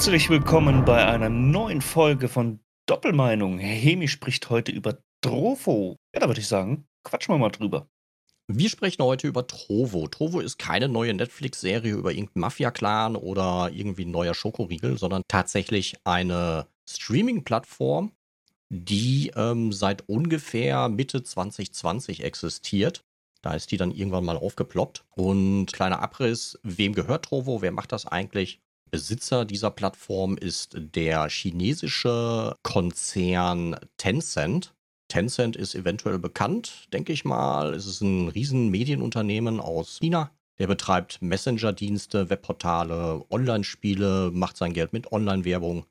[0.00, 3.58] Herzlich willkommen bei einer neuen Folge von Doppelmeinung.
[3.58, 5.96] Hemi spricht heute über Trofo.
[6.14, 7.86] Ja, da würde ich sagen, quatschen wir mal drüber.
[8.48, 10.08] Wir sprechen heute über Trovo.
[10.08, 15.98] Trovo ist keine neue Netflix-Serie über irgendeinen Mafia-Clan oder irgendwie ein neuer Schokoriegel, sondern tatsächlich
[16.04, 18.12] eine Streaming-Plattform,
[18.70, 23.04] die ähm, seit ungefähr Mitte 2020 existiert.
[23.42, 25.04] Da ist die dann irgendwann mal aufgeploppt.
[25.14, 27.60] Und kleiner Abriss, wem gehört Trovo?
[27.60, 28.62] Wer macht das eigentlich?
[28.90, 34.74] Besitzer dieser Plattform ist der chinesische Konzern Tencent.
[35.08, 37.74] Tencent ist eventuell bekannt, denke ich mal.
[37.74, 40.30] Es ist ein riesen Medienunternehmen aus China.
[40.58, 45.86] Der betreibt Messenger-Dienste, Webportale, Online-Spiele, macht sein Geld mit Online-Werbung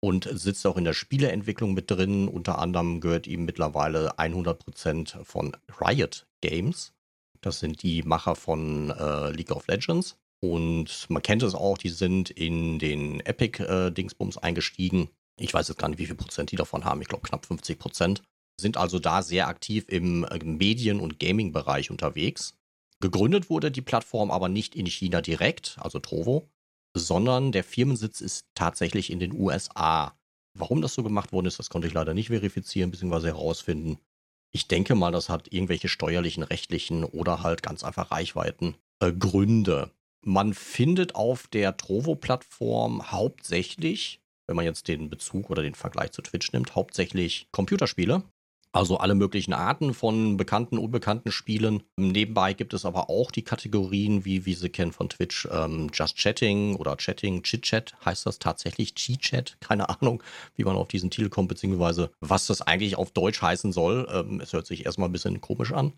[0.00, 2.28] und sitzt auch in der Spieleentwicklung mit drin.
[2.28, 6.92] Unter anderem gehört ihm mittlerweile 100% von Riot Games.
[7.40, 10.18] Das sind die Macher von äh, League of Legends.
[10.42, 15.08] Und man kennt es auch, die sind in den Epic-Dingsbums äh, eingestiegen.
[15.38, 17.00] Ich weiß jetzt gar nicht, wie viel Prozent die davon haben.
[17.00, 18.22] Ich glaube knapp 50 Prozent.
[18.60, 22.54] Sind also da sehr aktiv im äh, Medien- und Gaming-Bereich unterwegs.
[23.00, 26.48] Gegründet wurde die Plattform aber nicht in China direkt, also Trovo,
[26.94, 30.16] sondern der Firmensitz ist tatsächlich in den USA.
[30.58, 33.28] Warum das so gemacht worden ist, das konnte ich leider nicht verifizieren bzw.
[33.28, 33.98] herausfinden.
[34.52, 39.90] Ich denke mal, das hat irgendwelche steuerlichen, rechtlichen oder halt ganz einfach Reichweiten äh, Gründe.
[40.24, 46.22] Man findet auf der Trovo-Plattform hauptsächlich, wenn man jetzt den Bezug oder den Vergleich zu
[46.22, 48.22] Twitch nimmt, hauptsächlich Computerspiele.
[48.74, 51.82] Also alle möglichen Arten von bekannten, unbekannten Spielen.
[51.98, 56.16] Nebenbei gibt es aber auch die Kategorien, wie wir sie kennen von Twitch, ähm, Just
[56.16, 60.22] Chatting oder Chatting, Chit-Chat heißt das tatsächlich, Cheat-Chat, keine Ahnung,
[60.54, 64.08] wie man auf diesen Titel kommt, beziehungsweise was das eigentlich auf Deutsch heißen soll.
[64.10, 65.92] Ähm, es hört sich erstmal ein bisschen komisch an.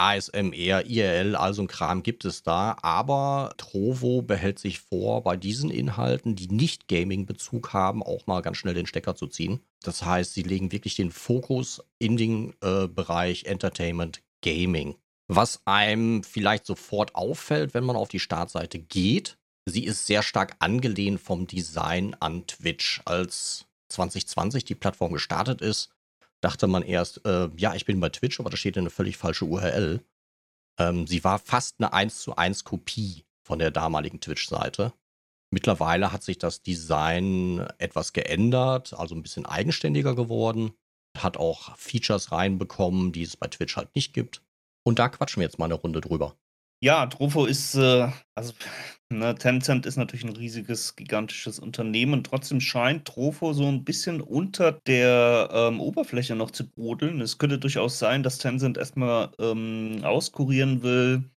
[0.00, 5.70] ASMR, IRL, also ein Kram gibt es da, aber Trovo behält sich vor, bei diesen
[5.70, 9.60] Inhalten, die nicht Gaming-Bezug haben, auch mal ganz schnell den Stecker zu ziehen.
[9.82, 14.96] Das heißt, sie legen wirklich den Fokus in den äh, Bereich Entertainment Gaming.
[15.28, 19.36] Was einem vielleicht sofort auffällt, wenn man auf die Startseite geht,
[19.66, 23.02] sie ist sehr stark angelehnt vom Design an Twitch.
[23.04, 25.90] Als 2020 die Plattform gestartet ist,
[26.40, 29.44] dachte man erst, äh, ja, ich bin bei Twitch, aber da steht eine völlig falsche
[29.44, 30.04] URL.
[30.78, 34.92] Ähm, sie war fast eine 1 zu 1 Kopie von der damaligen Twitch-Seite.
[35.52, 40.72] Mittlerweile hat sich das Design etwas geändert, also ein bisschen eigenständiger geworden,
[41.18, 44.42] hat auch Features reinbekommen, die es bei Twitch halt nicht gibt.
[44.84, 46.36] Und da quatschen wir jetzt mal eine Runde drüber.
[46.82, 48.54] Ja, Trofo ist, äh, also
[49.10, 52.24] ne, Tencent ist natürlich ein riesiges, gigantisches Unternehmen.
[52.24, 57.20] Trotzdem scheint Trofo so ein bisschen unter der ähm, Oberfläche noch zu brodeln.
[57.20, 61.30] Es könnte durchaus sein, dass Tencent erstmal ähm, auskurieren will,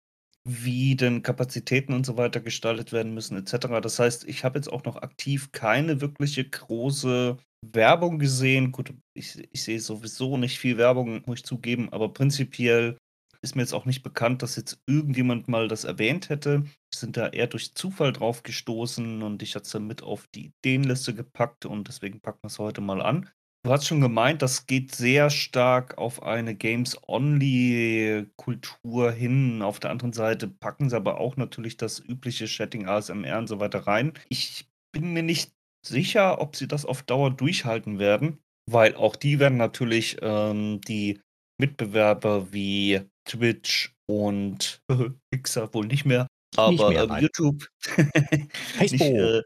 [0.45, 3.81] wie denn Kapazitäten und so weiter gestaltet werden müssen, etc.
[3.81, 8.71] Das heißt, ich habe jetzt auch noch aktiv keine wirkliche große Werbung gesehen.
[8.71, 12.97] Gut, ich, ich sehe sowieso nicht viel Werbung, muss ich zugeben, aber prinzipiell
[13.43, 16.63] ist mir jetzt auch nicht bekannt, dass jetzt irgendjemand mal das erwähnt hätte.
[16.63, 20.27] Wir sind da eher durch Zufall drauf gestoßen und ich hatte es dann mit auf
[20.33, 23.29] die Ideenliste gepackt und deswegen packen wir es heute mal an.
[23.65, 29.61] Du hast schon gemeint, das geht sehr stark auf eine Games-Only-Kultur hin.
[29.61, 33.61] Auf der anderen Seite packen sie aber auch natürlich das übliche Chatting, ASMR und so
[33.61, 34.11] weiter rein.
[34.27, 35.53] Ich bin mir nicht
[35.85, 38.39] sicher, ob sie das auf Dauer durchhalten werden,
[38.69, 41.21] weil auch die werden natürlich ähm, die
[41.57, 44.81] Mitbewerber wie Twitch und
[45.33, 47.67] Mixer wohl nicht mehr, aber nicht mehr, ähm, YouTube.
[47.81, 48.91] Facebook.
[48.91, 49.43] nicht, äh,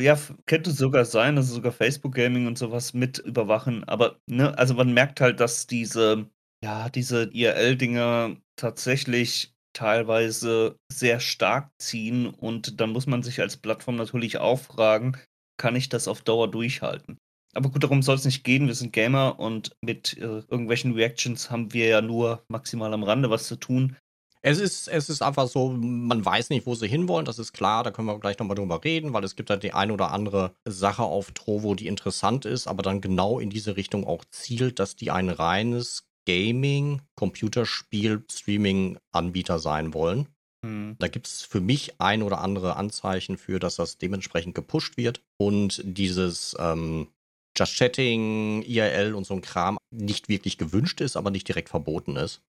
[0.00, 3.84] ja, könnte sogar sein, dass sogar Facebook Gaming und sowas mit überwachen.
[3.84, 6.30] Aber ne, also man merkt halt, dass diese,
[6.64, 13.96] ja, diese IRL-Dinger tatsächlich teilweise sehr stark ziehen und dann muss man sich als Plattform
[13.96, 15.18] natürlich auch fragen,
[15.58, 17.18] kann ich das auf Dauer durchhalten?
[17.56, 18.66] Aber gut, darum soll es nicht gehen.
[18.66, 23.30] Wir sind Gamer und mit äh, irgendwelchen Reactions haben wir ja nur maximal am Rande
[23.30, 23.96] was zu tun.
[24.42, 27.82] Es ist, es ist einfach so, man weiß nicht, wo sie hinwollen, das ist klar,
[27.82, 30.54] da können wir gleich nochmal drüber reden, weil es gibt da die ein oder andere
[30.64, 34.94] Sache auf Trovo, die interessant ist, aber dann genau in diese Richtung auch zielt, dass
[34.94, 40.28] die ein reines Gaming, Computerspiel, Streaming-Anbieter sein wollen.
[40.64, 40.94] Hm.
[40.98, 45.22] Da gibt es für mich ein oder andere Anzeichen für, dass das dementsprechend gepusht wird
[45.38, 47.08] und dieses ähm,
[47.56, 52.16] Just Chatting, IRL und so ein Kram nicht wirklich gewünscht ist, aber nicht direkt verboten
[52.16, 52.42] ist.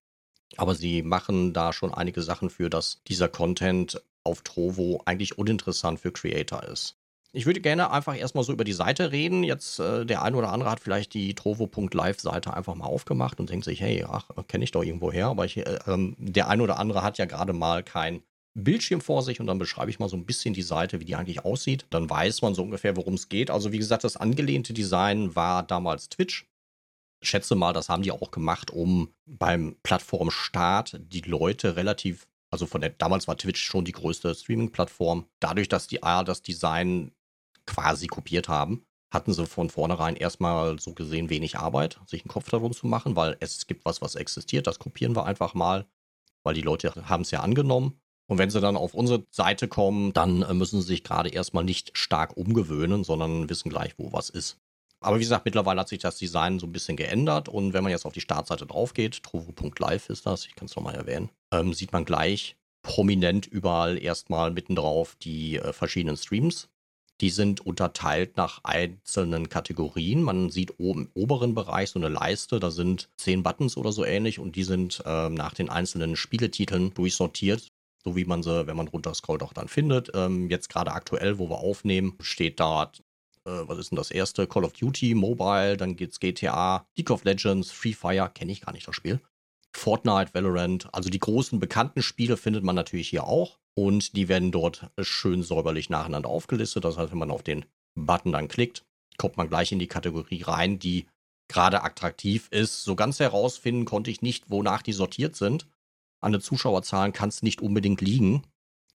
[0.56, 6.00] Aber sie machen da schon einige Sachen für, dass dieser Content auf Trovo eigentlich uninteressant
[6.00, 6.96] für Creator ist.
[7.32, 9.44] Ich würde gerne einfach erstmal so über die Seite reden.
[9.44, 13.66] Jetzt äh, der eine oder andere hat vielleicht die trovo.live-Seite einfach mal aufgemacht und denkt
[13.66, 15.26] sich, hey, ach, kenne ich doch irgendwo her.
[15.26, 18.22] Aber ich, äh, ähm, der eine oder andere hat ja gerade mal kein
[18.64, 21.16] Bildschirm vor sich und dann beschreibe ich mal so ein bisschen die Seite, wie die
[21.16, 21.86] eigentlich aussieht.
[21.90, 23.50] Dann weiß man so ungefähr, worum es geht.
[23.50, 26.46] Also wie gesagt, das angelehnte Design war damals Twitch.
[27.22, 32.80] Schätze mal, das haben die auch gemacht, um beim Plattformstart die Leute relativ, also von
[32.80, 35.26] der, damals war Twitch schon die größte Streaming-Plattform.
[35.40, 37.12] Dadurch, dass die A das Design
[37.66, 42.50] quasi kopiert haben, hatten sie von vornherein erstmal so gesehen wenig Arbeit, sich einen Kopf
[42.50, 45.86] darum zu machen, weil es gibt was, was existiert, das kopieren wir einfach mal,
[46.44, 48.00] weil die Leute haben es ja angenommen.
[48.28, 51.64] Und wenn sie dann auf unsere Seite kommen, dann äh, müssen sie sich gerade erstmal
[51.64, 54.58] nicht stark umgewöhnen, sondern wissen gleich, wo was ist.
[55.00, 57.92] Aber wie gesagt, mittlerweile hat sich das Design so ein bisschen geändert und wenn man
[57.92, 61.72] jetzt auf die Startseite drauf geht, trovo.live ist das, ich kann es nochmal erwähnen, ähm,
[61.72, 66.68] sieht man gleich prominent überall erstmal mitten drauf die äh, verschiedenen Streams.
[67.20, 70.22] Die sind unterteilt nach einzelnen Kategorien.
[70.22, 74.04] Man sieht oben im oberen Bereich so eine Leiste, da sind zehn Buttons oder so
[74.04, 77.72] ähnlich und die sind äh, nach den einzelnen Spieletiteln durchsortiert
[78.08, 80.10] so wie man sie, wenn man runterscrollt, auch dann findet.
[80.14, 83.00] Ähm, jetzt gerade aktuell, wo wir aufnehmen, steht dort,
[83.44, 84.46] äh, was ist denn das erste?
[84.46, 88.72] Call of Duty, Mobile, dann geht's GTA, League of Legends, Free Fire, kenne ich gar
[88.72, 89.20] nicht das Spiel.
[89.74, 94.50] Fortnite, Valorant, also die großen bekannten Spiele findet man natürlich hier auch und die werden
[94.50, 96.84] dort schön säuberlich nacheinander aufgelistet.
[96.84, 98.86] Das heißt, wenn man auf den Button dann klickt,
[99.18, 101.06] kommt man gleich in die Kategorie rein, die
[101.48, 102.84] gerade attraktiv ist.
[102.84, 105.66] So ganz herausfinden konnte ich nicht, wonach die sortiert sind
[106.20, 108.42] an den Zuschauerzahlen kann es nicht unbedingt liegen,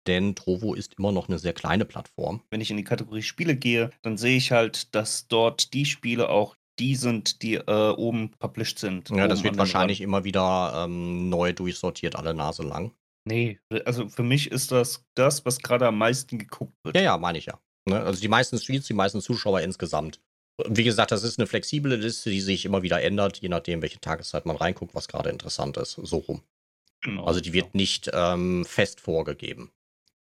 [0.07, 2.41] denn Trovo ist immer noch eine sehr kleine Plattform.
[2.50, 6.29] Wenn ich in die Kategorie Spiele gehe, dann sehe ich halt, dass dort die Spiele
[6.29, 9.09] auch die sind, die äh, oben published sind.
[9.09, 10.06] Ja, das wird wahrscheinlich Rand.
[10.06, 12.91] immer wieder ähm, neu durchsortiert, alle Nase lang.
[13.23, 16.95] Nee, also für mich ist das das, was gerade am meisten geguckt wird.
[16.95, 17.59] Ja, ja, meine ich ja.
[17.88, 18.00] Ne?
[18.00, 20.19] Also die meisten Streets, die meisten Zuschauer insgesamt.
[20.68, 24.00] Wie gesagt, das ist eine flexible Liste, die sich immer wieder ändert, je nachdem, welche
[24.00, 25.94] Tageszeit man reinguckt, was gerade interessant ist.
[25.94, 26.41] So rum.
[27.01, 29.71] Genau, also die wird nicht ähm, fest vorgegeben.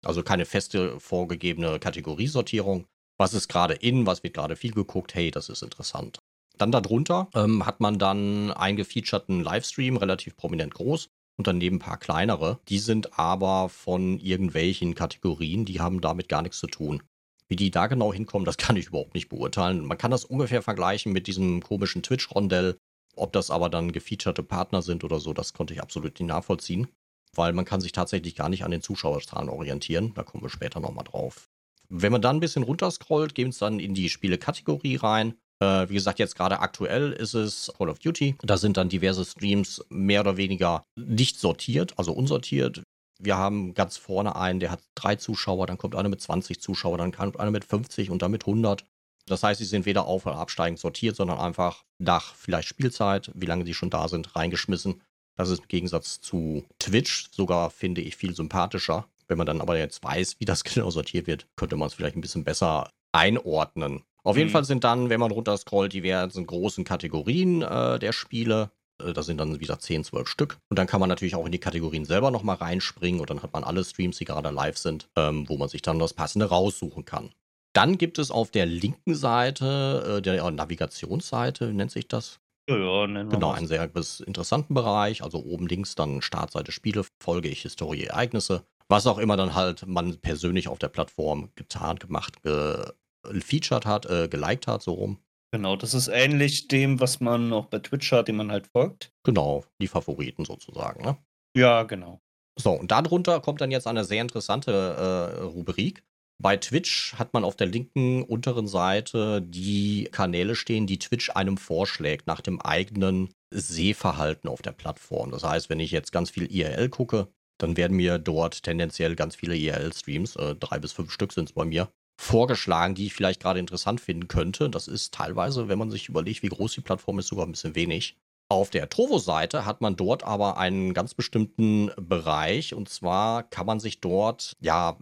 [0.04, 2.86] Also keine feste vorgegebene Kategoriesortierung.
[3.18, 6.20] Was ist gerade in, was wird gerade viel geguckt, hey, das ist interessant.
[6.58, 11.80] Dann darunter ähm, hat man dann einen gefeaturten Livestream, relativ prominent groß, und daneben ein
[11.80, 12.60] paar kleinere.
[12.68, 17.04] Die sind aber von irgendwelchen Kategorien, die haben damit gar nichts zu tun.
[17.48, 19.86] Wie die da genau hinkommen, das kann ich überhaupt nicht beurteilen.
[19.86, 22.78] Man kann das ungefähr vergleichen mit diesem komischen Twitch-Rondell,
[23.18, 26.88] ob das aber dann gefeaturete Partner sind oder so, das konnte ich absolut nicht nachvollziehen,
[27.36, 30.14] weil man kann sich tatsächlich gar nicht an den Zuschauerzahlen orientieren.
[30.16, 31.50] Da kommen wir später nochmal drauf.
[31.90, 35.36] Wenn man dann ein bisschen runterscrollt, gehen es dann in die Spielekategorie rein.
[35.60, 38.36] Äh, wie gesagt, jetzt gerade aktuell ist es Call of Duty.
[38.42, 42.84] Da sind dann diverse Streams mehr oder weniger nicht sortiert, also unsortiert.
[43.20, 47.00] Wir haben ganz vorne einen, der hat drei Zuschauer, dann kommt einer mit 20 Zuschauern,
[47.00, 48.86] dann kommt einer mit 50 und dann mit 100.
[49.28, 53.46] Das heißt, sie sind weder auf- oder absteigend sortiert, sondern einfach nach vielleicht Spielzeit, wie
[53.46, 55.02] lange sie schon da sind, reingeschmissen.
[55.36, 59.08] Das ist im Gegensatz zu Twitch sogar, finde ich, viel sympathischer.
[59.28, 62.16] Wenn man dann aber jetzt weiß, wie das genau sortiert wird, könnte man es vielleicht
[62.16, 64.04] ein bisschen besser einordnen.
[64.24, 64.40] Auf mhm.
[64.40, 68.72] jeden Fall sind dann, wenn man runterscrollt, diverse großen Kategorien äh, der Spiele.
[69.02, 70.58] Äh, da sind dann wieder 10, 12 Stück.
[70.70, 73.54] Und dann kann man natürlich auch in die Kategorien selber nochmal reinspringen und dann hat
[73.54, 77.06] man alle Streams, die gerade live sind, ähm, wo man sich dann das Passende raussuchen
[77.06, 77.32] kann.
[77.78, 82.40] Dann gibt es auf der linken Seite, äh, der Navigationsseite, nennt sich das?
[82.68, 83.84] Ja, ja, nennen wir Genau, einen sehr
[84.26, 85.22] interessanten Bereich.
[85.22, 88.66] Also oben links dann Startseite Spiele, folge ich Historie, Ereignisse.
[88.90, 94.28] Was auch immer dann halt man persönlich auf der Plattform getan, gemacht, gefeatured hat, äh,
[94.28, 95.20] geliked hat, so rum.
[95.54, 99.14] Genau, das ist ähnlich dem, was man auch bei Twitch hat, dem man halt folgt.
[99.24, 101.18] Genau, die Favoriten sozusagen, ne?
[101.56, 102.22] Ja, genau.
[102.60, 106.04] So, und darunter kommt dann jetzt eine sehr interessante äh, Rubrik.
[106.40, 111.58] Bei Twitch hat man auf der linken unteren Seite die Kanäle stehen, die Twitch einem
[111.58, 115.32] vorschlägt nach dem eigenen Sehverhalten auf der Plattform.
[115.32, 117.28] Das heißt, wenn ich jetzt ganz viel IRL gucke,
[117.60, 121.54] dann werden mir dort tendenziell ganz viele IRL-Streams, äh, drei bis fünf Stück sind es
[121.54, 121.90] bei mir,
[122.22, 124.70] vorgeschlagen, die ich vielleicht gerade interessant finden könnte.
[124.70, 127.76] Das ist teilweise, wenn man sich überlegt, wie groß die Plattform ist, sogar ein bisschen
[127.76, 128.16] wenig.
[128.50, 133.80] Auf der Trovo-Seite hat man dort aber einen ganz bestimmten Bereich und zwar kann man
[133.80, 134.98] sich dort ja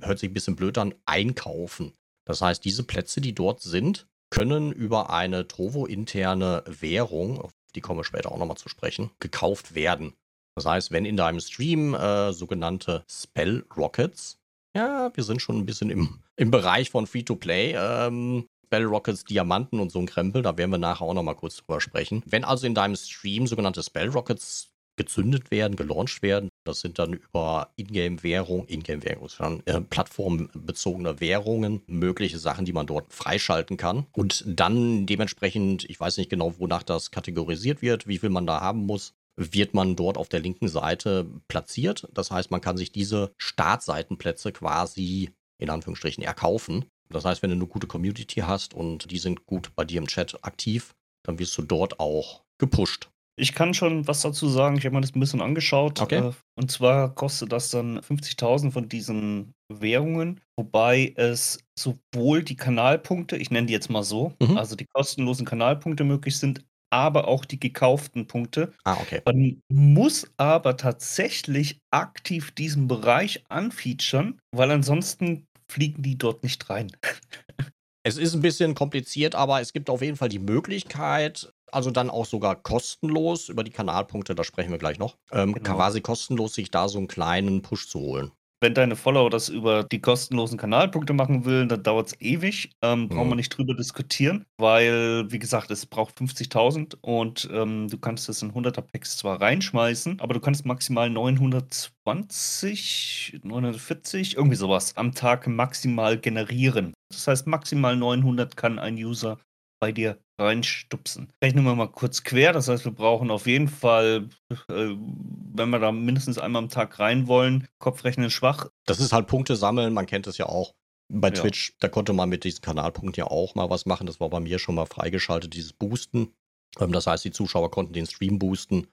[0.00, 1.92] hört sich ein bisschen blöd an, einkaufen.
[2.26, 8.00] Das heißt, diese Plätze, die dort sind, können über eine Trovo-interne Währung, auf die kommen
[8.00, 10.14] wir später auch nochmal zu sprechen, gekauft werden.
[10.56, 14.38] Das heißt, wenn in deinem Stream äh, sogenannte Spell Rockets,
[14.76, 19.80] ja, wir sind schon ein bisschen im, im Bereich von Free-to-Play, ähm, Spell Rockets, Diamanten
[19.80, 22.22] und so ein Krempel, da werden wir nachher auch nochmal kurz drüber sprechen.
[22.26, 26.48] Wenn also in deinem Stream sogenannte Spell Rockets gezündet werden, gelauncht werden.
[26.64, 33.76] Das sind dann über Ingame-Währung, Ingame-Währung äh, plattformbezogene Währungen, mögliche Sachen, die man dort freischalten
[33.76, 34.06] kann.
[34.12, 38.60] Und dann dementsprechend, ich weiß nicht genau, wonach das kategorisiert wird, wie viel man da
[38.60, 39.14] haben muss.
[39.36, 42.08] wird man dort auf der linken Seite platziert.
[42.14, 46.84] Das heißt, man kann sich diese Startseitenplätze quasi in Anführungsstrichen erkaufen.
[47.10, 50.06] Das heißt, wenn du eine gute Community hast und die sind gut bei dir im
[50.06, 50.94] Chat aktiv,
[51.24, 53.10] dann wirst du dort auch gepusht.
[53.36, 54.76] Ich kann schon was dazu sagen.
[54.78, 56.00] Ich habe mir das ein bisschen angeschaut.
[56.00, 56.28] Okay.
[56.28, 63.36] Äh, und zwar kostet das dann 50.000 von diesen Währungen, wobei es sowohl die Kanalpunkte,
[63.36, 64.56] ich nenne die jetzt mal so, Mhm.
[64.56, 68.72] also die kostenlosen Kanalpunkte möglich sind, aber auch die gekauften Punkte.
[68.84, 69.20] Ah, okay.
[69.24, 76.92] Man muss aber tatsächlich aktiv diesen Bereich anfeaturen, weil ansonsten fliegen die dort nicht rein.
[78.06, 82.10] Es ist ein bisschen kompliziert, aber es gibt auf jeden Fall die Möglichkeit, also dann
[82.10, 85.76] auch sogar kostenlos über die Kanalpunkte, da sprechen wir gleich noch, ähm, Genau.
[85.76, 88.30] quasi kostenlos sich da so einen kleinen Push zu holen.
[88.60, 92.70] Wenn deine Follower das über die kostenlosen Kanalpunkte machen will, dann dauert es ewig.
[92.82, 97.98] Ähm, brauchen wir nicht drüber diskutieren, weil, wie gesagt, es braucht 50.000 und ähm, du
[97.98, 104.96] kannst es in 100er Packs zwar reinschmeißen, aber du kannst maximal 920, 940, irgendwie sowas
[104.96, 106.94] am Tag maximal generieren.
[107.14, 109.38] Das heißt, maximal 900 kann ein User
[109.80, 111.32] bei dir reinstupsen.
[111.42, 112.52] Rechnen wir mal kurz quer.
[112.52, 114.28] Das heißt, wir brauchen auf jeden Fall,
[114.68, 118.68] äh, wenn wir da mindestens einmal am Tag rein wollen, Kopfrechnen schwach.
[118.86, 120.74] Das ist halt Punkte sammeln, man kennt es ja auch.
[121.12, 121.34] Bei Ja.
[121.34, 124.06] Twitch, da konnte man mit diesen Kanalpunkten ja auch mal was machen.
[124.06, 126.34] Das war bei mir schon mal freigeschaltet, dieses Boosten.
[126.80, 128.86] Ähm, das heißt, die Zuschauer konnten den Stream boosten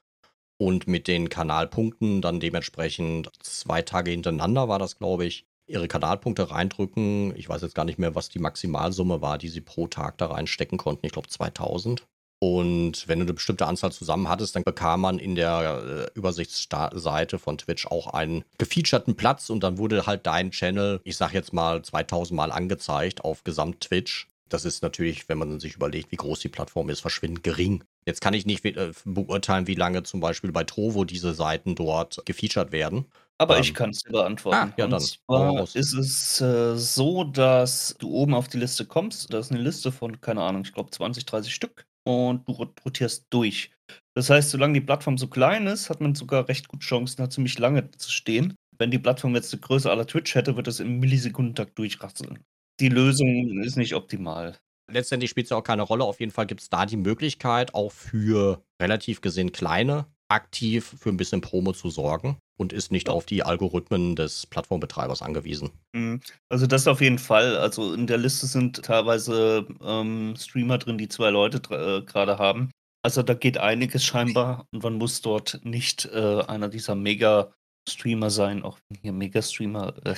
[0.60, 6.51] und mit den Kanalpunkten dann dementsprechend zwei Tage hintereinander war das, glaube ich, ihre Kanalpunkte
[6.51, 7.36] reindrücken.
[7.36, 10.28] Ich weiß jetzt gar nicht mehr, was die Maximalsumme war, die sie pro Tag da
[10.28, 11.06] reinstecken konnten.
[11.06, 12.06] Ich glaube 2000.
[12.44, 17.38] Und wenn du eine bestimmte Anzahl zusammen hattest, dann bekam man in der äh, Übersichtsseite
[17.38, 21.54] von Twitch auch einen gefeaturten Platz und dann wurde halt dein Channel, ich sag jetzt
[21.54, 24.28] mal 2000 Mal angezeigt auf Gesamt-Twitch.
[24.50, 27.84] Das ist natürlich, wenn man sich überlegt, wie groß die Plattform ist, verschwindend gering.
[28.08, 32.24] Jetzt kann ich nicht äh, beurteilen, wie lange zum Beispiel bei Trovo diese Seiten dort
[32.25, 33.06] gefeatured werden.
[33.41, 34.69] Aber Ähm, ich kann es dir beantworten.
[34.69, 38.86] ah, ja, Und dann zwar ist es äh, so, dass du oben auf die Liste
[38.86, 39.33] kommst.
[39.33, 41.86] Da ist eine Liste von, keine Ahnung, ich glaube 20, 30 Stück.
[42.03, 43.71] Und du rot- rotierst durch.
[44.15, 47.29] Das heißt, solange die Plattform so klein ist, hat man sogar recht gute Chancen, da
[47.29, 48.55] ziemlich lange zu stehen.
[48.77, 52.39] Wenn die Plattform jetzt die Größe aller Twitch hätte, wird es im Millisekundentakt durchrasseln.
[52.79, 54.57] Die Lösung ist nicht optimal.
[54.89, 56.03] letztendlich spielt es ja auch keine Rolle.
[56.03, 61.09] Auf jeden Fall gibt es da die Möglichkeit, auch für relativ gesehen kleine aktiv für
[61.09, 63.13] ein bisschen Promo zu sorgen und ist nicht Ja.
[63.13, 65.71] auf die Algorithmen des Plattformbetreibers angewiesen.
[65.93, 66.21] Mhm.
[66.50, 67.57] Also das auf jeden Fall.
[67.57, 72.71] Also in der Liste sind teilweise ähm, Streamer drin, die zwei Leute äh, gerade haben.
[73.03, 78.63] Also da geht einiges scheinbar und man muss dort nicht äh, einer dieser Mega-Streamer sein,
[78.63, 79.93] auch wenn hier Mega-Streamer.
[80.05, 80.15] Äh,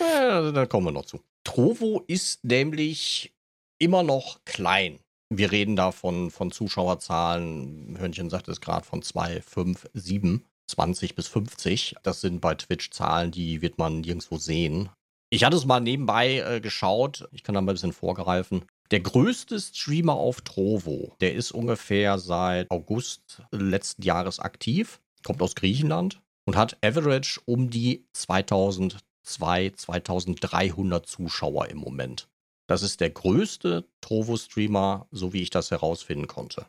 [0.00, 1.20] Äh, da kommen wir noch zu.
[1.44, 3.32] Trovo ist nämlich
[3.78, 4.98] immer noch klein.
[5.36, 11.14] Wir reden da von, von Zuschauerzahlen, Hörnchen sagt es gerade, von 2, 5, 7, 20
[11.14, 11.96] bis 50.
[12.02, 14.90] Das sind bei Twitch Zahlen, die wird man nirgendwo sehen.
[15.30, 18.66] Ich hatte es mal nebenbei äh, geschaut, ich kann da mal ein bisschen vorgreifen.
[18.90, 25.54] Der größte Streamer auf Trovo, der ist ungefähr seit August letzten Jahres aktiv, kommt aus
[25.54, 32.28] Griechenland und hat average um die 2000 2, 2300 Zuschauer im Moment.
[32.72, 36.64] Das ist der größte Trovo-Streamer, so wie ich das herausfinden konnte.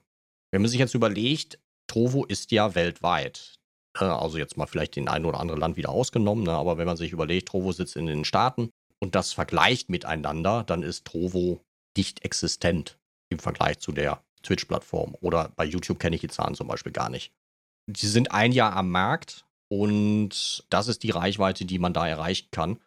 [0.51, 3.57] Wenn man sich jetzt überlegt, Trovo ist ja weltweit.
[3.98, 6.51] Äh, Also jetzt mal vielleicht den ein oder anderen Land wieder ausgenommen, ne?
[6.51, 8.69] aber wenn man sich überlegt, Trovo sitzt in den Staaten
[9.00, 11.62] und das vergleicht miteinander, dann ist Trovo
[11.95, 15.15] nicht existent im Vergleich zu der Twitch-Plattform.
[15.22, 17.31] Oder bei YouTube kenne ich die Zahlen zum Beispiel gar nicht.
[17.88, 22.50] Die sind ein Jahr am Markt und das ist die Reichweite, die man da erreichen
[22.51, 22.81] kann.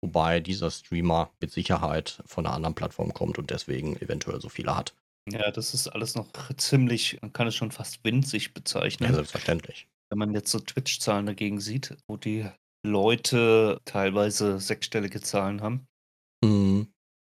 [0.00, 4.76] Wobei dieser Streamer mit Sicherheit von einer anderen Plattform kommt und deswegen eventuell so viele
[4.76, 4.94] hat.
[5.30, 9.08] ja, das ist alles noch ziemlich, man kann es schon fast winzig bezeichnen.
[9.10, 9.88] Ja, selbstverständlich.
[10.10, 12.46] Wenn man jetzt so Twitch-Zahlen dagegen sieht, wo die
[12.86, 15.86] Leute teilweise sechsstellige Zahlen haben.
[16.44, 16.88] Mhm.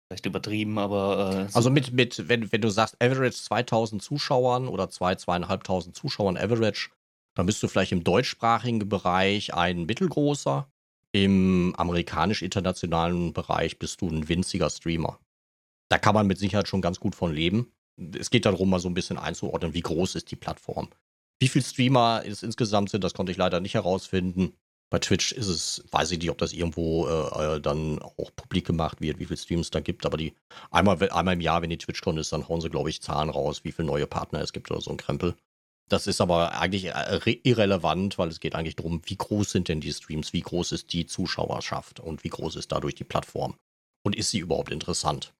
[0.08, 1.44] Vielleicht übertrieben, aber.
[1.46, 5.94] Äh, so- Also mit, mit wenn, wenn du sagst Average 2000 Zuschauern oder 2, 2500
[5.94, 6.90] Zuschauern Average,
[7.36, 10.68] dann bist du vielleicht im deutschsprachigen Bereich ein mittelgroßer.
[11.14, 15.20] Im amerikanisch-internationalen Bereich bist du ein winziger Streamer.
[15.88, 17.72] Da kann man mit Sicherheit schon ganz gut von leben.
[18.18, 20.88] Es geht darum, mal so ein bisschen einzuordnen, wie groß ist die Plattform.
[21.38, 24.54] Wie viele Streamer es insgesamt sind, das konnte ich leider nicht herausfinden.
[24.90, 28.66] Bei Twitch ist es, weiß ich nicht, ob das irgendwo äh, äh, dann auch publik
[28.66, 30.34] gemacht wird, wie viele Streams da gibt, aber die
[30.72, 33.62] einmal, einmal im Jahr, wenn die TwitchCon ist, dann hauen sie, glaube ich, Zahlen raus,
[33.62, 35.36] wie viele neue Partner es gibt oder so ein Krempel.
[35.90, 39.80] Das ist aber eigentlich äh, irrelevant, weil es geht eigentlich darum, wie groß sind denn
[39.80, 43.54] die Streams, wie groß ist die Zuschauerschaft und wie groß ist dadurch die Plattform
[44.04, 45.34] und ist sie überhaupt interessant.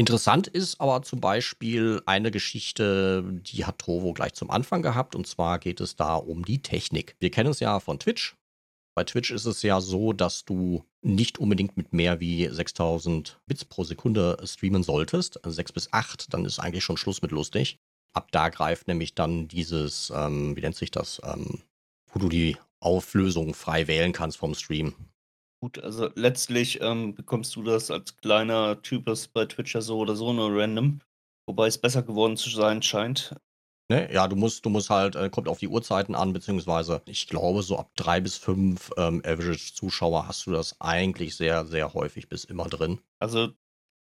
[0.00, 5.16] Interessant ist aber zum Beispiel eine Geschichte, die hat Trovo gleich zum Anfang gehabt.
[5.16, 7.16] Und zwar geht es da um die Technik.
[7.18, 8.36] Wir kennen es ja von Twitch.
[8.94, 13.64] Bei Twitch ist es ja so, dass du nicht unbedingt mit mehr wie 6000 Bits
[13.64, 15.40] pro Sekunde streamen solltest.
[15.44, 17.78] 6 bis 8, dann ist eigentlich schon Schluss mit lustig.
[18.12, 21.62] Ab da greift nämlich dann dieses, ähm, wie nennt sich das, ähm,
[22.12, 24.94] wo du die Auflösung frei wählen kannst vom Stream.
[25.60, 29.98] Gut, also letztlich ähm, bekommst du das als kleiner Typ, das bei Twitch ja so
[29.98, 31.00] oder so nur random,
[31.46, 33.34] wobei es besser geworden zu sein scheint.
[33.90, 34.12] Ne?
[34.12, 37.62] Ja, du musst, du musst halt, äh, kommt auf die Uhrzeiten an, beziehungsweise ich glaube,
[37.62, 42.44] so ab drei bis fünf ähm, Average-Zuschauer hast du das eigentlich sehr, sehr häufig bis
[42.44, 43.00] immer drin.
[43.18, 43.48] Also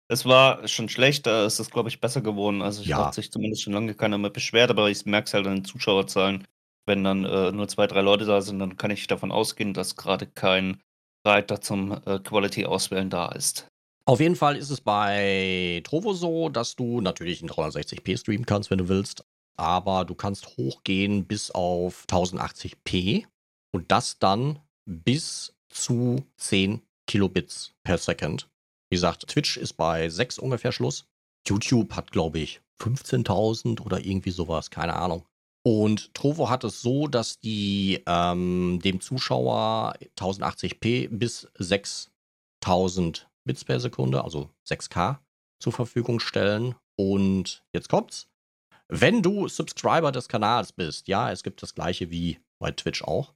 [0.09, 2.61] es war schon schlecht, da ist es, glaube ich, besser geworden.
[2.61, 3.07] Also ich Ja.
[3.07, 5.65] hat sich zumindest schon lange keiner mehr beschwert, aber ich merke es halt an den
[5.65, 6.47] Zuschauerzahlen.
[6.85, 9.97] Wenn dann äh, nur zwei, drei Leute da sind, dann kann ich davon ausgehen, dass
[9.97, 10.81] gerade kein
[11.25, 13.67] Reiter zum äh, Quality-Auswählen da ist.
[14.05, 18.71] Auf jeden Fall ist es bei Trovo so, dass du natürlich in 360p streamen kannst,
[18.71, 19.25] wenn du willst,
[19.57, 23.25] aber du kannst hochgehen bis auf 1080p
[23.73, 28.47] und das dann bis zu 10 Kilobits per Second.
[28.89, 31.05] Wie gesagt, Twitch ist bei 6 ungefähr Schluss.
[31.47, 35.25] YouTube hat, glaube ich, 15.000 oder irgendwie sowas, keine Ahnung.
[35.65, 43.79] Und Trovo hat es so, dass die ähm, dem Zuschauer 1080p bis 6000 Bits per
[43.79, 45.17] Sekunde, also 6K,
[45.59, 46.75] zur Verfügung stellen.
[46.95, 48.29] Und jetzt kommt's.
[48.87, 53.33] Wenn du Subscriber des Kanals bist, ja, es gibt das gleiche wie bei Twitch auch,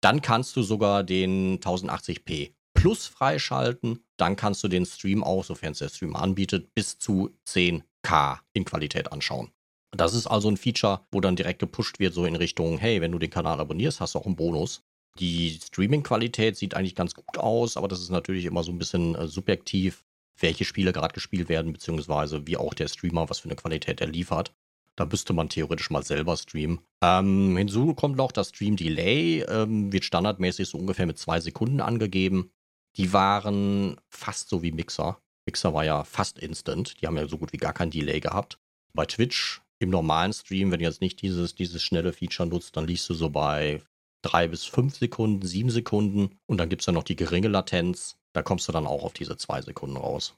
[0.00, 4.04] dann kannst du sogar den 1080p Plus freischalten.
[4.18, 8.66] Dann kannst du den Stream auch, sofern es der Stream anbietet, bis zu 10K in
[8.66, 9.52] Qualität anschauen.
[9.92, 13.10] Das ist also ein Feature, wo dann direkt gepusht wird, so in Richtung, hey, wenn
[13.10, 14.82] du den Kanal abonnierst, hast du auch einen Bonus.
[15.18, 19.14] Die Streaming-Qualität sieht eigentlich ganz gut aus, aber das ist natürlich immer so ein bisschen
[19.14, 20.04] äh, subjektiv,
[20.38, 24.08] welche Spiele gerade gespielt werden, beziehungsweise wie auch der Streamer, was für eine Qualität er
[24.08, 24.52] liefert.
[24.96, 26.80] Da müsste man theoretisch mal selber streamen.
[27.02, 31.80] Ähm, hinzu kommt noch das Stream Delay, ähm, wird standardmäßig so ungefähr mit zwei Sekunden
[31.80, 32.50] angegeben.
[32.96, 35.18] Die waren fast so wie Mixer.
[35.46, 37.00] Mixer war ja fast instant.
[37.00, 38.58] Die haben ja so gut wie gar kein Delay gehabt.
[38.94, 42.86] Bei Twitch im normalen Stream, wenn du jetzt nicht dieses, dieses schnelle Feature nutzt, dann
[42.86, 43.82] liegst du so bei
[44.22, 48.16] drei bis fünf Sekunden, sieben Sekunden und dann gibt es ja noch die geringe Latenz.
[48.32, 50.34] Da kommst du dann auch auf diese zwei Sekunden raus.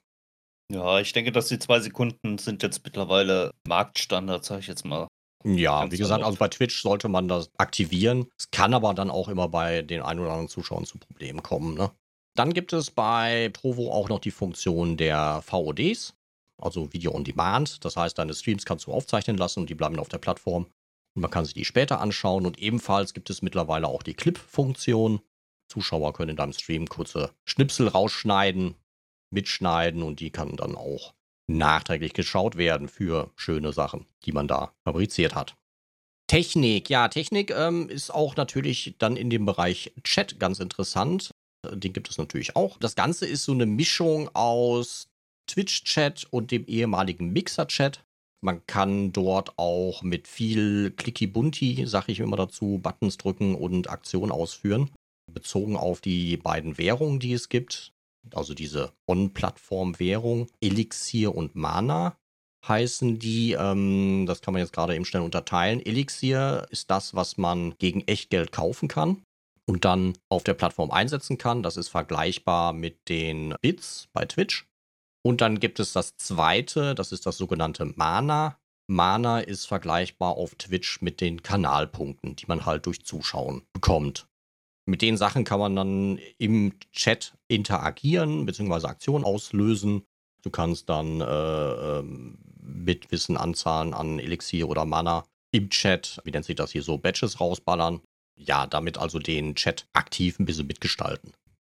[0.72, 5.06] Ja, ich denke, dass die zwei Sekunden sind jetzt mittlerweile Marktstandard, sage ich jetzt mal.
[5.44, 6.26] Ja, Ganz wie gesagt, salopp.
[6.26, 8.26] also bei Twitch sollte man das aktivieren.
[8.36, 11.74] Es kann aber dann auch immer bei den ein oder anderen Zuschauern zu Problemen kommen.
[11.74, 11.92] Ne?
[12.36, 16.14] Dann gibt es bei Trovo auch noch die Funktion der VODs,
[16.58, 17.82] also Video on Demand.
[17.84, 20.66] Das heißt, deine Streams kannst du aufzeichnen lassen und die bleiben auf der Plattform.
[21.14, 22.44] Und man kann sich die später anschauen.
[22.44, 25.20] Und ebenfalls gibt es mittlerweile auch die Clip-Funktion.
[25.68, 28.74] Zuschauer können in deinem Stream kurze Schnipsel rausschneiden,
[29.30, 31.14] mitschneiden und die kann dann auch
[31.48, 35.56] nachträglich geschaut werden für schöne Sachen, die man da fabriziert hat.
[36.28, 41.30] Technik, ja, Technik ähm, ist auch natürlich dann in dem Bereich Chat ganz interessant.
[41.74, 42.78] Den gibt es natürlich auch.
[42.78, 45.08] Das Ganze ist so eine Mischung aus
[45.46, 48.04] Twitch-Chat und dem ehemaligen Mixer-Chat.
[48.42, 54.30] Man kann dort auch mit viel Clicky-Bunti, sag ich immer dazu, Buttons drücken und Aktionen
[54.30, 54.90] ausführen.
[55.32, 57.92] Bezogen auf die beiden Währungen, die es gibt.
[58.34, 62.16] Also diese On-Plattform-Währung, Elixir und Mana
[62.66, 63.52] heißen die.
[63.52, 65.84] Ähm, das kann man jetzt gerade eben schnell unterteilen.
[65.84, 69.22] Elixir ist das, was man gegen Echtgeld kaufen kann
[69.68, 71.62] und dann auf der Plattform einsetzen kann.
[71.62, 74.66] Das ist vergleichbar mit den Bits bei Twitch.
[75.24, 78.58] Und dann gibt es das zweite, das ist das sogenannte Mana.
[78.88, 84.28] Mana ist vergleichbar auf Twitch mit den Kanalpunkten, die man halt durch Zuschauen bekommt.
[84.88, 88.86] Mit den Sachen kann man dann im Chat interagieren bzw.
[88.86, 90.02] Aktionen auslösen.
[90.42, 96.30] Du kannst dann äh, ähm, mit gewissen Anzahlen an Elixier oder Mana im Chat, wie
[96.30, 98.00] nennt sich das hier so, Badges rausballern.
[98.38, 101.32] Ja, damit also den Chat aktiv ein bisschen mitgestalten.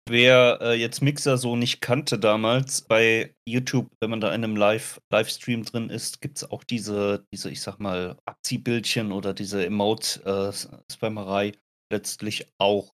[0.08, 4.56] Wer äh, jetzt Mixer so nicht kannte damals, bei YouTube, wenn man da in einem
[4.56, 9.64] Live Livestream drin ist, gibt es auch diese, diese, ich sag mal, Abziehbildchen oder diese
[9.64, 11.52] Emote-Spammerei
[11.92, 12.90] letztlich auch.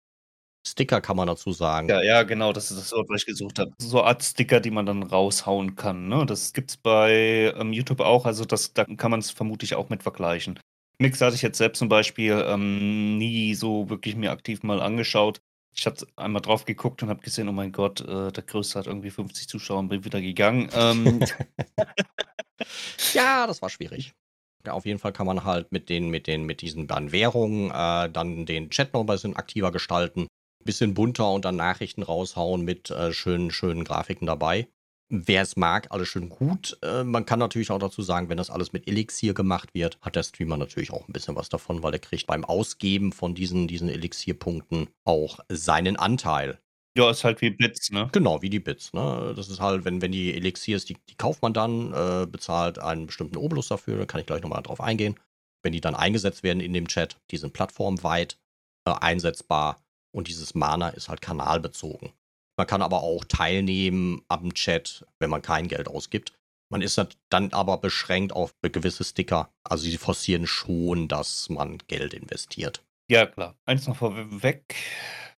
[0.68, 1.88] Sticker kann man dazu sagen.
[1.88, 3.72] Ja, ja, genau, das ist das Wort, was ich gesucht habe.
[3.78, 6.10] So Art Sticker, die man dann raushauen kann.
[6.10, 6.26] Ne?
[6.26, 10.04] Das gibt's bei ähm, YouTube auch, also das, da kann man es vermutlich auch mit
[10.04, 10.60] vergleichen.
[11.00, 15.42] Mix hatte ich jetzt selbst zum Beispiel ähm, nie so wirklich mir aktiv mal angeschaut.
[15.78, 18.88] Ich hatte einmal drauf geguckt und habe gesehen, oh mein Gott, äh, der Größte hat
[18.88, 20.70] irgendwie 50 Zuschauer und bin wieder gegangen.
[20.74, 21.20] Ähm,
[23.14, 24.14] Ja, das war schwierig.
[24.66, 27.70] Ja, auf jeden Fall kann man halt mit den, mit den, mit diesen beiden Währungen
[27.70, 30.28] äh, dann den Chat noch ein bisschen aktiver gestalten,
[30.64, 34.68] bisschen bunter und dann Nachrichten raushauen mit äh, schönen, schönen Grafiken dabei.
[35.10, 36.80] Wer es mag, alles schön gut.
[36.82, 40.16] Äh, man kann natürlich auch dazu sagen, wenn das alles mit Elixier gemacht wird, hat
[40.16, 43.68] der Streamer natürlich auch ein bisschen was davon, weil er kriegt beim Ausgeben von diesen,
[43.68, 46.60] diesen Elixierpunkten auch seinen Anteil.
[46.98, 48.10] Ja, ist halt wie Bits, ne?
[48.14, 48.94] Genau, wie die Bits.
[48.94, 49.34] Ne?
[49.36, 53.06] Das ist halt, wenn, wenn die Elixiers, die, die kauft man dann, äh, bezahlt einen
[53.06, 55.20] bestimmten Obolus dafür, da kann ich gleich nochmal drauf eingehen.
[55.62, 58.40] Wenn die dann eingesetzt werden in dem Chat, die sind plattformweit
[58.88, 62.14] äh, einsetzbar und dieses Mana ist halt kanalbezogen.
[62.58, 66.34] Man kann aber auch teilnehmen am Chat, wenn man kein Geld ausgibt.
[66.72, 69.50] Man ist dann aber beschränkt auf gewisse Sticker.
[69.64, 72.84] Also sie forcieren schon, dass man Geld investiert.
[73.10, 73.56] Ja, klar.
[73.66, 74.76] Eins noch vorweg.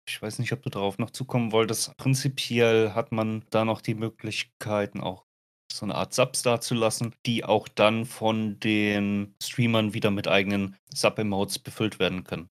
[0.08, 1.96] Ich weiß nicht, ob du darauf noch zukommen wolltest.
[1.98, 5.26] Prinzipiell hat man da noch die Möglichkeiten, auch
[5.74, 11.60] so eine Art Subs dazulassen, die auch dann von den Streamern wieder mit eigenen Sub-Emotes
[11.60, 12.48] befüllt werden können.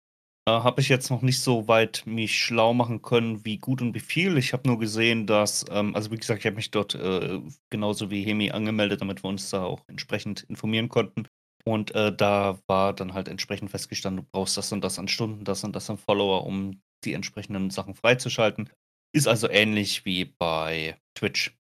[0.49, 3.95] Äh, habe ich jetzt noch nicht so weit mich schlau machen können, wie gut und
[3.95, 4.39] wie viel.
[4.39, 8.11] Ich habe nur gesehen, dass, ähm, also wie gesagt, ich habe mich dort äh, genauso
[8.11, 11.27] wie Hemi angemeldet, damit wir uns da auch entsprechend informieren konnten.
[11.65, 15.45] Und äh, da war dann halt entsprechend festgestanden, du brauchst das und das an Stunden,
[15.45, 18.71] das und das an Follower, um die entsprechenden Sachen freizuschalten.
[19.13, 21.57] Ist also ähnlich wie bei Twitch.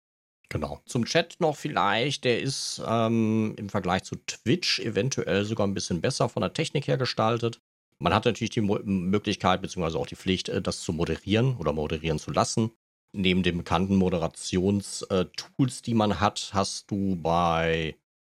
[0.49, 0.79] Genau.
[0.85, 6.01] Zum Chat noch vielleicht, der ist ähm, im Vergleich zu Twitch eventuell sogar ein bisschen
[6.01, 7.59] besser von der Technik her gestaltet.
[7.99, 11.73] Man hat natürlich die Mo Möglichkeit, beziehungsweise auch die Pflicht, äh, das zu moderieren oder
[11.73, 12.71] moderieren zu lassen.
[13.13, 17.95] Neben den bekannten Moderationstools, die man hat, hast du bei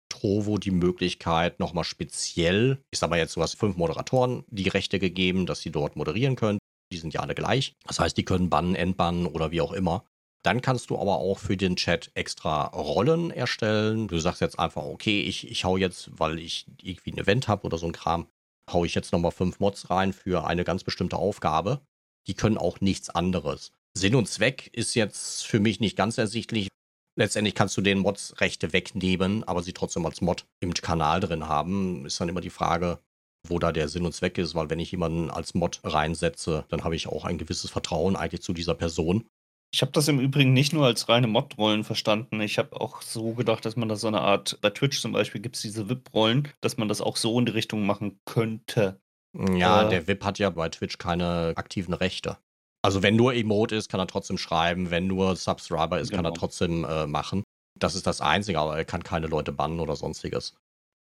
[0.08, 4.98] Trovo die Möglichkeit, nochmal speziell, ich sag mal jetzt, du hast fünf Moderatoren die Rechte
[4.98, 6.58] gegeben, dass sie dort moderieren können.
[6.92, 7.74] Die sind ja alle gleich.
[7.86, 10.04] Das heißt, die können bannen, entbannen oder wie auch immer.
[10.44, 14.08] Dann kannst du aber auch für den Chat extra Rollen erstellen.
[14.08, 17.66] Du sagst jetzt einfach, okay, ich, ich hau jetzt, weil ich irgendwie ein Event habe
[17.66, 18.28] oder so ein Kram,
[18.72, 21.80] haue ich jetzt nochmal fünf Mods rein für eine ganz bestimmte Aufgabe.
[22.26, 23.72] Die können auch nichts anderes.
[23.94, 26.68] Sinn und Zweck ist jetzt für mich nicht ganz ersichtlich.
[27.16, 31.48] Letztendlich kannst du den Mods Rechte wegnehmen, aber sie trotzdem als Mod im Kanal drin
[31.48, 32.06] haben.
[32.06, 33.00] Ist dann immer die Frage,
[33.46, 36.84] wo da der Sinn und Zweck ist, weil wenn ich jemanden als Mod reinsetze, dann
[36.84, 39.26] habe ich auch ein gewisses Vertrauen eigentlich zu dieser Person.
[39.70, 42.40] Ich habe das im Übrigen nicht nur als reine Mod-Rollen verstanden.
[42.40, 45.42] Ich habe auch so gedacht, dass man da so eine Art, bei Twitch zum Beispiel
[45.42, 49.00] gibt es diese VIP-Rollen, dass man das auch so in die Richtung machen könnte.
[49.34, 52.38] Ja, äh, der VIP hat ja bei Twitch keine aktiven Rechte.
[52.82, 54.90] Also wenn nur Emote ist, kann er trotzdem schreiben.
[54.90, 56.18] Wenn nur Subscriber ist, genau.
[56.18, 56.40] kann er genau.
[56.40, 57.42] trotzdem äh, machen.
[57.78, 60.54] Das ist das Einzige, aber er kann keine Leute bannen oder sonstiges.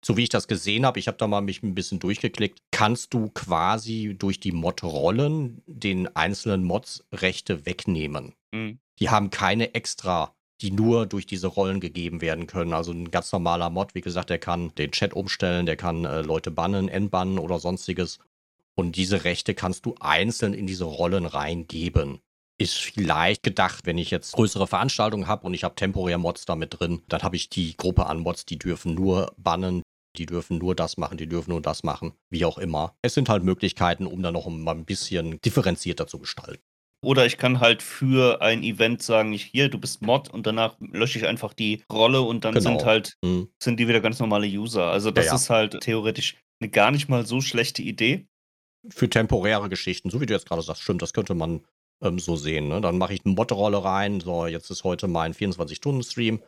[0.07, 3.13] So wie ich das gesehen habe, ich habe da mal mich ein bisschen durchgeklickt, kannst
[3.13, 8.33] du quasi durch die Mod-Rollen den einzelnen Mods Rechte wegnehmen.
[8.53, 8.79] Mhm.
[9.01, 12.73] Die haben keine extra, die nur durch diese Rollen gegeben werden können.
[12.73, 16.23] Also ein ganz normaler Mod, wie gesagt, der kann den Chat umstellen, der kann äh,
[16.23, 18.21] Leute bannen, entbannen oder sonstiges.
[18.77, 22.21] Und diese Rechte kannst du einzeln in diese Rollen reingeben.
[22.59, 26.79] Ist vielleicht gedacht, wenn ich jetzt größere Veranstaltungen habe und ich habe temporär Mods damit
[26.79, 29.83] drin, dann habe ich die Gruppe an Mods, die dürfen nur bannen,
[30.19, 32.97] die dürfen nur das machen, die dürfen nur das machen, wie auch immer.
[33.03, 36.63] Es sind halt Möglichkeiten, um dann noch mal ein bisschen differenzierter zu gestalten.
[37.05, 40.77] Oder ich kann halt für ein Event sagen, ich, hier, du bist Mod und danach
[40.81, 42.71] lösche ich einfach die Rolle und dann genau.
[42.71, 43.49] sind halt, mhm.
[43.63, 44.87] sind die wieder ganz normale User.
[44.87, 45.37] Also das ja, ja.
[45.37, 48.27] ist halt theoretisch eine gar nicht mal so schlechte Idee.
[48.89, 51.65] Für temporäre Geschichten, so wie du jetzt gerade sagst, stimmt, das könnte man
[52.03, 52.69] ähm, so sehen.
[52.69, 52.81] Ne?
[52.81, 56.43] Dann mache ich eine Mod-Rolle rein, so, jetzt ist heute mein 24-Stunden-Stream.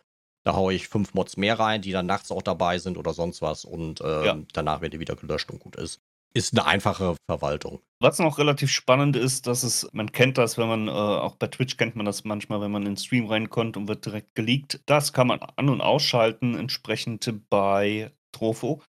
[0.49, 3.43] Da haue ich fünf Mods mehr rein, die dann nachts auch dabei sind oder sonst
[3.43, 4.39] was und ähm, ja.
[4.55, 6.01] danach wird die wieder gelöscht und gut ist
[6.35, 7.81] ist eine einfache Verwaltung.
[8.01, 11.49] Was noch relativ spannend ist, dass es, man kennt das, wenn man, äh, auch bei
[11.49, 14.81] Twitch kennt man das manchmal, wenn man in den Stream reinkommt und wird direkt geleakt.
[14.87, 18.83] Das kann man an- und ausschalten, entsprechend bei Trofo.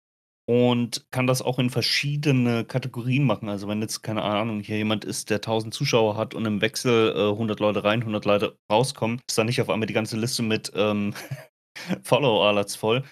[0.49, 3.49] Und kann das auch in verschiedene Kategorien machen.
[3.49, 7.13] Also wenn jetzt, keine Ahnung, hier jemand ist, der 1000 Zuschauer hat und im Wechsel
[7.17, 10.43] äh, 100 Leute rein, 100 Leute rauskommen, ist dann nicht auf einmal die ganze Liste
[10.43, 11.13] mit ähm,
[12.03, 13.03] Follow-Alerts voll,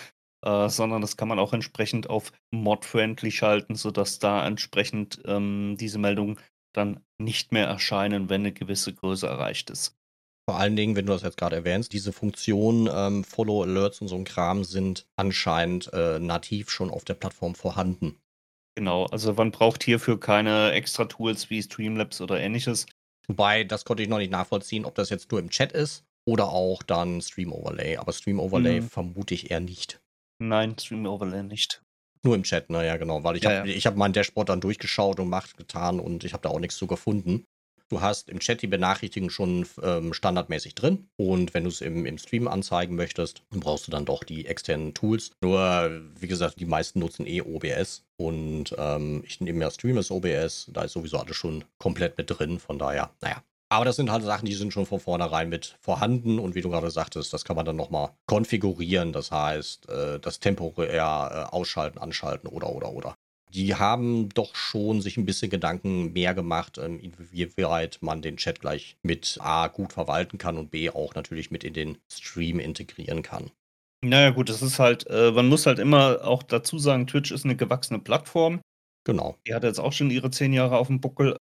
[0.45, 6.00] äh, sondern das kann man auch entsprechend auf Mod-friendly schalten, sodass da entsprechend ähm, diese
[6.00, 6.39] Meldungen
[6.71, 9.98] dann nicht mehr erscheinen, wenn eine gewisse Größe erreicht ist.
[10.48, 14.08] Vor allen Dingen, wenn du das jetzt gerade erwähnst, diese Funktionen, ähm, Follow Alerts und
[14.08, 18.20] so ein Kram sind anscheinend äh, nativ schon auf der Plattform vorhanden.
[18.76, 22.86] Genau, also man braucht hierfür keine extra Tools wie Streamlabs oder ähnliches.
[23.28, 26.50] Wobei, das konnte ich noch nicht nachvollziehen, ob das jetzt nur im Chat ist oder
[26.50, 27.98] auch dann Stream Overlay.
[27.98, 28.90] Aber Stream Overlay mhm.
[28.90, 30.00] vermute ich eher nicht.
[30.40, 31.82] Nein, Stream Overlay nicht.
[32.24, 33.80] Nur im Chat, naja, genau, weil ich ja, habe ja.
[33.80, 36.86] hab mein Dashboard dann durchgeschaut und macht getan und ich habe da auch nichts zu
[36.86, 37.46] gefunden.
[37.89, 42.06] Du hast im Chat die Benachrichtigungen schon ähm, standardmäßig drin und wenn du es im,
[42.06, 45.32] im Stream anzeigen möchtest, dann brauchst du dann doch die externen Tools.
[45.41, 50.10] Nur, wie gesagt, die meisten nutzen eh OBS und ähm, ich nehme ja Stream als
[50.10, 54.12] OBS, da ist sowieso alles schon komplett mit drin, von daher, naja, Aber das sind
[54.12, 57.45] halt Sachen, die sind schon von vornherein mit vorhanden und wie du gerade sagtest, das
[57.45, 59.12] kann man dann nochmal konfigurieren.
[59.12, 63.14] Das heißt, äh, das temporär äh, ausschalten, anschalten oder, oder, oder.
[63.56, 68.60] Die haben doch schon sich ein bisschen Gedanken mehr gemacht, ähm, inwieweit man den Chat
[68.60, 73.24] gleich mit A gut verwalten kann und B auch natürlich mit in den Stream integrieren
[73.24, 73.52] kann.
[74.04, 77.46] Naja, gut, das ist halt, äh, man muss halt immer auch dazu sagen, Twitch ist
[77.46, 78.60] eine gewachsene Plattform.
[79.06, 79.38] Genau.
[79.48, 81.38] Die hat jetzt auch schon ihre zehn Jahre auf dem Buckel.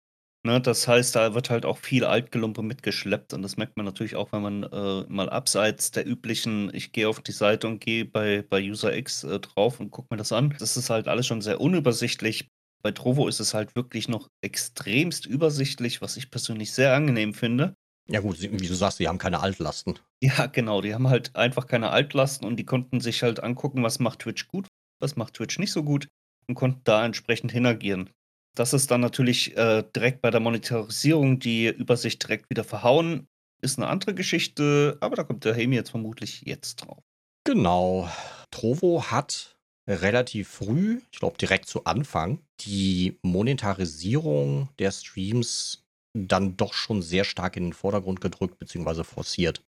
[0.46, 4.18] Ne, das heißt, da wird halt auch viel Altgelumpe mitgeschleppt und das merkt man natürlich
[4.18, 8.04] auch, wenn man äh, mal abseits der üblichen, ich gehe auf die Seite und gehe
[8.04, 10.54] bei, bei User X äh, drauf und gucke mir das an.
[10.60, 12.50] Das ist halt alles schon sehr unübersichtlich.
[12.84, 17.74] Bei Trovo ist es halt wirklich noch extremst übersichtlich, was ich persönlich sehr angenehm finde.
[18.10, 19.98] Ja gut, wie du sagst, die haben keine Altlasten.
[20.22, 24.00] Ja, genau, die haben halt einfach keine Altlasten und die konnten sich halt angucken, was
[24.00, 24.68] macht Twitch gut,
[25.00, 26.10] was macht Twitch nicht so gut
[26.50, 28.10] und konnten da entsprechend hinagieren.
[28.56, 33.28] Das ist dann natürlich äh, direkt bei der Monetarisierung die Übersicht direkt wieder verhauen,
[33.62, 37.04] ist eine andere Geschichte, aber da kommt der Hemi jetzt vermutlich jetzt drauf.
[37.46, 38.10] Genau.
[38.52, 45.86] Trovo hat relativ früh, ich glaube direkt zu Anfang, die Monetarisierung der Streams
[46.16, 49.04] dann doch schon sehr stark in den Vordergrund gedrückt bzw.
[49.04, 49.64] forciert.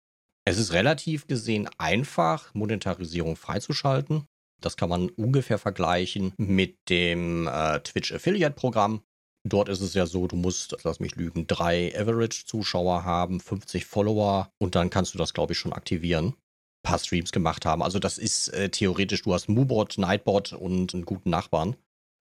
[0.46, 4.26] Es ist relativ gesehen einfach, Monetarisierung freizuschalten.
[4.64, 9.02] Das kann man ungefähr vergleichen mit dem äh, Twitch Affiliate Programm.
[9.46, 14.50] Dort ist es ja so, du musst, lass mich lügen, drei Average-Zuschauer haben, 50 Follower
[14.58, 16.28] und dann kannst du das, glaube ich, schon aktivieren.
[16.28, 17.82] Ein paar Streams gemacht haben.
[17.82, 21.76] Also das ist äh, theoretisch, du hast Moobot, Nightbot und einen guten Nachbarn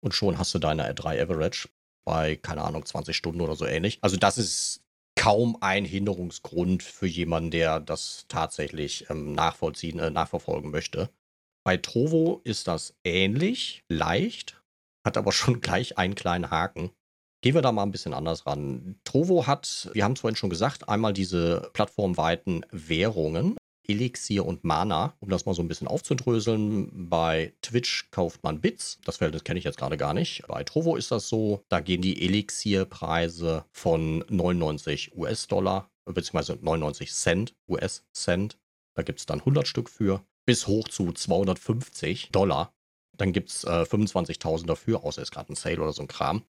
[0.03, 1.69] und schon hast du deine drei Average
[2.05, 3.99] bei, keine Ahnung, 20 Stunden oder so ähnlich.
[4.01, 4.81] Also das ist
[5.15, 11.11] kaum ein Hinderungsgrund für jemanden, der das tatsächlich ähm, nachvollziehen, äh, nachverfolgen möchte.
[11.63, 14.61] Bei Trovo ist das ähnlich, leicht,
[15.05, 16.91] hat aber schon gleich einen kleinen Haken.
[17.43, 18.99] Gehen wir da mal ein bisschen anders ran.
[19.03, 25.15] Trovo hat, wir haben es vorhin schon gesagt, einmal diese plattformweiten Währungen, Elixir und Mana,
[25.19, 27.09] um das mal so ein bisschen aufzudröseln.
[27.09, 28.99] Bei Twitch kauft man Bits.
[29.05, 30.43] Das Verhältnis kenne ich jetzt gerade gar nicht.
[30.47, 31.63] Bei Trovo ist das so.
[31.67, 38.57] Da gehen die Elixir-Preise von 99 US-Dollar beziehungsweise 99 Cent, US-Cent.
[38.95, 42.73] Da gibt es dann 100 Stück für bis hoch zu 250 Dollar.
[43.17, 46.07] Dann gibt es äh, 25.000 dafür, außer es ist gerade ein Sale oder so ein
[46.07, 46.43] Kram.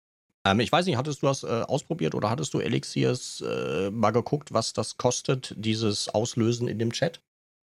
[0.46, 4.12] Ähm, ich weiß nicht, hattest du das äh, ausprobiert oder hattest du Elixirs äh, mal
[4.12, 7.22] geguckt, was das kostet, dieses Auslösen in dem Chat?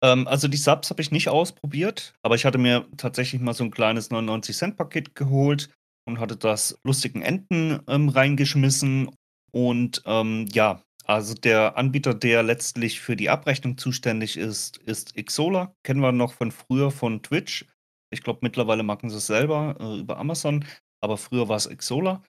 [0.04, 3.64] Ähm, also die Subs habe ich nicht ausprobiert, aber ich hatte mir tatsächlich mal so
[3.64, 5.70] ein kleines 99-Cent-Paket geholt
[6.06, 9.10] und hatte das lustigen Enten ähm, reingeschmissen.
[9.52, 15.76] Und ähm, ja, also der Anbieter, der letztlich für die Abrechnung zuständig ist, ist Xsola.
[15.84, 17.66] Kennen wir noch von früher von Twitch.
[18.12, 20.66] Ich glaube, mittlerweile machen sie es selber äh, über Amazon,
[21.02, 22.24] aber früher war es Xsola.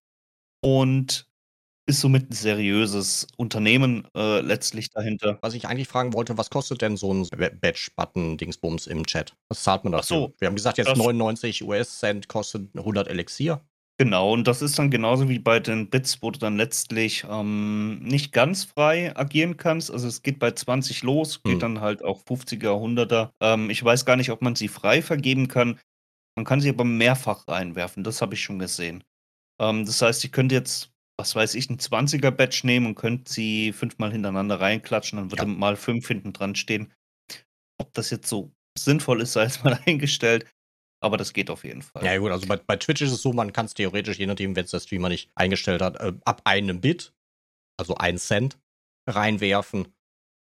[0.62, 1.28] Und
[1.86, 5.38] ist somit ein seriöses Unternehmen äh, letztlich dahinter.
[5.42, 9.36] Was ich eigentlich fragen wollte, was kostet denn so ein Badge-Button-Dingsbums im Chat?
[9.50, 10.16] Was zahlt man dafür?
[10.16, 13.60] so, Wir haben gesagt, jetzt 99 US-Cent kostet 100 Elixier.
[14.00, 18.00] Genau, und das ist dann genauso wie bei den Bits, wo du dann letztlich ähm,
[18.00, 19.88] nicht ganz frei agieren kannst.
[19.92, 21.62] Also es geht bei 20 los, geht Hm.
[21.62, 23.32] dann halt auch 50er, 100er.
[23.40, 25.78] Ähm, ich weiß gar nicht, ob man sie frei vergeben kann.
[26.36, 29.04] Man kann sie aber mehrfach reinwerfen, das habe ich schon gesehen.
[29.60, 33.32] Ähm, das heißt, ich könnte jetzt, was weiß ich, 'n 20er Badge nehmen und könnte
[33.32, 35.46] sie fünfmal hintereinander reinklatschen, dann würde Ja.
[35.46, 36.92] mal 5 hinten dran stehen.
[37.80, 40.46] Ob das jetzt so sinnvoll ist, sei jetzt mal dahingestellt,
[41.04, 42.04] aber das geht auf jeden Fall.
[42.04, 44.56] Ja gut, also bei, bei Twitch ist es so, man kann es theoretisch, je nachdem,
[44.56, 47.12] wenn es der Streamer nicht eingestellt hat, äh, ab einem Bit,
[47.76, 48.58] also ein Cent,
[49.06, 49.88] reinwerfen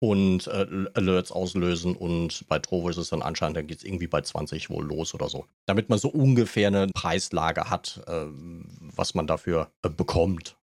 [0.01, 1.97] und äh, Alerts auslösen.
[1.97, 5.15] Und bei Trovo ist es dann anscheinend, dann geht es irgendwie bei 20 wohl los
[5.15, 5.47] oder so.
[5.67, 10.57] Damit man so ungefähr eine Preislage hat, äh, was man dafür äh, bekommt.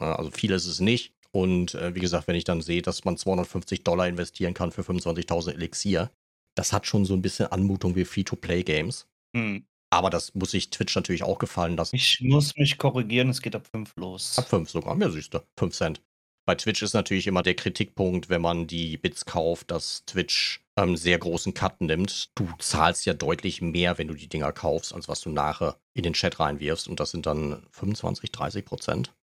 [0.00, 1.14] Ja, also viel ist es nicht.
[1.30, 4.82] Und äh, wie gesagt, wenn ich dann sehe, dass man 250 Dollar investieren kann für
[4.82, 6.10] 25.000 Elixier,
[6.54, 9.06] das hat schon so ein bisschen Anmutung wie Free-to-Play-Games.
[9.36, 9.66] Mhm.
[9.90, 11.96] Aber das muss sich Twitch natürlich auch gefallen lassen.
[11.96, 14.36] Ich muss mich korrigieren, es geht ab 5 los.
[14.36, 16.02] Ab 5 sogar, ja siehst du, 5 Cent.
[16.44, 20.96] Bei Twitch ist natürlich immer der Kritikpunkt, wenn man die Bits kauft, dass Twitch einen
[20.96, 22.30] sehr großen Cut nimmt.
[22.36, 26.04] Du zahlst ja deutlich mehr, wenn du die Dinger kaufst, als was du nachher in
[26.04, 26.88] den Chat reinwirfst.
[26.88, 29.14] Und das sind dann 25, 30 Prozent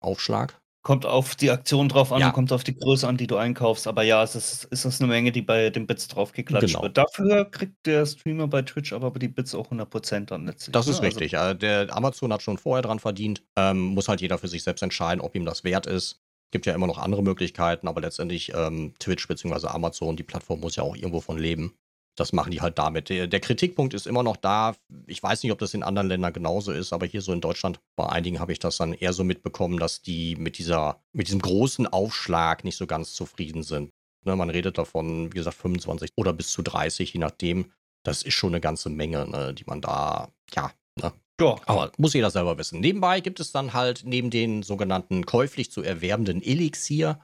[0.00, 0.60] Aufschlag.
[0.82, 2.30] Kommt auf die Aktion drauf an Ja.
[2.30, 3.86] kommt auf die Größe an, die du einkaufst.
[3.86, 6.82] Aber ja, es ist, ist das eine Menge, die bei den Bits draufgeklatscht Genau.
[6.82, 6.96] wird.
[6.96, 10.72] Dafür kriegt der Streamer bei Twitch aber die Bits auch 100% dann letztlich.
[10.72, 10.92] Das ne?
[10.92, 11.36] ist richtig.
[11.36, 13.42] Also, der Amazon hat schon vorher dran verdient.
[13.56, 16.22] Ähm, muss halt jeder für sich selbst entscheiden, ob ihm das wert ist.
[16.50, 19.68] Gibt ja immer noch andere Möglichkeiten, aber letztendlich ähm, Twitch bzw.
[19.68, 21.74] Amazon, die Plattform muss ja auch irgendwo von leben.
[22.20, 23.08] Das machen die halt damit.
[23.08, 24.76] Der, der, Kritikpunkt ist immer noch da.
[25.06, 27.80] Ich weiß nicht, ob das in anderen Ländern genauso ist, aber hier so in Deutschland,
[27.96, 31.40] bei einigen habe ich das dann eher so mitbekommen, dass die mit dieser, mit diesem
[31.40, 33.90] großen Aufschlag nicht so ganz zufrieden sind.
[34.26, 37.72] Ne, man redet davon, wie gesagt, 25 oder bis zu 30, je nachdem.
[38.02, 41.56] Das ist schon eine ganze Menge, ne, die man da, ja, ne, ja.
[41.64, 42.80] Aber muss jeder selber wissen.
[42.80, 47.18] Nebenbei gibt es dann halt neben den sogenannten käuflich zu erwerbenden Elixier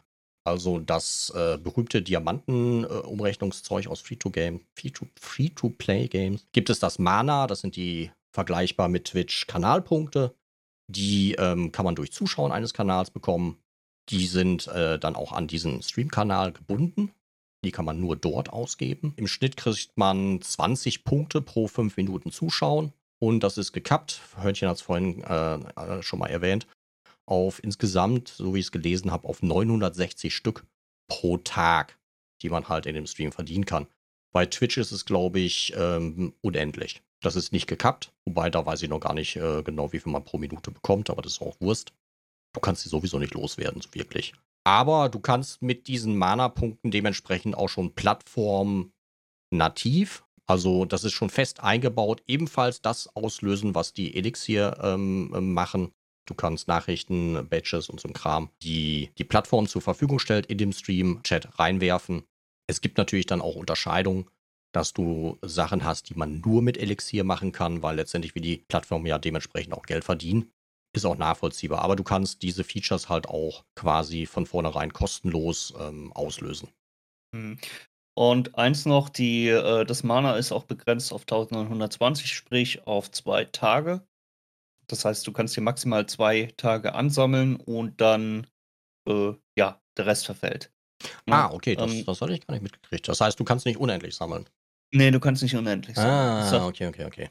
[0.46, 4.60] also das äh, berühmte Diamanten-Umrechnungszeug aus Free-to-Game,
[5.20, 6.46] Free-to-Play-Games.
[6.52, 10.34] Gibt es das Mana, das sind die vergleichbar mit Twitch Kanalpunkte.
[10.88, 13.58] Die ähm, kann man durch Zuschauen eines Kanals bekommen.
[14.08, 17.10] Die sind äh, dann auch an diesen Stream-Kanal gebunden.
[17.64, 19.14] Die kann man nur dort ausgeben.
[19.16, 22.92] Im Schnitt kriegt man 20 Punkte pro 5 Minuten Zuschauen.
[23.18, 24.20] Und das ist gekappt.
[24.36, 26.68] Hörnchen hat es vorhin äh, äh, schon mal erwähnt
[27.26, 30.66] auf insgesamt, so wie ich es gelesen habe, auf 960 Stück
[31.08, 31.98] pro Tag,
[32.42, 33.86] die man halt in dem Stream verdienen kann.
[34.32, 37.02] Bei Twitch ist es, glaube ich, ähm, unendlich.
[37.22, 40.12] Das ist nicht gekappt, wobei da weiß ich noch gar nicht äh, genau, wie viel
[40.12, 41.92] man pro Minute bekommt, aber das ist auch Wurst.
[42.52, 44.34] Du kannst sie sowieso nicht loswerden, so wirklich.
[44.64, 48.92] Aber du kannst mit diesen Mana-Punkten dementsprechend auch schon Plattform
[49.50, 55.92] nativ, also das ist schon fest eingebaut, ebenfalls das auslösen, was die Elixir ähm, machen.
[56.26, 60.58] Du kannst Nachrichten, Badges und so ein Kram, die die Plattform zur Verfügung stellt, in
[60.58, 62.24] dem Stream-Chat reinwerfen.
[62.66, 64.28] Es gibt natürlich dann auch Unterscheidungen,
[64.72, 68.58] dass du Sachen hast, die man nur mit Elixier machen kann, weil letztendlich wie die
[68.68, 70.50] Plattform ja dementsprechend auch Geld verdienen.
[70.94, 71.82] Ist auch nachvollziehbar.
[71.82, 76.68] Aber du kannst diese Features halt auch quasi von vornherein kostenlos ähm, auslösen.
[77.34, 77.58] Hm.
[78.18, 83.44] Und eins noch, die, äh, das Mana ist auch begrenzt auf 1920, sprich auf zwei
[83.44, 84.06] Tage.
[84.88, 88.46] Das heißt, du kannst hier maximal zwei Tage ansammeln und dann,
[89.08, 90.72] äh, ja, der Rest verfällt.
[91.28, 93.08] Ja, ah, okay, das, ähm, das hatte ich gar nicht mitgekriegt.
[93.08, 94.48] Das heißt, du kannst nicht unendlich sammeln.
[94.92, 96.62] Nee, du kannst nicht unendlich sammeln.
[96.62, 97.30] Ah, okay, okay, okay.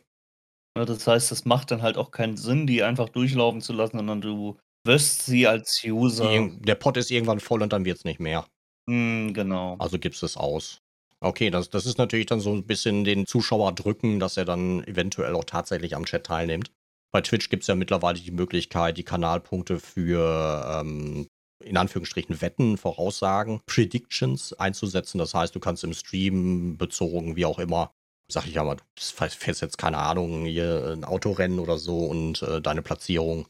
[0.75, 4.19] Das heißt, das macht dann halt auch keinen Sinn, die einfach durchlaufen zu lassen, sondern
[4.19, 6.49] du wirst sie als User.
[6.59, 8.45] Der Pot ist irgendwann voll und dann wird es nicht mehr.
[8.87, 9.77] Mm, genau.
[9.79, 10.81] Also gibst es aus.
[11.21, 14.83] Okay, das, das ist natürlich dann so ein bisschen den Zuschauer drücken, dass er dann
[14.83, 16.71] eventuell auch tatsächlich am Chat teilnimmt.
[17.15, 21.29] Bei Twitch gibt es ja mittlerweile die Möglichkeit, die Kanalpunkte für ähm,
[21.63, 25.19] in Anführungsstrichen Wetten, Voraussagen, Predictions einzusetzen.
[25.19, 27.93] Das heißt, du kannst im Stream bezogen, wie auch immer,
[28.29, 28.83] sag ich ja mal, du
[29.29, 33.47] fährst jetzt keine Ahnung, hier ein Autorennen oder so und äh, deine Platzierung,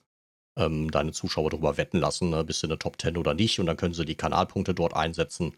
[0.59, 3.59] ähm, deine Zuschauer darüber wetten lassen, ne, bist du in der Top 10 oder nicht
[3.59, 5.57] und dann können sie die Kanalpunkte dort einsetzen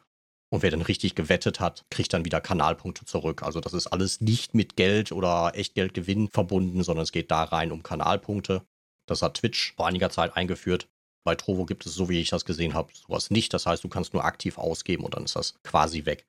[0.49, 3.43] und wer dann richtig gewettet hat, kriegt dann wieder Kanalpunkte zurück.
[3.43, 7.71] Also das ist alles nicht mit Geld oder Echtgeldgewinn verbunden, sondern es geht da rein
[7.71, 8.65] um Kanalpunkte.
[9.07, 10.87] Das hat Twitch vor einiger Zeit eingeführt.
[11.25, 13.53] Bei Trovo gibt es, so wie ich das gesehen habe, sowas nicht.
[13.53, 16.25] Das heißt, du kannst nur aktiv ausgeben und dann ist das quasi weg.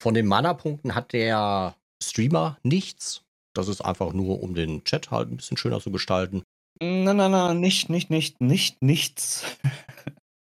[0.00, 3.22] Von den Mana-Punkten hat der Streamer nichts.
[3.54, 6.42] Das ist einfach nur, um den Chat halt ein bisschen schöner zu gestalten.
[6.80, 9.44] Nein, nein, nein, nicht, nicht, nicht, nicht, nichts.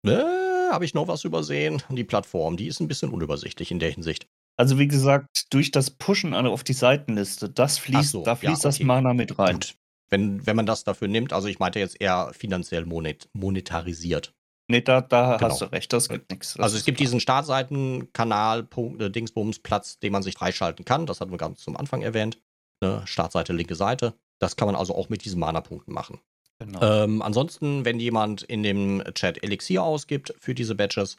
[0.07, 1.83] äh, habe ich noch was übersehen?
[1.91, 4.27] Die Plattform, die ist ein bisschen unübersichtlich in der Hinsicht.
[4.57, 8.71] Also wie gesagt, durch das Pushen auf die Seitenliste, das fließt, so, da fließt ja,
[8.71, 8.79] okay.
[8.79, 9.55] das Mana mit rein.
[9.55, 9.75] Gut.
[10.11, 14.35] Wenn, wenn man das dafür nimmt, also ich meinte jetzt eher finanziell monet, monetarisiert.
[14.69, 15.51] Nee, da, da genau.
[15.51, 16.59] hast du recht, das gibt nichts.
[16.59, 21.07] Also es gibt diesen Startseitenkanal, äh, Dingsbums, Platz, den man sich freischalten kann.
[21.07, 22.39] Das hatten wir ganz zum Anfang erwähnt.
[22.83, 23.03] Ne?
[23.07, 24.15] Startseite, linke Seite.
[24.39, 26.21] Das kann man also auch mit diesen Mana-Punkten machen.
[26.65, 26.81] Genau.
[26.83, 31.17] Ähm, ansonsten, wenn jemand in dem Chat Elixier ausgibt für diese Badges,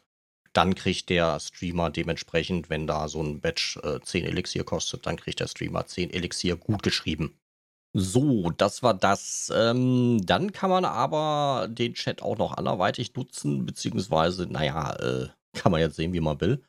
[0.53, 5.17] dann kriegt der Streamer dementsprechend, wenn da so ein Badge äh, 10 Elixier kostet, dann
[5.17, 7.35] kriegt der Streamer 10 Elixier gut geschrieben.
[7.95, 9.51] So, das war das.
[9.55, 15.71] Ähm, dann kann man aber den Chat auch noch anderweitig nutzen, beziehungsweise, naja, äh, kann
[15.71, 16.63] man jetzt sehen, wie man will.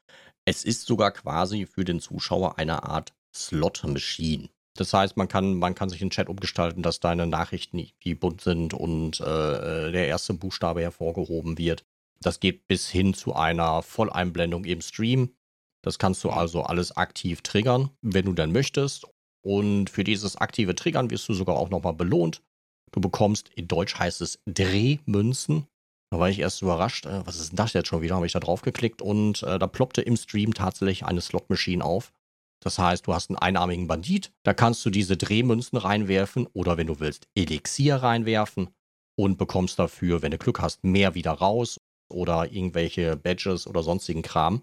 [0.46, 4.50] Es ist sogar quasi für den Zuschauer eine Art Slot-Machine.
[4.76, 8.40] Das heißt, man kann, man kann sich den Chat umgestalten, dass deine Nachrichten wie bunt
[8.40, 11.84] sind und äh, der erste Buchstabe hervorgehoben wird.
[12.20, 15.34] Das geht bis hin zu einer Volleinblendung im Stream.
[15.82, 19.06] Das kannst du also alles aktiv triggern, wenn du dann möchtest.
[19.42, 22.42] Und für dieses aktive Triggern wirst du sogar auch nochmal belohnt.
[22.90, 25.66] Du bekommst, in Deutsch heißt es Drehmünzen.
[26.10, 27.06] Da war ich erst überrascht.
[27.06, 28.16] Äh, was ist denn das jetzt schon wieder?
[28.16, 32.12] Habe ich da drauf geklickt und äh, da ploppte im Stream tatsächlich eine Slot-Machine auf.
[32.64, 36.86] Das heißt, du hast einen einarmigen Bandit, da kannst du diese Drehmünzen reinwerfen oder wenn
[36.86, 38.70] du willst, Elixier reinwerfen
[39.16, 41.78] und bekommst dafür, wenn du Glück hast, mehr wieder raus
[42.10, 44.62] oder irgendwelche Badges oder sonstigen Kram.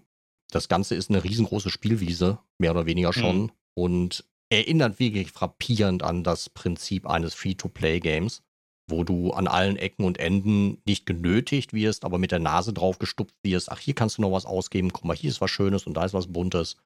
[0.50, 3.50] Das Ganze ist eine riesengroße Spielwiese, mehr oder weniger schon, mhm.
[3.74, 8.42] und erinnert wirklich frappierend an das Prinzip eines Free-to-Play-Games,
[8.90, 12.98] wo du an allen Ecken und Enden nicht genötigt wirst, aber mit der Nase drauf
[12.98, 13.70] gestupft wirst.
[13.70, 14.92] Ach, hier kannst du noch was ausgeben.
[14.92, 16.76] Guck mal, hier ist was Schönes und da ist was Buntes.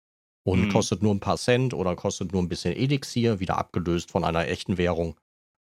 [0.46, 0.68] Und mhm.
[0.68, 4.46] kostet nur ein paar Cent oder kostet nur ein bisschen Elixier, wieder abgelöst von einer
[4.46, 5.16] echten Währung.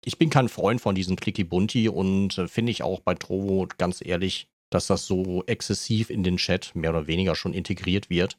[0.05, 3.67] Ich bin kein Freund von diesen Clicky Bunti und äh, finde ich auch bei Trovo
[3.79, 8.37] ganz ehrlich, dass das so exzessiv in den Chat mehr oder weniger schon integriert wird.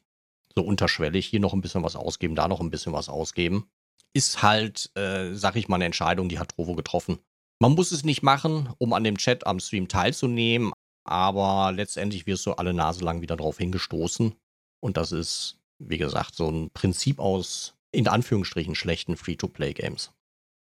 [0.55, 3.67] So unterschwellig, hier noch ein bisschen was ausgeben, da noch ein bisschen was ausgeben.
[4.13, 7.19] Ist halt, äh, sag ich mal, eine Entscheidung, die hat Trovo getroffen.
[7.59, 10.71] Man muss es nicht machen, um an dem Chat am Stream teilzunehmen,
[11.03, 14.33] aber letztendlich wirst du alle Nase lang wieder drauf hingestoßen.
[14.79, 20.11] Und das ist wie gesagt, so ein Prinzip aus, in Anführungsstrichen, schlechten Free-to-Play-Games.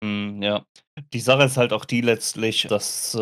[0.04, 0.66] Mm, ja.
[1.14, 3.20] Die Sache ist halt auch die letztlich, dass äh,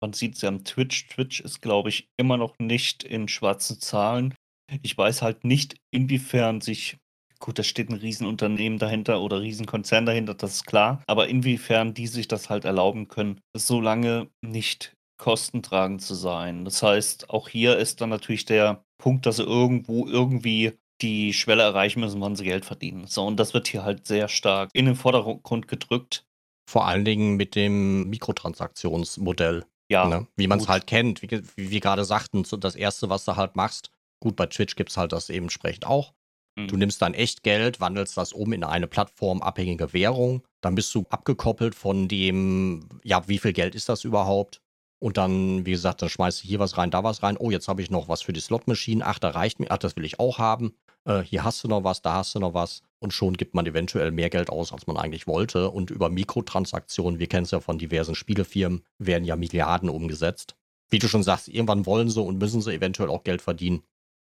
[0.00, 1.08] man sieht es ja am Twitch.
[1.08, 4.34] Twitch ist, glaube ich, immer noch nicht in schwarzen Zahlen.
[4.82, 6.98] Ich weiß halt nicht, inwiefern sich,
[7.38, 12.06] gut, da steht ein Riesenunternehmen dahinter oder Riesenkonzern dahinter, das ist klar, aber inwiefern die
[12.06, 16.64] sich das halt erlauben können, so lange nicht kostentragend zu sein.
[16.64, 20.72] Das heißt, auch hier ist dann natürlich der Punkt, dass sie irgendwo irgendwie
[21.02, 23.06] die Schwelle erreichen müssen, wann sie Geld verdienen.
[23.06, 26.24] So, und das wird hier halt sehr stark in den Vordergrund gedrückt.
[26.70, 29.64] Vor allen Dingen mit dem Mikrotransaktionsmodell.
[29.90, 30.08] Ja.
[30.08, 30.26] Ne?
[30.36, 33.36] Wie man es halt kennt, wie, wie wir gerade sagten, so das Erste, was du
[33.36, 33.90] halt machst,
[34.20, 36.14] gut, bei Twitch gibt es halt das eben entsprechend auch.
[36.56, 36.68] Mhm.
[36.68, 41.04] Du nimmst dann echt Geld, wandelst das um in eine plattformabhängige Währung, dann bist du
[41.10, 44.62] abgekoppelt von dem, ja, wie viel Geld ist das überhaupt?
[45.02, 47.36] Und dann, wie gesagt, dann schmeißt du hier was rein, da was rein.
[47.36, 49.02] Oh, jetzt habe ich noch was für die Slotmaschinen.
[49.02, 49.68] Ach, da reicht mir.
[49.70, 50.76] Ach, das will ich auch haben.
[51.04, 52.82] Äh, hier hast du noch was, da hast du noch was.
[52.98, 55.70] Und schon gibt man eventuell mehr Geld aus, als man eigentlich wollte.
[55.70, 60.56] Und über Mikrotransaktionen, wir kennen es ja von diversen Spielefirmen, werden ja Milliarden umgesetzt.
[60.90, 63.82] Wie du schon sagst, irgendwann wollen sie und müssen sie eventuell auch Geld verdienen.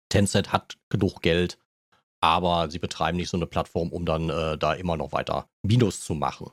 [0.09, 1.59] Tencent hat genug Geld,
[2.21, 6.01] aber sie betreiben nicht so eine Plattform, um dann äh, da immer noch weiter Minus
[6.01, 6.51] zu machen.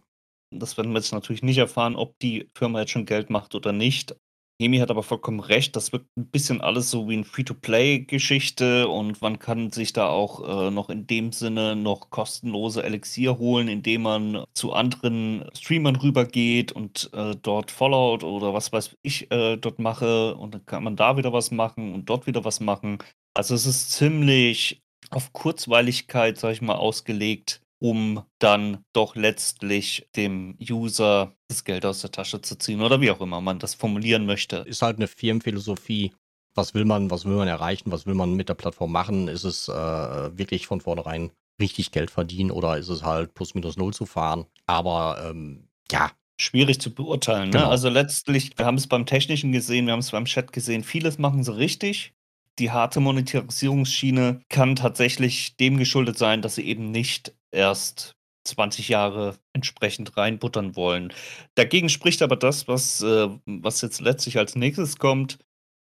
[0.51, 3.71] Das werden wir jetzt natürlich nicht erfahren, ob die Firma jetzt schon Geld macht oder
[3.71, 4.15] nicht.
[4.63, 9.21] Hemi hat aber vollkommen recht, das wirkt ein bisschen alles so wie eine Free-to-Play-Geschichte und
[9.21, 14.03] man kann sich da auch äh, noch in dem Sinne noch kostenlose Elixier holen, indem
[14.03, 19.79] man zu anderen Streamern rübergeht und äh, dort Fallout oder was weiß ich äh, dort
[19.79, 22.99] mache und dann kann man da wieder was machen und dort wieder was machen.
[23.33, 30.57] Also es ist ziemlich auf Kurzweiligkeit, sag ich mal, ausgelegt um dann doch letztlich dem
[30.57, 34.25] User das Geld aus der Tasche zu ziehen oder wie auch immer man das formulieren
[34.25, 34.57] möchte.
[34.59, 36.13] Ist halt eine Firmenphilosophie.
[36.55, 39.27] Was will man, was will man erreichen, was will man mit der Plattform machen?
[39.27, 43.75] Ist es äh, wirklich von vornherein richtig Geld verdienen oder ist es halt plus minus
[43.75, 44.45] null zu fahren?
[44.65, 46.09] Aber ähm, ja,
[46.39, 47.49] schwierig zu beurteilen.
[47.49, 47.57] Ne?
[47.57, 47.69] Genau.
[47.69, 51.17] Also letztlich, wir haben es beim Technischen gesehen, wir haben es beim Chat gesehen, vieles
[51.17, 52.13] machen sie richtig.
[52.59, 59.37] Die harte Monetarisierungsschiene kann tatsächlich dem geschuldet sein, dass sie eben nicht erst 20 Jahre
[59.53, 61.13] entsprechend reinbuttern wollen.
[61.55, 65.37] Dagegen spricht aber das, was, äh, was jetzt letztlich als nächstes kommt.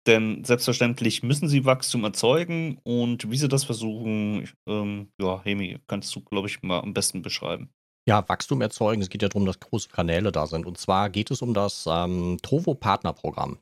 [0.07, 6.15] Denn selbstverständlich müssen sie Wachstum erzeugen und wie sie das versuchen, ähm, ja, Hemi, kannst
[6.15, 7.71] du, glaube ich, mal am besten beschreiben.
[8.07, 9.01] Ja, Wachstum erzeugen.
[9.01, 10.67] Es geht ja darum, dass große Kanäle da sind.
[10.67, 13.59] Und zwar geht es um das ähm, Trovo Partnerprogramm.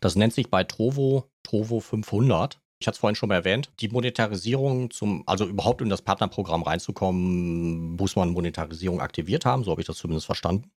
[0.00, 2.60] Das nennt sich bei Trovo Trovo 500.
[2.80, 6.62] Ich hatte es vorhin schon mal erwähnt, die Monetarisierung zum, also überhaupt in das Partnerprogramm
[6.62, 10.70] reinzukommen, muss man Monetarisierung aktiviert haben, so habe ich das zumindest verstanden.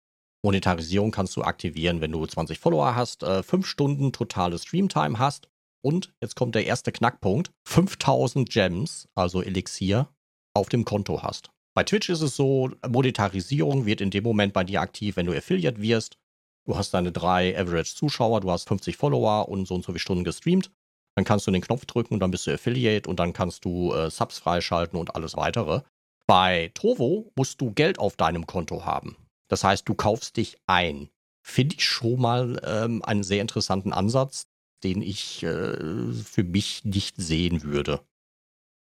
[0.42, 5.50] Monetarisierung kannst du aktivieren, wenn du 20 Follower hast, äh, 5 Stunden totale Streamtime hast
[5.84, 10.08] und jetzt kommt der erste Knackpunkt, 5000 Gems, also Elixier,
[10.56, 11.50] auf dem Konto hast.
[11.76, 15.38] Bei Twitch ist es so, Monetarisierung wird in dem Moment bei dir aktiv, wenn du
[15.38, 16.18] Affiliate wirst.
[16.66, 20.00] Du hast deine drei Average Zuschauer, du hast 50 Follower und so und so viele
[20.00, 20.72] Stunden gestreamt.
[21.16, 23.94] Dann kannst du den Knopf drücken und dann bist du Affiliate und dann kannst du
[23.94, 25.82] äh, Subs freischalten und alles weitere.
[26.28, 29.18] Bei Trovo musst du Geld auf deinem Konto haben.
[29.50, 31.10] Das heißt, du kaufst dich ein.
[31.46, 34.44] Finde ich schon mal ähm, einen sehr interessanten Ansatz,
[34.84, 38.02] den ich äh, für mich nicht sehen würde.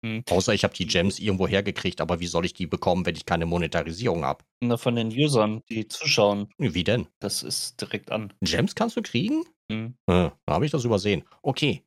[0.05, 0.23] Hm.
[0.29, 3.25] Außer ich habe die Gems irgendwo hergekriegt, aber wie soll ich die bekommen, wenn ich
[3.25, 4.43] keine Monetarisierung habe?
[4.61, 6.49] Na, von den Usern, die zuschauen.
[6.57, 7.07] Wie denn?
[7.19, 8.33] Das ist direkt an.
[8.41, 9.45] Gems kannst du kriegen?
[9.71, 9.95] Hm.
[10.07, 11.23] Äh, da habe ich das übersehen.
[11.41, 11.83] Okay,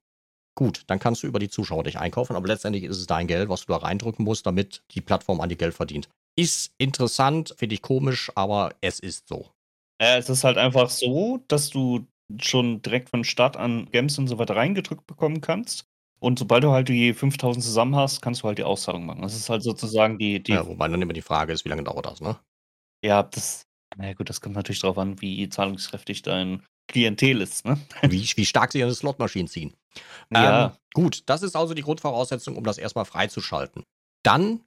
[0.57, 3.51] Gut, dann kannst du über die Zuschauer dich einkaufen, aber letztendlich ist es dein Geld,
[3.51, 6.09] was du da reindrücken musst, damit die Plattform an die Geld verdient.
[6.35, 9.51] Ist interessant, finde ich komisch, aber es ist so.
[9.99, 12.07] Äh, es ist halt einfach so, dass du
[12.41, 15.87] schon direkt von Start an Gems und so weiter reingedrückt bekommen kannst.
[16.19, 19.23] Und sobald du halt die 5000 zusammen hast, kannst du halt die Auszahlung machen.
[19.23, 20.43] Das ist halt sozusagen die.
[20.43, 22.39] die ja, wobei dann immer die Frage ist, wie lange dauert das, ne?
[23.05, 23.67] Ja, das.
[23.97, 27.79] Na gut, das kommt natürlich darauf an, wie zahlungskräftig dein Klientel ist, ne?
[28.03, 29.75] Wie, wie stark sie ihre Slotmaschinen ziehen.
[30.31, 30.67] Ja.
[30.67, 33.85] Ähm, gut, das ist also die Grundvoraussetzung, um das erstmal freizuschalten.
[34.23, 34.61] Dann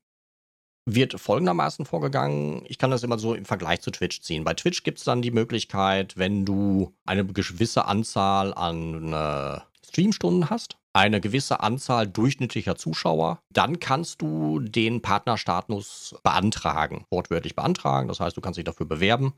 [0.86, 2.64] wird folgendermaßen vorgegangen.
[2.68, 4.44] Ich kann das immer so im Vergleich zu Twitch ziehen.
[4.44, 10.50] Bei Twitch gibt es dann die Möglichkeit, wenn du eine gewisse Anzahl an äh, Streamstunden
[10.50, 18.08] hast, eine gewisse Anzahl durchschnittlicher Zuschauer, dann kannst du den Partnerstatus beantragen, wortwörtlich beantragen.
[18.08, 19.34] Das heißt, du kannst dich dafür bewerben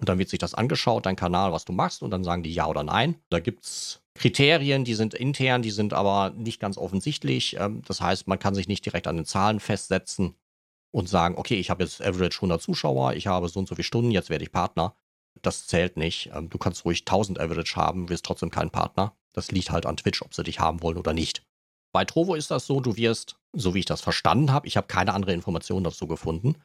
[0.00, 2.54] und dann wird sich das angeschaut, dein Kanal, was du machst und dann sagen die
[2.54, 3.16] ja oder nein.
[3.28, 7.56] Da gibt es Kriterien, die sind intern, die sind aber nicht ganz offensichtlich.
[7.58, 10.36] Ähm, das heißt, man kann sich nicht direkt an den Zahlen festsetzen
[10.90, 13.84] und sagen, okay, ich habe jetzt average 100 Zuschauer, ich habe so und so viele
[13.84, 14.96] Stunden, jetzt werde ich Partner.
[15.42, 16.30] Das zählt nicht.
[16.34, 19.14] Ähm, du kannst ruhig 1000 average haben, wirst trotzdem kein Partner.
[19.34, 21.42] Das liegt halt an Twitch, ob sie dich haben wollen oder nicht.
[21.92, 24.86] Bei Trovo ist das so, du wirst, so wie ich das verstanden habe, ich habe
[24.86, 26.56] keine andere Information dazu gefunden,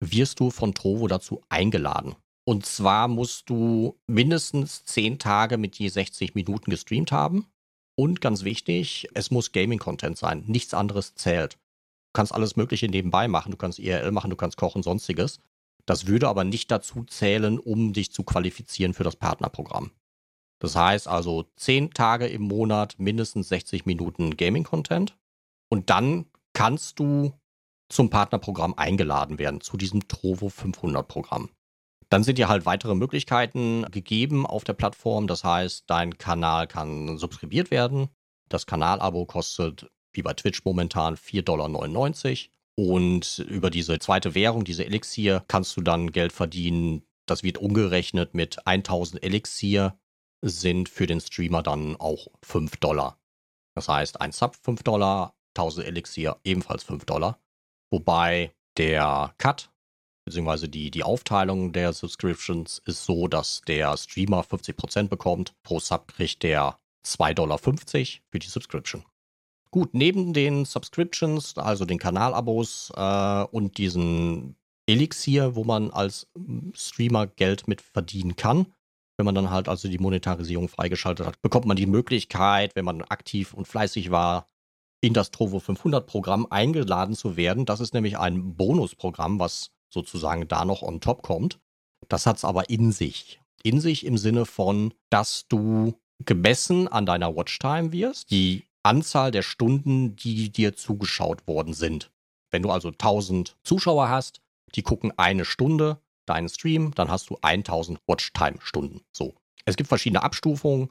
[0.00, 2.16] wirst du von Trovo dazu eingeladen.
[2.44, 7.46] Und zwar musst du mindestens 10 Tage mit je 60 Minuten gestreamt haben.
[7.96, 10.44] Und ganz wichtig, es muss Gaming-Content sein.
[10.46, 11.54] Nichts anderes zählt.
[11.54, 13.52] Du kannst alles Mögliche nebenbei machen.
[13.52, 15.40] Du kannst IRL machen, du kannst kochen, sonstiges.
[15.86, 19.92] Das würde aber nicht dazu zählen, um dich zu qualifizieren für das Partnerprogramm.
[20.60, 25.16] Das heißt also 10 Tage im Monat mindestens 60 Minuten Gaming-Content.
[25.68, 27.32] Und dann kannst du
[27.88, 31.50] zum Partnerprogramm eingeladen werden, zu diesem Trovo 500 Programm.
[32.12, 35.26] Dann sind dir halt weitere Möglichkeiten gegeben auf der Plattform.
[35.26, 38.10] Das heißt, dein Kanal kann subskribiert werden.
[38.50, 42.50] Das Kanalabo kostet wie bei Twitch momentan 4,99 Dollar.
[42.76, 47.02] Und über diese zweite Währung, diese Elixier, kannst du dann Geld verdienen.
[47.24, 49.98] Das wird umgerechnet mit 1000 Elixier,
[50.42, 53.18] sind für den Streamer dann auch 5 Dollar.
[53.74, 57.40] Das heißt, ein Sub 5 Dollar, 1000 Elixier ebenfalls 5 Dollar.
[57.90, 59.71] Wobei der Cut
[60.24, 65.54] beziehungsweise die, die Aufteilung der Subscriptions ist so, dass der Streamer 50% bekommt.
[65.62, 69.04] Pro Sub kriegt der 2,50 Dollar für die Subscription.
[69.70, 74.56] Gut, neben den Subscriptions, also den Kanalabos äh, und diesen
[74.86, 76.28] Elixier, wo man als
[76.74, 78.66] Streamer Geld mit verdienen kann,
[79.16, 83.02] wenn man dann halt also die Monetarisierung freigeschaltet hat, bekommt man die Möglichkeit, wenn man
[83.02, 84.46] aktiv und fleißig war,
[85.00, 87.64] in das Trovo 500 Programm eingeladen zu werden.
[87.64, 91.60] Das ist nämlich ein Bonusprogramm, was sozusagen da noch on top kommt.
[92.08, 93.40] Das hat es aber in sich.
[93.62, 99.42] In sich im Sinne von, dass du gemessen an deiner Watchtime wirst, die Anzahl der
[99.42, 102.10] Stunden, die dir zugeschaut worden sind.
[102.50, 104.40] Wenn du also 1000 Zuschauer hast,
[104.74, 109.02] die gucken eine Stunde deinen Stream, dann hast du 1000 Watchtime-Stunden.
[109.12, 109.34] So.
[109.64, 110.90] Es gibt verschiedene Abstufungen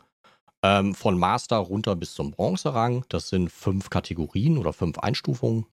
[0.64, 3.06] ähm, von Master runter bis zum Bronzerang.
[3.10, 5.66] Das sind fünf Kategorien oder fünf Einstufungen.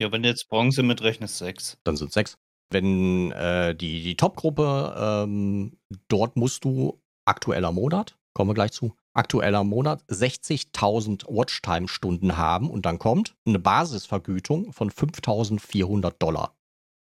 [0.00, 1.78] Ja, wenn du jetzt Bronze mitrechnest, sechs.
[1.84, 2.36] Dann sind sechs
[2.74, 8.94] wenn äh, die, die Top-Gruppe, ähm, dort musst du aktueller Monat, kommen wir gleich zu,
[9.14, 16.54] aktueller Monat 60.000 Watchtime-Stunden haben und dann kommt eine Basisvergütung von 5.400 Dollar.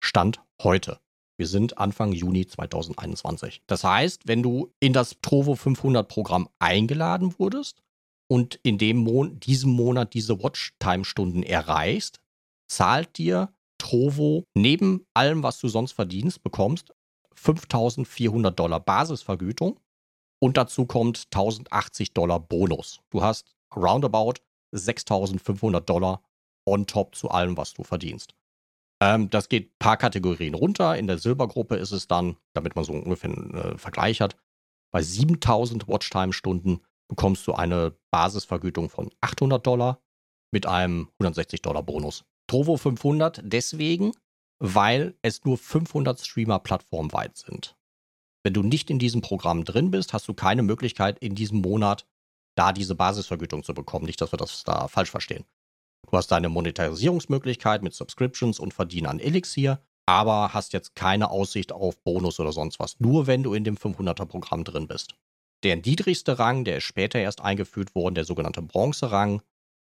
[0.04, 1.00] Stand heute.
[1.38, 3.64] Wir sind Anfang Juni 2021.
[3.66, 7.82] Das heißt, wenn du in das Trovo 500 Programm eingeladen wurdest
[8.28, 12.20] und in dem Mon diesem Monat diese Watchtime-Stunden erreichst,
[12.68, 13.52] zahlt dir
[13.82, 16.94] Trovo neben allem, was du sonst verdienst, bekommst
[17.34, 19.80] 5400 Dollar Basisvergütung
[20.40, 23.00] und dazu kommt 1080 Dollar Bonus.
[23.10, 24.36] Du hast roundabout
[24.72, 26.22] 6500 Dollar
[26.66, 28.36] on top zu allem, was du verdienst.
[29.02, 30.96] Ähm, das geht ein paar Kategorien runter.
[30.96, 34.38] In der Silbergruppe ist es dann, damit man so ungefähr einen äh, Vergleich hat,
[34.94, 40.00] bei 7000 Watchtime-Stunden bekommst du eine Basisvergütung von 800 Dollar
[40.52, 42.26] mit einem 160 Dollar Bonus.
[42.52, 44.12] Trovo 500 deswegen,
[44.60, 47.78] weil es nur 500 Streamer plattformweit sind.
[48.44, 52.06] Wenn du nicht in diesem Programm drin bist, hast du keine Möglichkeit, in diesem Monat
[52.56, 54.06] da diese Basisvergütung zu bekommen.
[54.06, 55.46] Nicht, dass wir das da falsch verstehen.
[56.10, 61.72] Du hast deine Monetarisierungsmöglichkeit mit Subscriptions und Verdienen an Elixir, aber hast jetzt keine Aussicht
[61.72, 63.00] auf Bonus oder sonst was.
[63.00, 65.16] Nur wenn du in dem 500er Programm drin bist.
[65.64, 69.42] Der niedrigste Rang, der ist später erst eingeführt worden, der sogenannte Bronze-Rang,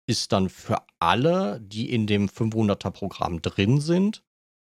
[0.08, 4.24] ist dann für alle, die in dem 500er Programm drin sind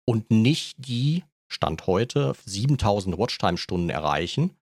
[0.06, 4.56] und nicht die, Stand heute, 7000 Watchtime-Stunden erreichen.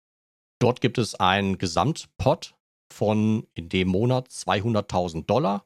[0.60, 2.56] Dort gibt es einen Gesamtpot
[2.92, 5.66] von in dem Monat 200.000 Dollar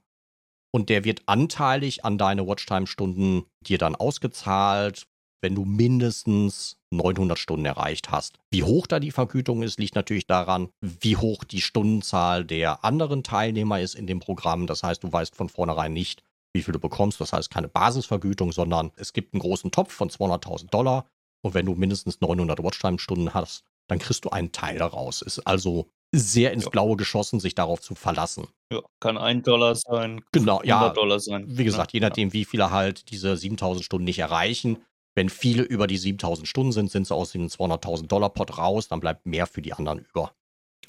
[0.72, 5.08] und der wird anteilig an deine Watchtime-Stunden dir dann ausgezahlt,
[5.44, 8.40] wenn du mindestens 900 Stunden erreicht hast.
[8.50, 13.24] Wie hoch da die Vergütung ist, liegt natürlich daran, wie hoch die Stundenzahl der anderen
[13.24, 14.68] Teilnehmer ist in dem Programm.
[14.68, 16.24] Das heißt, du weißt von vornherein nicht,
[16.54, 17.20] wie viel du bekommst.
[17.20, 21.06] Das heißt keine Basisvergütung, sondern es gibt einen großen Topf von 200.000 Dollar.
[21.42, 25.22] Und wenn du mindestens 900 Watchtime-Stunden hast, dann kriegst du einen Teil daraus.
[25.22, 26.70] Ist also sehr ins.
[26.70, 28.48] Blaue geschossen, sich darauf zu verlassen.
[28.72, 31.46] Ja, kann ein Dollar sein, genau, 100 ja, Dollar sein.
[31.48, 34.78] Wie gesagt, je nachdem, wie viele halt diese 7000 Stunden nicht erreichen,
[35.16, 38.88] wenn viele über die 7000 Stunden sind, sind sie aus dem 200.000 Dollar Pot raus,
[38.88, 40.34] dann bleibt mehr für die anderen über.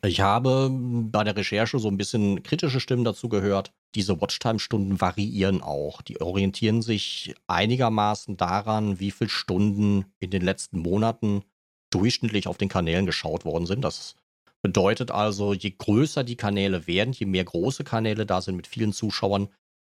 [0.03, 3.73] Ich habe bei der Recherche so ein bisschen kritische Stimmen dazu gehört.
[3.95, 6.03] Diese Watchtime-Stunden variieren auch.
[6.03, 11.43] Die orientieren sich einigermaßen daran, wie viele Stunden in den letzten Monaten
[11.91, 13.83] durchschnittlich auf den Kanälen geschaut worden sind.
[13.83, 14.17] Das
[14.63, 18.93] bedeutet also, je größer die Kanäle werden, je mehr große Kanäle da sind mit vielen
[18.93, 19.49] Zuschauern,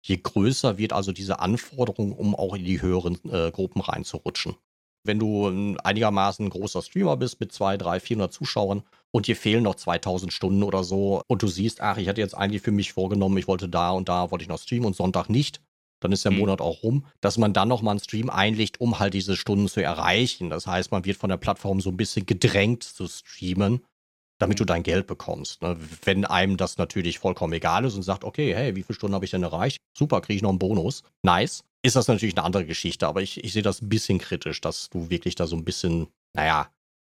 [0.07, 4.55] je größer wird also diese Anforderung, um auch in die höheren äh, Gruppen reinzurutschen
[5.07, 9.63] wenn du ein einigermaßen großer Streamer bist mit 2, 3, 400 Zuschauern und dir fehlen
[9.63, 12.93] noch 2000 Stunden oder so und du siehst, ach, ich hatte jetzt eigentlich für mich
[12.93, 15.61] vorgenommen, ich wollte da und da, wollte ich noch streamen und Sonntag nicht,
[15.99, 16.39] dann ist der mhm.
[16.39, 19.81] Monat auch rum, dass man dann nochmal einen Stream einlegt, um halt diese Stunden zu
[19.81, 20.51] erreichen.
[20.51, 23.81] Das heißt, man wird von der Plattform so ein bisschen gedrängt zu streamen,
[24.39, 25.61] damit du dein Geld bekommst.
[25.61, 25.77] Ne?
[26.03, 29.25] Wenn einem das natürlich vollkommen egal ist und sagt, okay, hey, wie viele Stunden habe
[29.25, 29.77] ich denn erreicht?
[29.97, 31.03] Super, kriege ich noch einen Bonus.
[31.23, 34.61] Nice ist das natürlich eine andere Geschichte, aber ich, ich sehe das ein bisschen kritisch,
[34.61, 36.69] dass du wirklich da so ein bisschen, naja,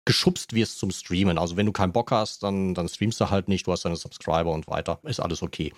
[0.06, 1.38] geschubst wirst zum Streamen.
[1.38, 3.96] Also wenn du keinen Bock hast, dann, dann streamst du halt nicht, du hast deine
[3.96, 5.00] Subscriber und weiter.
[5.04, 5.74] Ist alles okay.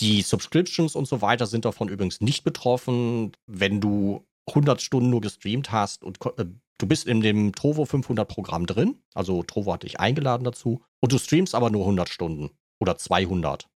[0.00, 3.32] Die Subscriptions und so weiter sind davon übrigens nicht betroffen.
[3.46, 6.46] Wenn du 100 Stunden nur gestreamt hast und äh,
[6.78, 11.12] du bist in dem Trovo 500 Programm drin, also Trovo hat dich eingeladen dazu, und
[11.12, 13.68] du streamst aber nur 100 Stunden oder 200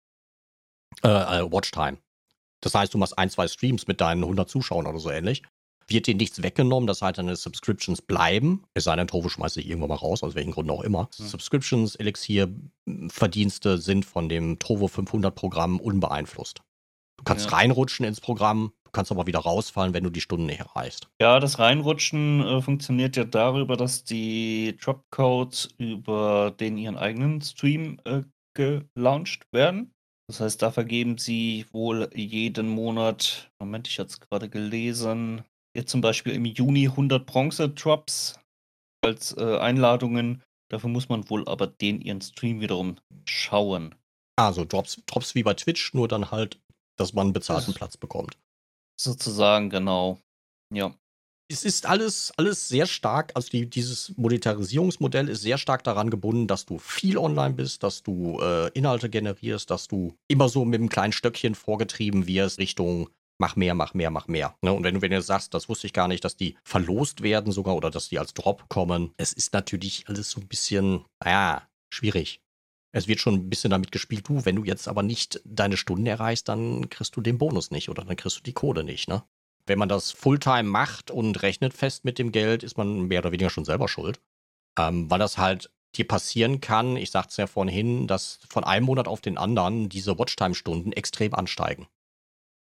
[1.02, 1.98] äh, äh, Watchtime.
[2.60, 5.42] Das heißt, du machst ein, zwei Streams mit deinen 100 Zuschauern oder so ähnlich.
[5.86, 8.64] Wird dir nichts weggenommen, das heißt, deine Subscriptions bleiben.
[8.72, 11.10] Es sei denn, Trovo schmeißt dich irgendwann mal raus, aus welchen Gründen auch immer.
[11.18, 11.24] Mhm.
[11.26, 12.48] Subscriptions, Elixir,
[13.08, 16.62] Verdienste sind von dem Trovo 500 Programm unbeeinflusst.
[17.18, 17.56] Du kannst ja.
[17.56, 21.08] reinrutschen ins Programm, kannst aber wieder rausfallen, wenn du die Stunden nicht erreichst.
[21.20, 28.00] Ja, das Reinrutschen äh, funktioniert ja darüber, dass die Dropcodes über den ihren eigenen Stream
[28.04, 28.22] äh,
[28.56, 29.90] gelauncht werden.
[30.28, 35.42] Das heißt, da vergeben sie wohl jeden Monat Moment, ich hatte es gerade gelesen,
[35.76, 38.40] jetzt zum Beispiel im Juni 100 Bronze-Drops
[39.04, 40.42] als, äh, Einladungen.
[40.70, 42.96] Dafür muss man wohl aber den ihren Stream wiederum
[43.28, 43.94] schauen.
[44.36, 46.58] Also Drops Drops wie bei Twitch, nur dann halt,
[46.96, 48.38] dass man 'n bezahlten Das Platz bekommt.
[48.96, 50.18] Sozusagen, genau.
[50.72, 50.94] Ja
[51.48, 56.46] es ist alles, alles sehr stark, also die, dieses Monetarisierungsmodell ist sehr stark daran gebunden,
[56.46, 60.80] dass du viel online bist, dass du äh, Inhalte generierst, dass du immer so mit
[60.80, 64.56] einem kleinen Stöckchen vorgetrieben wirst Richtung mach mehr, mach mehr, mach mehr.
[64.62, 64.72] Ne?
[64.72, 67.52] Und wenn du, wenn du sagst, das wusste ich gar nicht, dass die verlost werden
[67.52, 71.68] sogar oder dass die als Drop kommen, es ist natürlich alles so ein bisschen, naja,
[71.92, 72.40] schwierig.
[72.94, 76.06] Es wird schon ein bisschen damit gespielt, du, wenn du jetzt aber nicht deine Stunden
[76.06, 79.24] erreichst, dann kriegst du den Bonus nicht oder dann kriegst du die Kohle nicht, ne?
[79.66, 83.32] wenn man das Fulltime macht und rechnet fest mit dem Geld, ist man mehr oder
[83.32, 84.20] weniger schon selber schuld.
[84.78, 88.86] Ähm, weil das halt dir passieren kann, ich sagte es ja vorhin, dass von einem
[88.86, 91.86] Monat auf den anderen diese Watchtime-Stunden extrem ansteigen.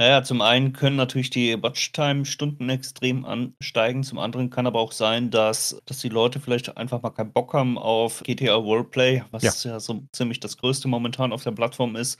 [0.01, 5.29] Naja, zum einen können natürlich die Watchtime-Stunden extrem ansteigen, zum anderen kann aber auch sein,
[5.29, 9.71] dass, dass die Leute vielleicht einfach mal keinen Bock haben auf GTA Roleplay, was ja,
[9.71, 12.17] ja so ziemlich das Größte momentan auf der Plattform ist.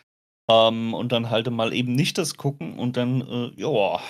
[0.50, 4.02] Ähm, und dann halt mal eben nicht das gucken und dann, äh, ja,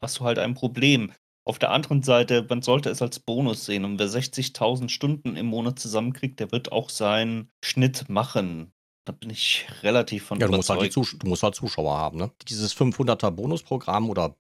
[0.00, 1.12] hast du halt ein Problem.
[1.44, 3.84] Auf der anderen Seite, man sollte es als Bonus sehen.
[3.84, 8.72] Und wer 60.000 Stunden im Monat zusammenkriegt, der wird auch seinen Schnitt machen.
[9.08, 12.18] Da bin ich relativ von ja, du musst, halt du musst halt Zuschauer haben.
[12.18, 12.30] Ne?
[12.46, 14.36] Dieses 500er Bonusprogramm oder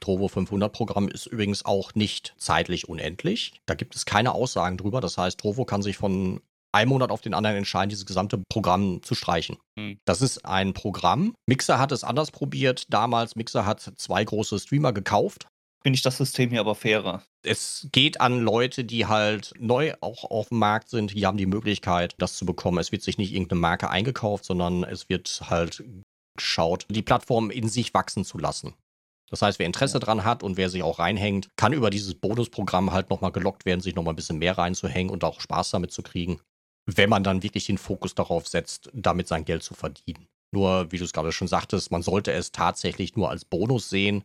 [0.00, 3.60] Trovo 500 Programm ist übrigens auch nicht zeitlich unendlich.
[3.66, 5.00] Da gibt es keine Aussagen drüber.
[5.00, 9.02] Das heißt, Trovo kann sich von einem Monat auf den anderen entscheiden, dieses gesamte Programm
[9.02, 9.58] zu streichen.
[9.76, 9.98] Hm.
[10.04, 11.34] Das ist ein Programm.
[11.48, 12.86] Mixer hat es anders probiert.
[12.90, 15.48] Damals, Mixer hat zwei große Streamer gekauft.
[15.82, 17.22] Finde ich das System hier aber fairer.
[17.44, 21.14] Es geht an Leute, die halt neu auch auf dem Markt sind.
[21.14, 22.78] Die haben die Möglichkeit, das zu bekommen.
[22.78, 25.82] Es wird sich nicht irgendeine Marke eingekauft, sondern es wird halt
[26.36, 28.74] geschaut, die Plattform in sich wachsen zu lassen.
[29.28, 30.00] Das heißt, wer Interesse ja.
[30.00, 33.80] dran hat und wer sich auch reinhängt, kann über dieses Bonusprogramm halt nochmal gelockt werden,
[33.80, 36.40] sich nochmal ein bisschen mehr reinzuhängen und auch Spaß damit zu kriegen
[36.86, 40.26] wenn man dann wirklich den Fokus darauf setzt, damit sein Geld zu verdienen.
[40.54, 44.24] Nur, wie du es gerade schon sagtest, man sollte es tatsächlich nur als Bonus sehen.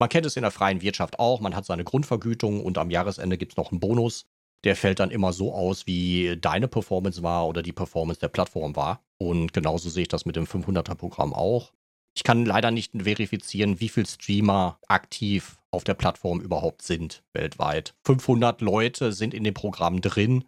[0.00, 3.38] Man kennt es in der freien Wirtschaft auch, man hat seine Grundvergütung und am Jahresende
[3.38, 4.26] gibt es noch einen Bonus.
[4.64, 8.76] Der fällt dann immer so aus, wie deine Performance war oder die Performance der Plattform
[8.76, 9.02] war.
[9.18, 11.72] Und genauso sehe ich das mit dem 500er-Programm auch.
[12.14, 17.94] Ich kann leider nicht verifizieren, wie viele Streamer aktiv auf der Plattform überhaupt sind weltweit.
[18.04, 20.44] 500 Leute sind in dem Programm drin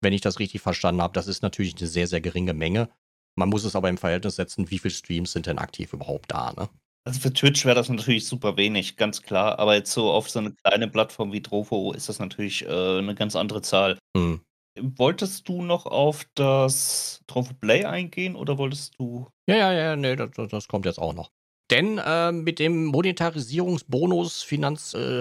[0.00, 1.12] wenn ich das richtig verstanden habe.
[1.12, 2.88] Das ist natürlich eine sehr, sehr geringe Menge.
[3.36, 6.52] Man muss es aber im Verhältnis setzen, wie viele Streams sind denn aktiv überhaupt da,
[6.52, 6.68] ne?
[7.06, 9.58] Also für Twitch wäre das natürlich super wenig, ganz klar.
[9.58, 13.14] Aber jetzt so auf so eine kleine Plattform wie Trovo ist das natürlich äh, eine
[13.14, 13.98] ganz andere Zahl.
[14.16, 14.40] Hm.
[14.78, 19.28] Wolltest du noch auf das Trovo Play eingehen oder wolltest du.
[19.48, 21.30] Ja, ja, ja, nee, das, das kommt jetzt auch noch.
[21.70, 25.20] Denn äh, mit dem Monetarisierungsbonus Finanz äh,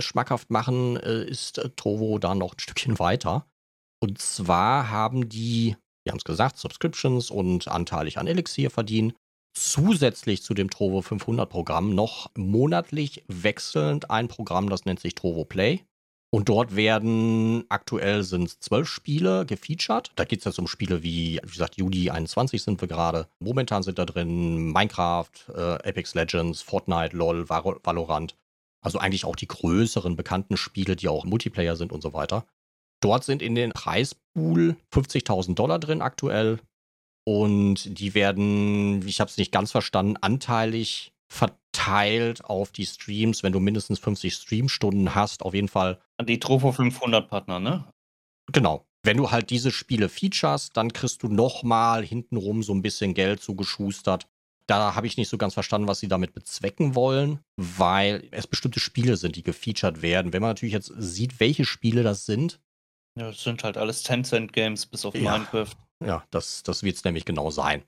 [0.49, 3.47] machen, äh, ist äh, Trovo da noch ein Stückchen weiter.
[4.01, 5.75] Und zwar haben die
[6.09, 9.13] wir haben es gesagt, Subscriptions und anteilig an Elixir verdienen.
[9.53, 15.45] Zusätzlich zu dem Trovo 500 Programm noch monatlich wechselnd ein Programm, das nennt sich Trovo
[15.45, 15.83] Play.
[16.31, 20.11] Und dort werden aktuell sind zwölf Spiele gefeatured.
[20.15, 23.27] Da geht es jetzt um Spiele wie, wie gesagt, Juli 21 sind wir gerade.
[23.39, 28.35] Momentan sind da drin Minecraft, äh, Apex Legends, Fortnite, LOL, Valorant.
[28.81, 32.45] Also eigentlich auch die größeren bekannten Spiele, die auch Multiplayer sind und so weiter.
[33.01, 36.59] Dort sind in den Preispool 50.000 Dollar drin aktuell.
[37.25, 43.53] Und die werden, ich habe es nicht ganz verstanden, anteilig verteilt auf die Streams, wenn
[43.53, 45.99] du mindestens 50 Streamstunden hast, auf jeden Fall.
[46.17, 47.85] An die Trovo 500 Partner, ne?
[48.51, 48.85] Genau.
[49.03, 53.41] Wenn du halt diese Spiele features, dann kriegst du nochmal hintenrum so ein bisschen Geld
[53.41, 54.27] zugeschustert.
[54.67, 58.79] Da habe ich nicht so ganz verstanden, was sie damit bezwecken wollen, weil es bestimmte
[58.79, 60.33] Spiele sind, die gefeatured werden.
[60.33, 62.59] Wenn man natürlich jetzt sieht, welche Spiele das sind.
[63.17, 65.75] Ja, das sind halt alles Tencent-Games bis auf ja, Minecraft.
[66.03, 67.83] Ja, das, das wird es nämlich genau sein.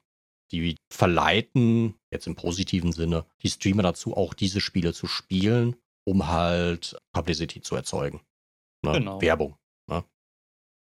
[0.51, 6.28] Die verleiten, jetzt im positiven Sinne, die Streamer dazu, auch diese Spiele zu spielen, um
[6.28, 8.22] halt Publicity zu erzeugen.
[8.84, 8.93] Ne?
[8.93, 9.22] Genau.
[9.22, 9.55] Werbung.
[9.88, 10.03] Ne?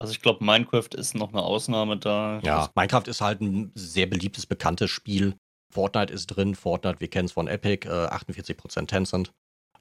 [0.00, 2.40] Also ich glaube, Minecraft ist noch eine Ausnahme da.
[2.42, 5.36] Ja, Minecraft ist halt ein sehr beliebtes, bekanntes Spiel.
[5.70, 6.54] Fortnite ist drin.
[6.54, 9.32] Fortnite, wir kennen es von Epic, äh, 48% Tencent.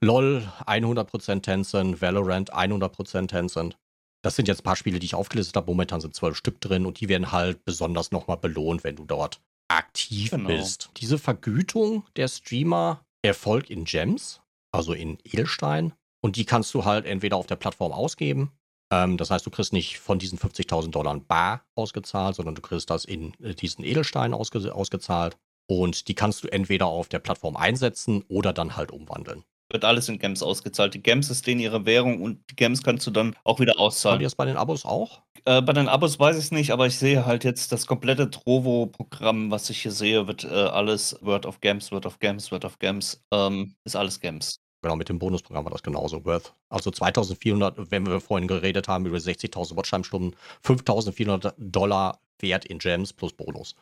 [0.01, 2.01] LOL, 100% Tencent.
[2.01, 3.77] Valorant, 100% Tencent.
[4.23, 5.67] Das sind jetzt ein paar Spiele, die ich aufgelistet habe.
[5.67, 9.41] Momentan sind zwölf Stück drin und die werden halt besonders nochmal belohnt, wenn du dort
[9.69, 10.47] aktiv genau.
[10.47, 10.89] bist.
[10.97, 14.41] Diese Vergütung der Streamer erfolgt in Gems,
[14.71, 15.93] also in Edelstein.
[16.21, 18.51] Und die kannst du halt entweder auf der Plattform ausgeben.
[18.91, 22.89] Ähm, das heißt, du kriegst nicht von diesen 50.000 Dollar bar ausgezahlt, sondern du kriegst
[22.89, 25.37] das in äh, diesen Edelstein ausge ausgezahlt.
[25.69, 30.09] Und die kannst du entweder auf der Plattform einsetzen oder dann halt umwandeln wird alles
[30.09, 30.93] in Gems ausgezahlt.
[30.93, 34.15] Die Gems ist denen ihre Währung und die Gems kannst du dann auch wieder auszahlen.
[34.15, 35.21] Haben die das bei den Abos auch?
[35.45, 38.29] Äh, bei den Abos weiß ich es nicht, aber ich sehe halt jetzt das komplette
[38.29, 42.65] Trovo-Programm, was ich hier sehe, wird äh, alles Word of Gems, Word of Gems, Word
[42.65, 44.59] of Gems, ähm, ist alles Gems.
[44.81, 46.23] Genau, mit dem Bonusprogramm war das genauso.
[46.25, 46.53] Worth.
[46.69, 53.13] Also 2400, wenn wir vorhin geredet haben über 60.000 Watchtime-Stunden, 5400 Dollar wert in Gems
[53.13, 53.75] plus Bonus.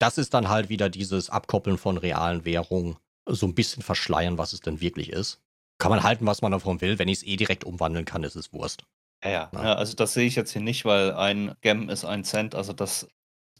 [0.00, 4.52] Das ist dann halt wieder dieses Abkoppeln von realen Währungen so ein bisschen verschleiern, was
[4.52, 5.40] es denn wirklich ist.
[5.78, 6.98] Kann man halten, was man davon will.
[6.98, 8.84] Wenn ich es eh direkt umwandeln kann, ist es Wurst.
[9.24, 9.50] Ja, ja.
[9.52, 12.54] ja, also das sehe ich jetzt hier nicht, weil ein Gem ist ein Cent.
[12.54, 13.08] Also das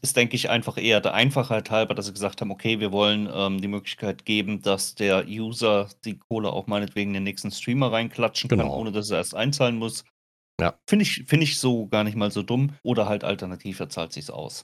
[0.01, 3.29] ist, denke ich, einfach eher der Einfachheit halber, dass sie gesagt haben, okay, wir wollen
[3.31, 7.91] ähm, die Möglichkeit geben, dass der User die Kohle auch meinetwegen in den nächsten Streamer
[7.91, 8.63] reinklatschen genau.
[8.63, 10.03] kann, ohne dass er erst einzahlen muss.
[10.59, 10.79] Ja.
[10.87, 12.73] Finde ich, find ich so gar nicht mal so dumm.
[12.83, 14.63] Oder halt alternativ, er zahlt sich aus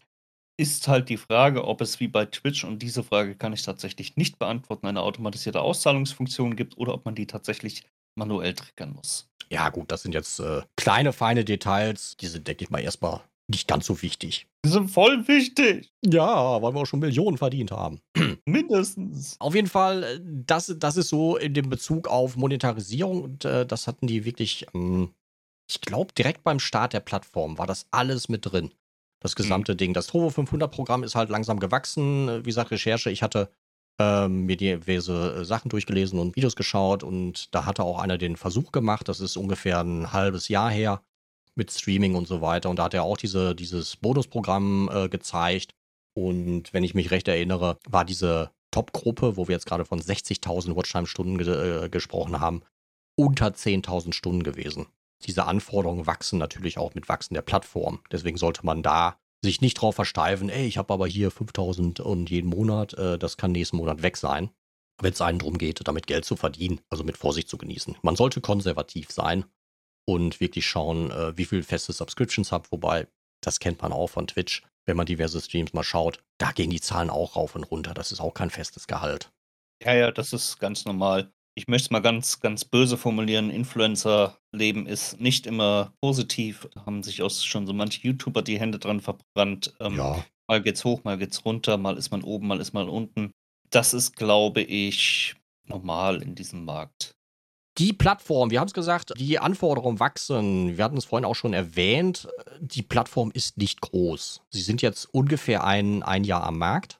[0.57, 4.17] ist halt die Frage, ob es wie bei Twitch, und diese Frage kann ich tatsächlich
[4.17, 7.83] nicht beantworten, eine automatisierte Auszahlungsfunktion gibt oder ob man die tatsächlich
[8.15, 9.29] manuell triggern muss.
[9.49, 12.17] Ja, gut, das sind jetzt äh, kleine, feine Details.
[12.17, 14.47] Die sind, denke ich mal, erstmal nicht ganz so wichtig.
[14.65, 15.93] Die sind voll wichtig.
[16.03, 18.01] Ja, weil wir auch schon Millionen verdient haben.
[18.45, 19.39] Mindestens.
[19.39, 23.65] Auf jeden Fall, äh, das, das ist so in dem Bezug auf Monetarisierung und äh,
[23.65, 25.13] das hatten die wirklich, ähm,
[25.69, 28.71] ich glaube, direkt beim Start der Plattform war das alles mit drin
[29.19, 29.43] das mhm.
[29.43, 29.77] gesamte mhm.
[29.77, 29.93] Ding.
[29.93, 32.45] Das Trovo 500 Programm ist halt langsam gewachsen.
[32.45, 33.09] Wie gesagt, Recherche.
[33.09, 33.49] Ich hatte
[33.99, 38.35] ähm, mir diverse äh, Sachen durchgelesen und Videos geschaut und da hatte auch einer den
[38.35, 39.07] Versuch gemacht.
[39.07, 41.01] Das ist ungefähr ein halbes Jahr her
[41.55, 42.69] mit Streaming und so weiter.
[42.69, 45.73] Und da hat er auch diese, dieses Bonusprogramm äh, gezeigt.
[46.13, 50.75] Und wenn ich mich recht erinnere, war diese Top-Gruppe, wo wir jetzt gerade von 60.000
[50.75, 52.61] Watchtime-Stunden ge äh, gesprochen haben,
[53.15, 54.87] unter 10.000 Stunden gewesen
[55.25, 58.01] diese Anforderungen wachsen natürlich auch mit Wachsen der Plattform.
[58.11, 62.29] Deswegen sollte man da sich nicht drauf versteifen, ey, ich habe aber hier 5000 und
[62.29, 64.49] jeden Monat, äh, das kann nächsten Monat weg sein.
[64.99, 67.97] Wenn es einen darum geht, damit Geld zu verdienen, also mit Vorsicht zu genießen.
[68.01, 69.45] Man sollte konservativ sein
[70.05, 73.07] und wirklich schauen, äh, wie viel feste Subscriptions habt, wobei,
[73.41, 76.81] das kennt man auch von Twitch, wenn man diverse Streams mal schaut, da gehen die
[76.81, 77.93] Zahlen auch rauf und runter.
[77.93, 79.31] Das ist auch kein festes Gehalt.
[79.83, 84.85] Ja, ja, das ist ganz normal ich möchte es mal ganz, ganz böse formulieren, Influencer-Leben
[84.85, 86.69] ist nicht immer positiv.
[86.75, 89.73] Da haben sich auch schon so manche YouTuber die Hände dran verbrannt.
[89.79, 90.23] Ähm, ja.
[90.47, 93.31] Mal geht's hoch, mal geht's runter, mal ist man oben, mal ist man unten.
[93.71, 95.35] Das ist, glaube ich,
[95.65, 97.15] normal in diesem Markt.
[97.79, 100.77] Die Plattform, wir haben es gesagt, die Anforderungen wachsen.
[100.77, 102.27] Wir hatten es vorhin auch schon erwähnt.
[102.59, 104.43] Die Plattform ist nicht groß.
[104.51, 106.99] Sie sind jetzt ungefähr ein, ein Jahr am Markt.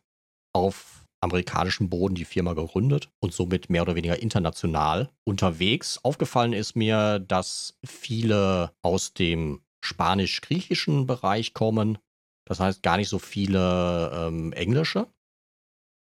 [0.52, 6.00] Auf amerikanischen Boden die Firma gegründet und somit mehr oder weniger international unterwegs.
[6.04, 11.98] Aufgefallen ist mir, dass viele aus dem spanisch-griechischen Bereich kommen.
[12.46, 15.08] Das heißt gar nicht so viele ähm, englische.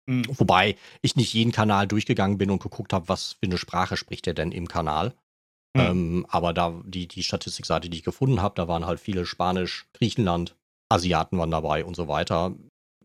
[0.06, 0.24] Mhm.
[0.38, 4.26] Wobei ich nicht jeden Kanal durchgegangen bin und geguckt habe, was für eine Sprache spricht
[4.26, 5.14] er denn im Kanal.
[5.76, 5.80] Mhm.
[5.80, 9.86] Ähm, aber da die, die Statistikseite, die ich gefunden habe, da waren halt viele Spanisch,
[9.92, 10.56] Griechenland,
[10.88, 12.54] Asiaten waren dabei und so weiter.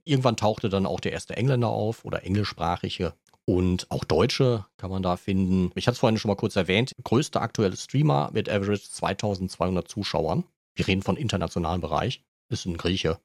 [0.06, 3.14] Irgendwann tauchte dann auch der erste Engländer auf oder englischsprachige.
[3.46, 5.72] Und auch Deutsche kann man da finden.
[5.76, 6.94] Ich hatte es vorhin schon mal kurz erwähnt.
[7.04, 10.46] Größter aktuelle Streamer mit Average 2200 Zuschauern.
[10.76, 12.24] Wir reden von internationalem Bereich.
[12.50, 13.20] Ist ein Grieche.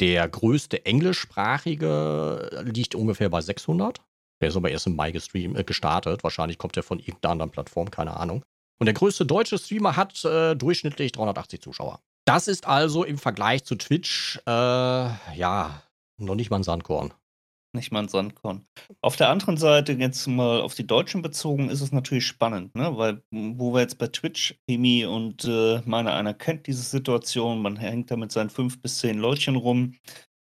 [0.00, 4.00] Der größte englischsprachige liegt ungefähr bei 600.
[4.40, 6.22] Der ist aber erst im Mai gestream, äh, gestartet.
[6.22, 8.42] Wahrscheinlich kommt er von irgendeiner anderen Plattform, keine Ahnung.
[8.78, 12.00] Und der größte deutsche Streamer hat äh, durchschnittlich 380 Zuschauer.
[12.24, 15.82] Das ist also im Vergleich zu Twitch, äh, ja,
[16.18, 17.12] noch nicht mal ein Sandkorn.
[17.74, 18.66] Nicht mal ein Sandkorn.
[19.02, 22.96] Auf der anderen Seite, jetzt mal auf die Deutschen bezogen, ist es natürlich spannend, ne?
[22.96, 27.76] Weil, wo wir jetzt bei Twitch, Emi und äh, meine einer kennt diese Situation, man
[27.76, 29.94] hängt da mit seinen fünf bis zehn Leutchen rum,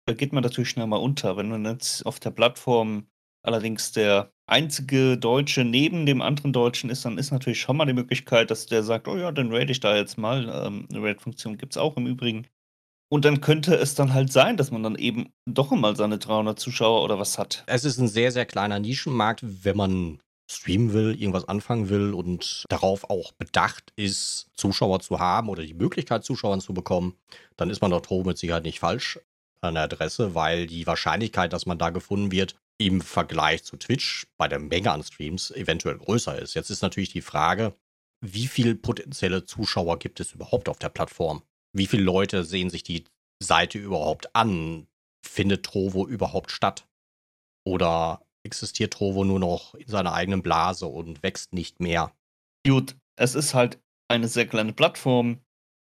[0.06, 1.38] da geht man natürlich schnell mal unter.
[1.38, 3.08] Wenn man jetzt auf der Plattform
[3.42, 7.94] allerdings der einzige Deutsche neben dem anderen Deutschen ist, dann ist natürlich schon mal die
[7.94, 10.50] Möglichkeit, dass der sagt, oh ja, dann rate ich da jetzt mal.
[10.50, 12.48] Ähm, eine Rate-Funktion gibt es auch im Übrigen.
[13.10, 16.60] Und dann könnte es dann halt sein, dass man dann eben doch mal seine 300
[16.60, 17.64] Zuschauer oder was hat.
[17.68, 22.66] Es ist ein sehr, sehr kleiner Nischenmarkt, wenn man streamen will, irgendwas anfangen will und
[22.70, 27.16] darauf auch bedacht ist, Zuschauer zu haben oder die Möglichkeit, Zuschauer zu bekommen,
[27.56, 29.20] dann ist man dort Trovo mit Sicherheit nicht falsch
[29.62, 34.28] an der Adresse, weil die Wahrscheinlichkeit, dass man da gefunden wird, im Vergleich zu Twitch
[34.38, 36.54] bei der Menge an Streams eventuell größer ist.
[36.54, 37.76] Jetzt ist natürlich die Frage,
[38.22, 41.44] wie viele potenzielle Zuschauer gibt es überhaupt auf der Plattform?
[41.74, 43.06] Wie viele Leute sehen sich die
[43.42, 44.88] Seite überhaupt an?
[45.26, 46.88] Findet Trovo überhaupt statt?
[47.66, 52.14] Oder existiert Trovo nur noch in seiner eigenen Blase und wächst nicht mehr?
[52.66, 55.40] Gut, es ist halt eine sehr kleine Plattform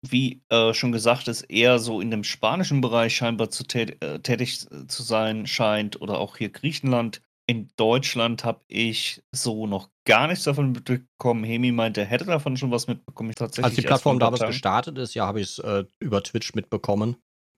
[0.06, 4.20] wie äh, schon gesagt, ist eher so in dem spanischen Bereich scheinbar zu tät äh,
[4.20, 7.20] tätig zu sein scheint oder auch hier Griechenland.
[7.46, 11.44] In Deutschland habe ich so noch gar nichts davon mitbekommen.
[11.44, 13.30] Hemi meinte, er hätte davon schon was mitbekommen.
[13.30, 16.54] Ich tatsächlich Als die Plattform damals gestartet ist, ja, habe ich es äh, über Twitch
[16.54, 17.16] mitbekommen,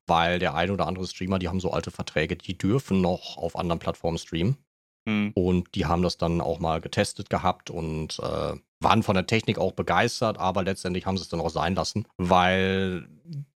[0.08, 3.56] weil der ein oder andere Streamer, die haben so alte Verträge, die dürfen noch auf
[3.56, 4.56] anderen Plattformen streamen.
[5.08, 5.30] Hm.
[5.34, 9.58] Und die haben das dann auch mal getestet gehabt und äh, waren von der Technik
[9.58, 13.08] auch begeistert, aber letztendlich haben sie es dann auch sein lassen, weil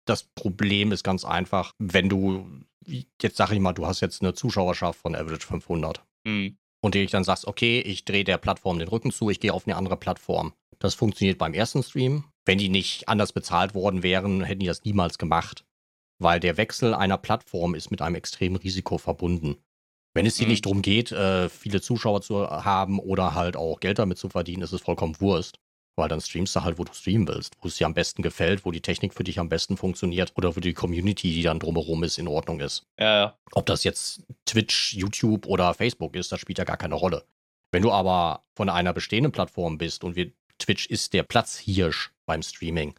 [0.04, 2.46] das Problem ist ganz einfach, wenn du,
[2.86, 6.56] jetzt sag ich mal, du hast jetzt eine Zuschauerschaft von Average 500 mhm.
[6.84, 9.66] Und dir dann sagst, okay, ich drehe der Plattform den Rücken zu, ich gehe auf
[9.66, 10.52] eine andere Plattform.
[10.78, 12.24] Das funktioniert beim ersten Stream.
[12.44, 15.64] Wenn die nicht anders bezahlt worden wären, hätten die das niemals gemacht,
[16.18, 19.56] weil der Wechsel einer Plattform ist mit einem extremen Risiko verbunden.
[20.12, 20.50] Wenn es dir mhm.
[20.50, 24.62] nicht darum geht, äh, viele Zuschauer zu haben oder halt auch Geld damit zu verdienen,
[24.62, 25.58] ist es vollkommen Wurst.
[25.96, 28.64] Weil dann streamst du halt, wo du streamen willst, wo es dir am besten gefällt,
[28.64, 32.02] wo die Technik für dich am besten funktioniert oder wo die Community, die dann drumherum
[32.02, 32.86] ist, in Ordnung ist.
[32.98, 33.38] Ja, ja.
[33.52, 37.24] Ob das jetzt Twitch, YouTube oder Facebook ist, das spielt ja gar keine Rolle.
[37.72, 42.42] Wenn du aber von einer bestehenden Plattform bist und wir, Twitch ist der Platzhirsch beim
[42.42, 42.94] Streaming,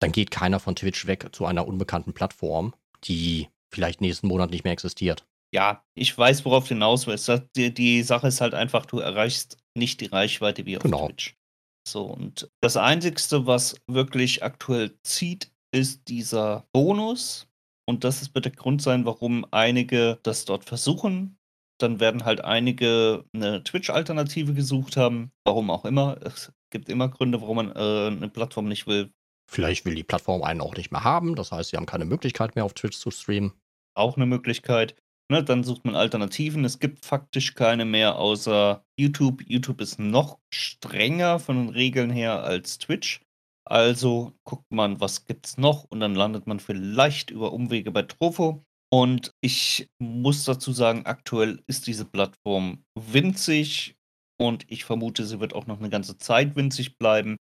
[0.00, 2.74] dann geht keiner von Twitch weg zu einer unbekannten Plattform,
[3.04, 7.30] die vielleicht nächsten Monat nicht mehr existiert ja, ich weiß, worauf du hinaus willst.
[7.56, 11.06] Die, die Sache ist halt einfach, du erreichst nicht die Reichweite wie auf genau.
[11.06, 11.36] Twitch.
[11.86, 17.48] So, und das Einzige, was wirklich aktuell zieht, ist dieser Bonus.
[17.88, 21.38] Und das wird der Grund sein, warum einige das dort versuchen.
[21.78, 25.32] Dann werden halt einige eine Twitch-Alternative gesucht haben.
[25.44, 26.16] Warum auch immer.
[26.22, 29.12] Es gibt immer Gründe, warum man äh, eine Plattform nicht will.
[29.50, 31.34] Vielleicht will die Plattform einen auch nicht mehr haben.
[31.34, 33.52] Das heißt, sie haben keine Möglichkeit mehr auf Twitch zu streamen.
[33.94, 34.94] Auch eine Möglichkeit.
[35.30, 36.64] Ne, dann sucht man Alternativen.
[36.64, 39.42] Es gibt faktisch keine mehr außer YouTube.
[39.46, 43.20] YouTube ist noch strenger von den Regeln her als Twitch.
[43.64, 48.64] Also guckt man, was gibt's noch und dann landet man vielleicht über Umwege bei Trofo.
[48.92, 53.96] Und ich muss dazu sagen, aktuell ist diese Plattform winzig
[54.38, 57.36] und ich vermute, sie wird auch noch eine ganze Zeit winzig bleiben.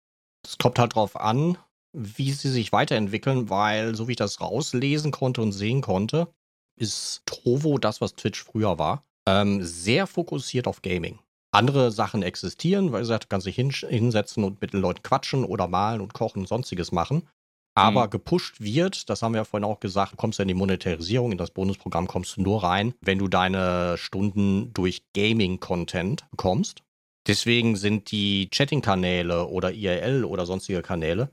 [0.46, 1.58] Es kommt halt drauf an,
[1.96, 6.34] wie sie sich weiterentwickeln, weil so wie ich das rauslesen konnte und sehen konnte,
[6.78, 11.20] ist Trovo das, was Twitch früher war, ähm, sehr fokussiert auf Gaming.
[11.52, 15.68] Andere Sachen existieren, weil gesagt, du kannst dich hinsetzen und mit den Leuten quatschen oder
[15.68, 17.28] malen und kochen und sonstiges machen.
[17.76, 18.10] Aber mhm.
[18.10, 21.32] gepusht wird, das haben wir ja vorhin auch gesagt, du kommst ja in die Monetarisierung,
[21.32, 26.82] in das Bonusprogramm kommst du nur rein, wenn du deine Stunden durch Gaming-Content bekommst.
[27.28, 31.30] Deswegen sind die Chatting-Kanäle oder IRL oder sonstige Kanäle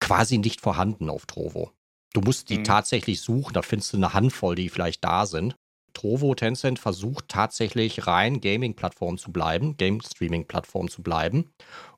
[0.00, 1.72] quasi nicht vorhanden auf Trovo.
[2.12, 2.64] Du musst die mhm.
[2.64, 5.54] tatsächlich suchen, da findest du eine Handvoll, die vielleicht da sind.
[5.92, 11.52] Trovo, Tencent versucht tatsächlich rein Gaming-Plattform zu bleiben, Game-Streaming-Plattform zu bleiben,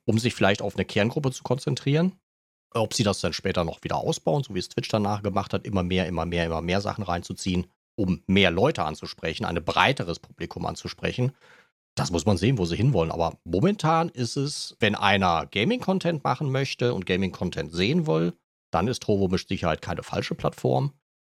[0.04, 2.12] um sich vielleicht auf eine Kerngruppe zu konzentrieren.
[2.74, 5.66] Ob sie das dann später noch wieder ausbauen, so wie es Twitch danach gemacht hat,
[5.66, 10.64] immer mehr, immer mehr, immer mehr Sachen reinzuziehen, um mehr Leute anzusprechen, ein breiteres Publikum
[10.64, 11.32] anzusprechen.
[11.94, 13.12] Das muss man sehen, wo sie hinwollen.
[13.12, 18.32] Aber momentan ist es, wenn einer Gaming-Content machen möchte und Gaming-Content sehen will,
[18.72, 20.92] dann ist Trovo mit Sicherheit keine falsche Plattform.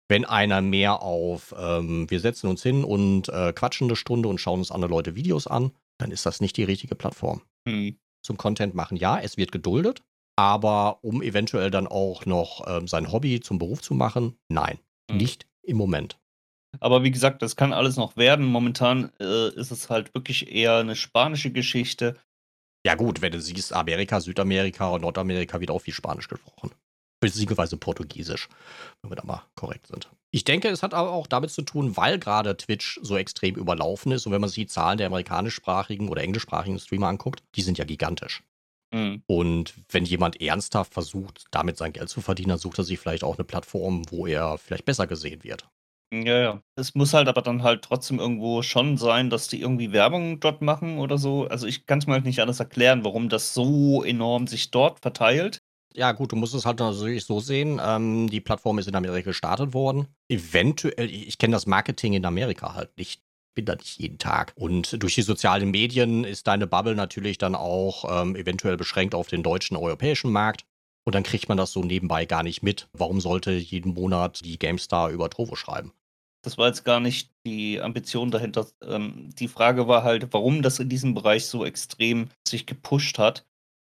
[0.08, 4.38] Wenn einer mehr auf, ähm, wir setzen uns hin und äh, quatschen eine Stunde und
[4.38, 7.42] schauen uns andere Leute Videos an, dann ist das nicht die richtige Plattform.
[7.68, 7.96] Hm.
[8.22, 10.02] Zum Content machen, ja, es wird geduldet,
[10.36, 14.78] aber um eventuell dann auch noch ähm, sein Hobby zum Beruf zu machen, nein,
[15.10, 15.18] Hm.
[15.18, 16.18] nicht im Moment.
[16.80, 18.46] Aber wie gesagt, das kann alles noch werden.
[18.46, 22.16] Momentan äh, ist es halt wirklich eher eine spanische Geschichte.
[22.84, 26.72] Ja gut, wenn du siehst, Amerika, Südamerika und Nordamerika wird auch viel Spanisch gesprochen.
[27.32, 28.48] Beziehungsweise Portugiesisch,
[29.02, 30.08] wenn wir da mal korrekt sind.
[30.30, 34.12] Ich denke, es hat aber auch damit zu tun, weil gerade Twitch so extrem überlaufen
[34.12, 37.78] ist und wenn man sich die Zahlen der amerikanischsprachigen oder englischsprachigen Streamer anguckt, die sind
[37.78, 38.42] ja gigantisch.
[38.94, 39.22] Hm.
[39.26, 43.24] Und wenn jemand ernsthaft versucht, damit sein Geld zu verdienen, dann sucht er sich vielleicht
[43.24, 45.68] auch eine Plattform, wo er vielleicht besser gesehen wird.
[46.12, 46.62] Ja, ja.
[46.76, 50.62] Es muss halt aber dann halt trotzdem irgendwo schon sein, dass die irgendwie Werbung dort
[50.62, 51.48] machen oder so.
[51.48, 55.00] Also ich kann es mir halt nicht anders erklären, warum das so enorm sich dort
[55.00, 55.60] verteilt.
[55.96, 57.80] Ja, gut, du musst es halt natürlich so sehen.
[57.82, 60.08] Ähm, die Plattform ist in Amerika gestartet worden.
[60.28, 63.22] Eventuell, ich, kenne das Marketing in Amerika halt nicht.
[63.54, 64.52] Bin da nicht jeden Tag.
[64.56, 69.28] Und durch die sozialen Medien ist deine Bubble natürlich dann auch ähm, eventuell beschränkt auf
[69.28, 70.64] den deutschen, europäischen Markt.
[71.04, 72.88] Und dann kriegt man das so nebenbei gar nicht mit.
[72.92, 75.92] Warum sollte jeden Monat die GameStar über Trovo schreiben?
[76.42, 78.66] Das war jetzt gar nicht die Ambition dahinter.
[78.82, 83.46] Ähm, die Frage war halt, warum das in diesem Bereich so extrem sich gepusht hat.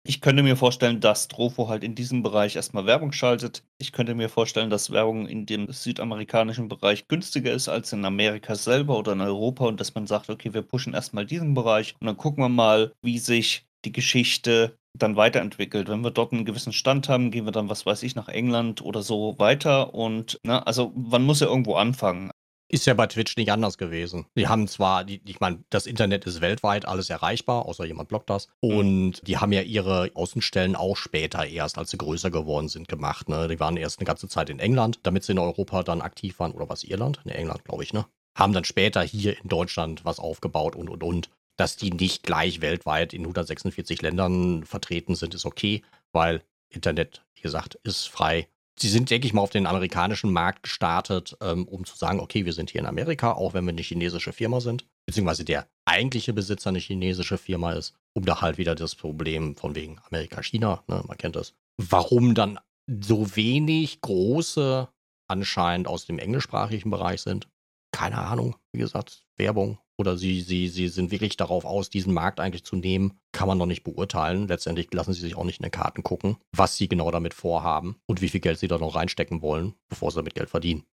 [0.03, 3.63] Ich könnte mir vorstellen, dass Trofo halt in diesem Bereich erstmal Werbung schaltet.
[3.77, 8.55] Ich könnte mir vorstellen, dass Werbung in dem südamerikanischen Bereich günstiger ist als in Amerika
[8.55, 12.07] selber oder in Europa und dass man sagt, okay, wir pushen erstmal diesen Bereich und
[12.07, 15.87] dann gucken wir mal, wie sich die Geschichte dann weiterentwickelt.
[15.87, 18.81] Wenn wir dort einen gewissen Stand haben, gehen wir dann, was weiß ich, nach England
[18.81, 22.30] oder so weiter und, ne, also man muss ja irgendwo anfangen.
[22.71, 24.27] Ist ja bei Twitch nicht anders gewesen.
[24.37, 28.29] Die haben zwar, die, ich meine, das Internet ist weltweit alles erreichbar, außer jemand blockt
[28.29, 28.47] das.
[28.61, 33.27] Und die haben ja ihre Außenstellen auch später erst, als sie größer geworden sind, gemacht.
[33.27, 33.49] Ne?
[33.49, 36.53] Die waren erst eine ganze Zeit in England, damit sie in Europa dann aktiv waren.
[36.53, 37.19] Oder was, Irland?
[37.25, 38.05] Ne, England, glaube ich, ne?
[38.37, 41.29] Haben dann später hier in Deutschland was aufgebaut und, und, und.
[41.57, 45.81] Dass die nicht gleich weltweit in 146 Ländern vertreten sind, ist okay,
[46.13, 48.47] weil Internet, wie gesagt, ist frei
[48.79, 52.45] Sie sind, denke ich mal, auf den amerikanischen Markt gestartet, ähm, um zu sagen, okay,
[52.45, 56.33] wir sind hier in Amerika, auch wenn wir eine chinesische Firma sind, beziehungsweise der eigentliche
[56.33, 61.03] Besitzer eine chinesische Firma ist, um da halt wieder das Problem von wegen Amerika-China, ne,
[61.07, 61.53] man kennt das.
[61.77, 64.87] Warum dann so wenig große
[65.27, 67.47] anscheinend aus dem englischsprachigen Bereich sind,
[67.91, 68.55] keine Ahnung.
[68.73, 72.75] Wie gesagt, Werbung oder sie, sie, sie sind wirklich darauf aus, diesen Markt eigentlich zu
[72.75, 74.47] nehmen, kann man noch nicht beurteilen.
[74.47, 77.95] Letztendlich lassen sie sich auch nicht in den Karten gucken, was sie genau damit vorhaben
[78.07, 80.83] und wie viel Geld sie da noch reinstecken wollen, bevor sie damit Geld verdienen.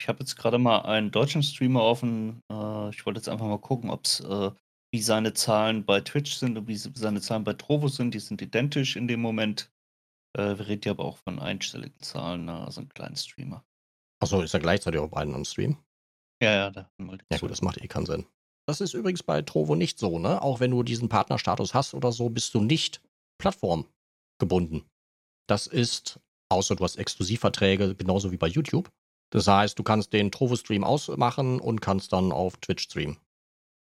[0.00, 2.42] Ich habe jetzt gerade mal einen deutschen Streamer offen.
[2.50, 4.50] Äh, ich wollte jetzt einfach mal gucken, ob's, äh,
[4.92, 8.14] wie seine Zahlen bei Twitch sind und wie seine Zahlen bei Trovo sind.
[8.14, 9.72] Die sind identisch in dem Moment.
[10.36, 12.64] Äh, wir reden ja aber auch von einstelligen Zahlen, ne?
[12.64, 13.64] also ein kleiner Streamer.
[14.20, 15.78] Achso, ist er gleichzeitig auf beiden am Stream?
[16.42, 16.90] Ja, ja, da
[17.30, 18.26] Ja gut, das macht eh keinen Sinn.
[18.66, 20.42] Das ist übrigens bei Trovo nicht so, ne?
[20.42, 23.00] Auch wenn du diesen Partnerstatus hast oder so, bist du nicht
[23.38, 24.84] plattformgebunden.
[25.48, 28.90] Das ist, außer du hast Exklusivverträge, genauso wie bei YouTube.
[29.30, 33.18] Das heißt, du kannst den Trovo-Stream ausmachen und kannst dann auf Twitch streamen.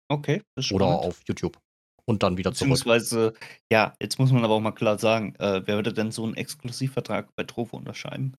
[0.09, 1.05] Okay, das ist Oder spannend.
[1.05, 1.59] auf YouTube.
[2.05, 2.71] Und dann wieder zurück.
[2.71, 3.33] Beziehungsweise,
[3.71, 6.35] ja, jetzt muss man aber auch mal klar sagen, äh, wer würde denn so einen
[6.35, 8.35] Exklusivvertrag bei Trovo unterschreiben?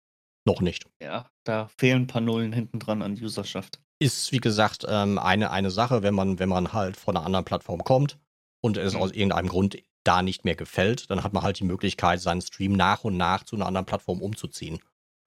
[0.46, 0.86] Noch nicht.
[1.02, 3.80] Ja, da fehlen ein paar Nullen hinten dran an Userschaft.
[3.98, 7.44] Ist, wie gesagt, ähm, eine, eine Sache, wenn man, wenn man halt von einer anderen
[7.44, 8.18] Plattform kommt
[8.62, 9.00] und es Mhm.
[9.00, 12.72] aus irgendeinem Grund da nicht mehr gefällt, dann hat man halt die Möglichkeit, seinen Stream
[12.72, 14.78] nach und nach zu einer anderen Plattform umzuziehen.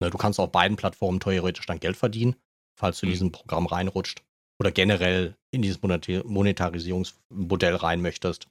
[0.02, 2.36] Ne, du kannst auf beiden Plattformen theoretisch dann Geld verdienen,
[2.78, 3.14] falls du in Mhm.
[3.14, 4.24] diesem Programm reinrutscht
[4.60, 8.48] oder generell in dieses Moneta- Monetarisierungsmodell rein möchtest.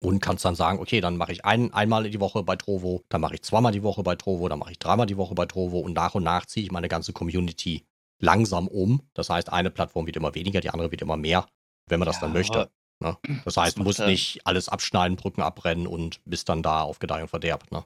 [0.00, 3.20] Und kannst dann sagen, okay, dann mache ich ein, einmal die Woche bei Trovo, dann
[3.20, 5.80] mache ich zweimal die Woche bei Trovo, dann mache ich dreimal die Woche bei Trovo
[5.80, 7.84] und nach und nach ziehe ich meine ganze Community
[8.20, 9.02] langsam um.
[9.14, 11.46] Das heißt, eine Plattform wird immer weniger, die andere wird immer mehr,
[11.86, 12.70] wenn man das dann Ja, möchte.
[13.00, 13.16] Ne?
[13.44, 17.00] Das heißt, du musst ja- nicht alles abschneiden, Brücken abbrennen und bist dann da auf
[17.00, 17.70] Gedeih und Verderb.
[17.72, 17.84] Ne?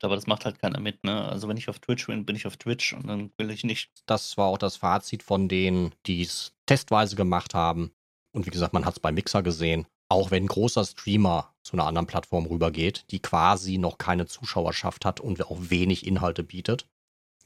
[0.00, 1.24] Aber das macht halt keiner mit, ne?
[1.24, 3.90] Also wenn ich auf Twitch bin, bin ich auf Twitch und dann will ich nicht.
[4.06, 7.90] Das war auch das Fazit von denen, die es testweise gemacht haben.
[8.32, 9.86] Und wie gesagt, man hat es bei Mixer gesehen.
[10.08, 15.04] Auch wenn ein großer Streamer zu einer anderen Plattform rübergeht, die quasi noch keine Zuschauerschaft
[15.04, 16.88] hat und auch wenig Inhalte bietet.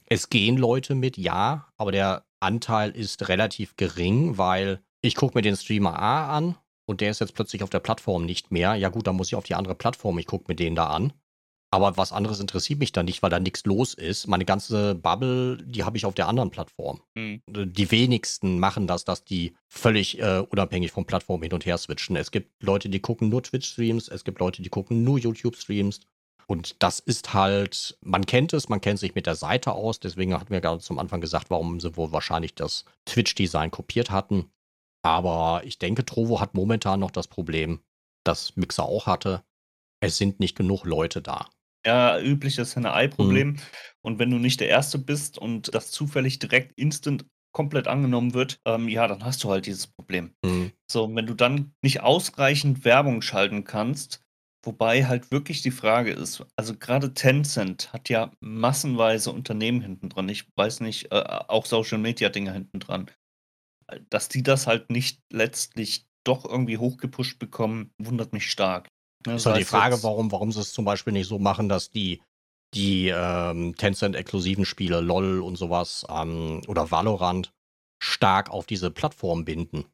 [0.05, 5.41] Es gehen Leute mit, ja, aber der Anteil ist relativ gering, weil ich gucke mir
[5.41, 6.55] den Streamer A an
[6.85, 8.75] und der ist jetzt plötzlich auf der Plattform nicht mehr.
[8.75, 11.13] Ja gut, dann muss ich auf die andere Plattform, ich gucke mir den da an.
[11.73, 14.27] Aber was anderes interessiert mich da nicht, weil da nichts los ist.
[14.27, 17.01] Meine ganze Bubble, die habe ich auf der anderen Plattform.
[17.17, 17.41] Hm.
[17.47, 22.15] Die wenigsten machen das, dass die völlig äh, unabhängig von Plattformen hin und her switchen.
[22.15, 26.01] Es gibt Leute, die gucken nur Twitch-Streams, es gibt Leute, die gucken nur YouTube-Streams.
[26.45, 30.35] Und das ist halt, man kennt es, man kennt sich mit der Seite aus, deswegen
[30.35, 34.51] hatten wir gerade zum Anfang gesagt, warum sie wohl wahrscheinlich das Twitch-Design kopiert hatten.
[35.01, 37.79] Aber ich denke, Trovo hat momentan noch das Problem,
[38.23, 39.43] das Mixer auch hatte.
[40.01, 41.47] Es sind nicht genug Leute da.
[41.85, 43.49] Ja, übliches Henne-Ei-Problem.
[43.49, 43.59] Mhm.
[44.01, 48.59] Und wenn du nicht der Erste bist und das zufällig direkt instant komplett angenommen wird,
[48.65, 50.33] ähm, ja, dann hast du halt dieses Problem.
[50.43, 50.71] Mhm.
[50.89, 54.21] So, wenn du dann nicht ausreichend Werbung schalten kannst,
[54.65, 60.29] wobei halt wirklich die Frage ist, also gerade Tencent hat ja massenweise Unternehmen hinten dran.
[60.29, 63.11] Ich weiß nicht, äh, auch Social Media Dinge hinten dran.
[64.09, 68.87] Dass die das halt nicht letztlich doch irgendwie hochgepusht bekommen, wundert mich stark.
[69.25, 71.91] Ne, Ist halt die Frage, warum, warum sie es zum Beispiel nicht so machen, dass
[71.91, 72.21] die,
[72.73, 77.53] die ähm, Tencent-exklusiven Spiele, LOL und sowas, ähm, oder Valorant,
[78.01, 79.85] stark auf diese Plattform binden.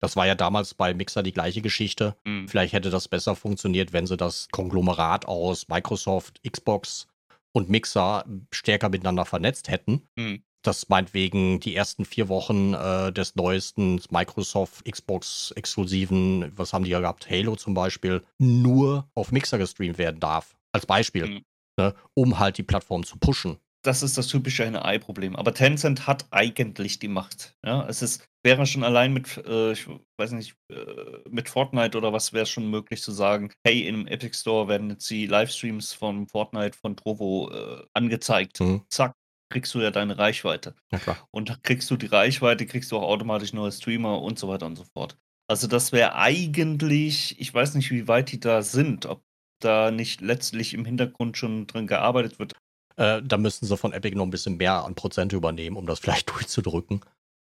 [0.00, 2.16] Das war ja damals bei Mixer die gleiche Geschichte.
[2.24, 2.48] Mhm.
[2.48, 7.08] Vielleicht hätte das besser funktioniert, wenn sie das Konglomerat aus Microsoft, Xbox
[7.52, 10.06] und Mixer stärker miteinander vernetzt hätten.
[10.16, 10.42] Mhm.
[10.62, 16.90] Dass meinetwegen die ersten vier Wochen äh, des neuesten Microsoft Xbox exklusiven, was haben die
[16.90, 20.56] ja gehabt, Halo zum Beispiel, nur auf Mixer gestreamt werden darf.
[20.72, 21.26] Als Beispiel.
[21.26, 21.44] Mhm.
[21.78, 23.58] Ne, um halt die Plattform zu pushen.
[23.84, 25.36] Das ist das typische Henne-Ei-Problem.
[25.36, 27.56] Aber Tencent hat eigentlich die Macht.
[27.64, 29.86] Ja, es ist, wäre schon allein mit, äh, ich
[30.18, 34.08] weiß nicht, äh, mit Fortnite oder was wäre es schon möglich zu sagen, hey, im
[34.08, 38.58] Epic Store werden jetzt die Livestreams von Fortnite von Trovo äh, angezeigt.
[38.60, 38.82] Mhm.
[38.88, 39.14] Zack,
[39.50, 40.74] kriegst du ja deine Reichweite.
[40.92, 41.16] Ja klar.
[41.30, 44.76] Und kriegst du die Reichweite, kriegst du auch automatisch neue Streamer und so weiter und
[44.76, 45.16] so fort.
[45.48, 49.22] Also das wäre eigentlich, ich weiß nicht, wie weit die da sind, ob
[49.60, 52.52] da nicht letztlich im Hintergrund schon drin gearbeitet wird.
[52.96, 55.98] Äh, da müssten sie von Epic noch ein bisschen mehr an Prozente übernehmen, um das
[56.00, 57.00] vielleicht durchzudrücken.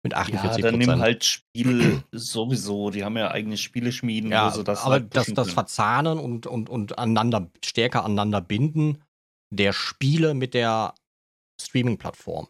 [0.04, 1.02] Mit Ja, 48 dann nimm Prozent.
[1.02, 2.90] halt Spiele sowieso.
[2.90, 5.50] Die haben ja eigene Spieleschmieden, Ja, sie das aber halt das, das.
[5.50, 9.02] Verzahnen und, und, und aneinander, stärker aneinander binden
[9.50, 10.94] der Spiele mit der
[11.60, 12.48] Streaming-Plattform.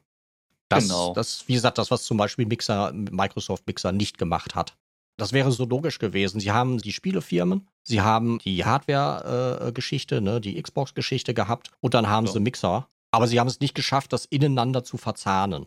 [0.68, 1.14] Das, Genau.
[1.14, 4.76] das, wie gesagt, das, was zum Beispiel Mixer, Microsoft Mixer nicht gemacht hat.
[5.16, 6.38] Das wäre so logisch gewesen.
[6.40, 12.26] Sie haben die Spielefirmen, sie haben die Hardware-Geschichte, ne, die Xbox-Geschichte gehabt und dann haben
[12.26, 12.34] So.
[12.34, 12.88] sie Mixer.
[13.10, 15.66] Aber sie haben es nicht geschafft, das ineinander zu verzahnen.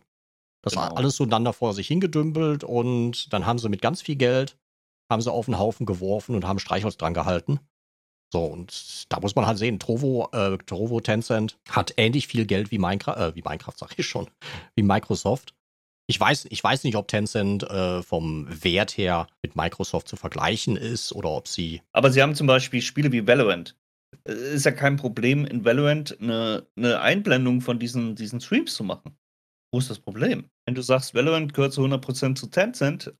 [0.61, 0.97] Das war Genau.
[0.99, 4.57] alles so einander vor sich hingedümpelt und dann haben sie mit ganz viel Geld,
[5.09, 7.59] haben sie auf den Haufen geworfen und haben Streichholz dran gehalten.
[8.31, 12.71] So, und da muss man halt sehen, Trovo, äh, Trovo Tencent hat ähnlich viel Geld
[12.71, 14.29] wie Minecraft, äh, wie Minecraft sag ich schon,
[14.75, 15.53] wie Microsoft.
[16.07, 20.75] Ich weiß, ich weiß nicht, ob Tencent äh, vom Wert her mit Microsoft zu vergleichen
[20.75, 21.81] ist oder ob sie.
[21.93, 23.77] Aber sie haben zum Beispiel Spiele wie Valorant.
[24.25, 28.83] Äh, Ist ja kein Problem, in Valorant eine, eine Einblendung von diesen, diesen Streams zu
[28.83, 29.17] machen.
[29.73, 30.49] Wo ist das Problem?
[30.65, 33.13] Wenn du sagst, Valorant gehört zu 100% zu Tencent,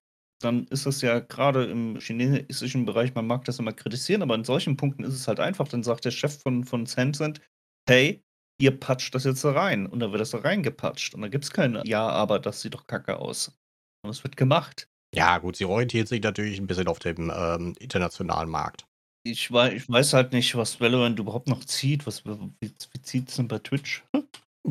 [0.44, 4.44] dann ist das ja gerade im chinesischen Bereich, man mag das immer kritisieren, aber in
[4.44, 5.68] solchen Punkten ist es halt einfach.
[5.68, 7.40] Dann sagt der Chef von, von Tencent,
[7.88, 8.22] hey,
[8.60, 9.86] ihr patscht das jetzt da rein.
[9.86, 11.14] Und dann wird das da reingepatscht.
[11.14, 13.56] Und da gibt es kein Ja, aber das sieht doch kacke aus.
[14.02, 14.88] Und es wird gemacht.
[15.14, 18.86] Ja, gut, sie orientiert sich natürlich ein bisschen auf dem ähm, internationalen Markt.
[19.24, 22.06] Ich weiß, ich weiß halt nicht, was Valorant überhaupt noch zieht.
[22.06, 24.04] Was, wie, wie zieht es denn bei Twitch?
[24.14, 24.26] Hm?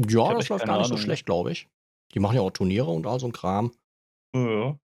[0.07, 1.03] Ja, das läuft gar nicht so Ahnung.
[1.03, 1.67] schlecht, glaube ich.
[2.13, 3.71] Die machen ja auch Turniere und all so ein Kram.
[4.35, 4.77] Ja.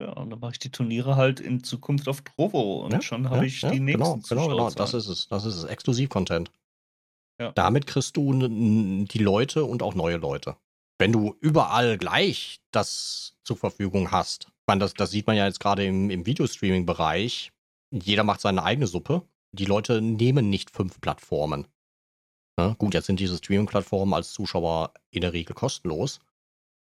[0.00, 3.24] Ja, und dann mache ich die Turniere halt in Zukunft auf Trovo und Ja, schon
[3.24, 4.64] ja, habe ich ja, die genau, nächsten genau, genau.
[4.64, 5.00] Das Zuschauerzahlen.
[5.00, 5.28] ist es.
[5.28, 5.64] Das ist es.
[5.64, 6.50] Exklusiv-Content.
[7.38, 7.52] Ja.
[7.52, 10.56] Damit kriegst du die Leute und auch neue Leute.
[10.98, 15.46] Wenn du überall gleich das zur Verfügung hast, ich meine, das, das sieht man ja
[15.46, 17.52] jetzt gerade im, im Videostreaming-Bereich,
[17.90, 19.22] jeder macht seine eigene Suppe.
[19.52, 21.66] Die Leute nehmen nicht fünf Plattformen.
[22.58, 22.74] Ne?
[22.78, 26.20] Gut, jetzt sind diese Streaming-Plattformen als Zuschauer in der Regel kostenlos.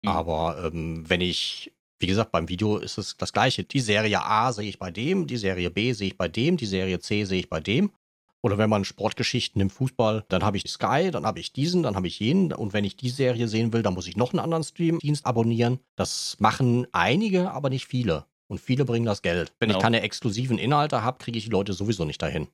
[0.03, 0.09] Mhm.
[0.09, 3.63] Aber ähm, wenn ich, wie gesagt, beim Video ist es das Gleiche.
[3.63, 6.65] Die Serie A sehe ich bei dem, die Serie B sehe ich bei dem, die
[6.65, 7.91] Serie C sehe ich bei dem.
[8.41, 11.97] Oder wenn man Sportgeschichten im Fußball, dann habe ich Sky, dann habe ich diesen, dann
[11.97, 12.53] habe ich jenen.
[12.53, 15.79] Und wenn ich die Serie sehen will, dann muss ich noch einen anderen Streamdienst abonnieren.
[15.97, 18.25] Das machen einige, aber nicht viele.
[18.47, 19.51] Und viele bringen das Geld.
[19.59, 19.83] Wenn ich Genau.
[19.83, 22.47] keine exklusiven Inhalte habe, kriege ich die Leute sowieso nicht dahin.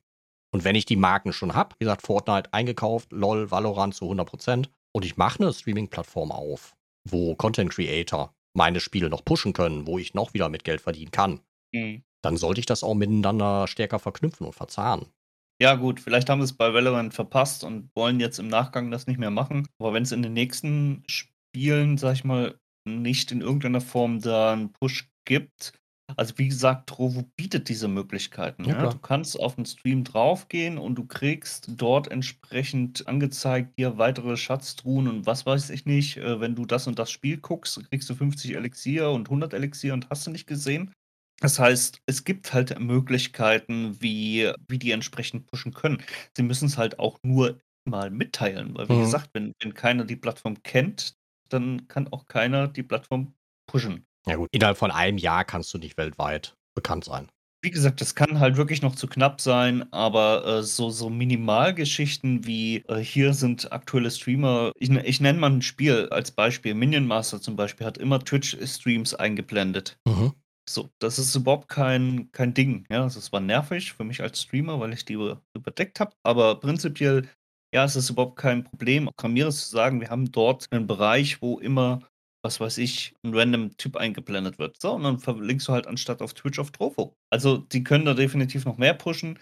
[0.52, 4.68] Und wenn ich die Marken schon habe, wie gesagt, Fortnite eingekauft, LOL, Valorant zu 100%,
[4.92, 9.98] und ich mache eine Streaming-Plattform auf, wo Content Creator meine Spiele noch pushen können, wo
[9.98, 11.40] ich noch wieder mit Geld verdienen kann,
[11.72, 12.02] Mhm.
[12.22, 15.08] dann sollte ich das auch miteinander stärker verknüpfen und verzahnen.
[15.60, 19.06] Ja, gut, vielleicht haben sie es bei Valorant verpasst und wollen jetzt im Nachgang das
[19.06, 19.66] nicht mehr machen.
[19.78, 24.52] Aber wenn es in den nächsten Spielen, sag ich mal, nicht in irgendeiner Form da
[24.52, 25.72] einen Push gibt,
[26.16, 28.64] also wie gesagt, Trovo bietet diese Möglichkeiten.
[28.66, 28.86] Ja, Ja.
[28.86, 35.08] Du kannst auf den Stream draufgehen und du kriegst dort entsprechend angezeigt, hier weitere Schatztruhen
[35.08, 36.16] und was weiß ich nicht.
[36.16, 39.94] Äh, Wenn du das und das Spiel guckst, kriegst du 50 Elixier und 100 Elixier
[39.94, 40.92] und hast du nicht gesehen.
[41.40, 46.02] Das heißt, es gibt halt Möglichkeiten, wie wie die entsprechend pushen können.
[46.36, 48.96] Sie müssen es halt auch nur mal mitteilen, weil wie Mhm.
[48.98, 51.14] gesagt, wenn wenn keiner die Plattform kennt,
[51.50, 53.34] dann kann auch keiner die Plattform
[53.66, 54.05] pushen.
[54.28, 57.28] Ja gut, innerhalb von einem Jahr kannst du nicht weltweit bekannt sein.
[57.64, 62.46] Wie gesagt, das kann halt wirklich noch zu knapp sein, aber, äh, so so Minimalgeschichten
[62.46, 66.74] wie, äh, hier sind aktuelle Streamer ich ich nenne mal 'n Spiel als Beispiel.
[66.74, 69.98] Minion Master zum Beispiel hat immer Twitch-Streams eingeblendet.
[70.06, 70.36] Mhm.
[70.68, 73.04] So, das ist überhaupt kein kein Ding, ja?
[73.04, 77.28] Das war nervig für mich als Streamer, weil ich die über überdeckt habe, aber prinzipiell,
[77.74, 81.58] ja, es ist überhaupt kein Problem, Ramires zu sagen: „Wir haben dort 'nen Bereich, wo
[81.60, 82.00] immer,
[82.46, 86.22] was weiß ich, 'n random Typ eingeblendet wird.“ So, und dann verlinkst du halt anstatt
[86.22, 87.16] auf Twitch auf Trovo.
[87.30, 89.38] Also, die können da definitiv noch mehr pushen.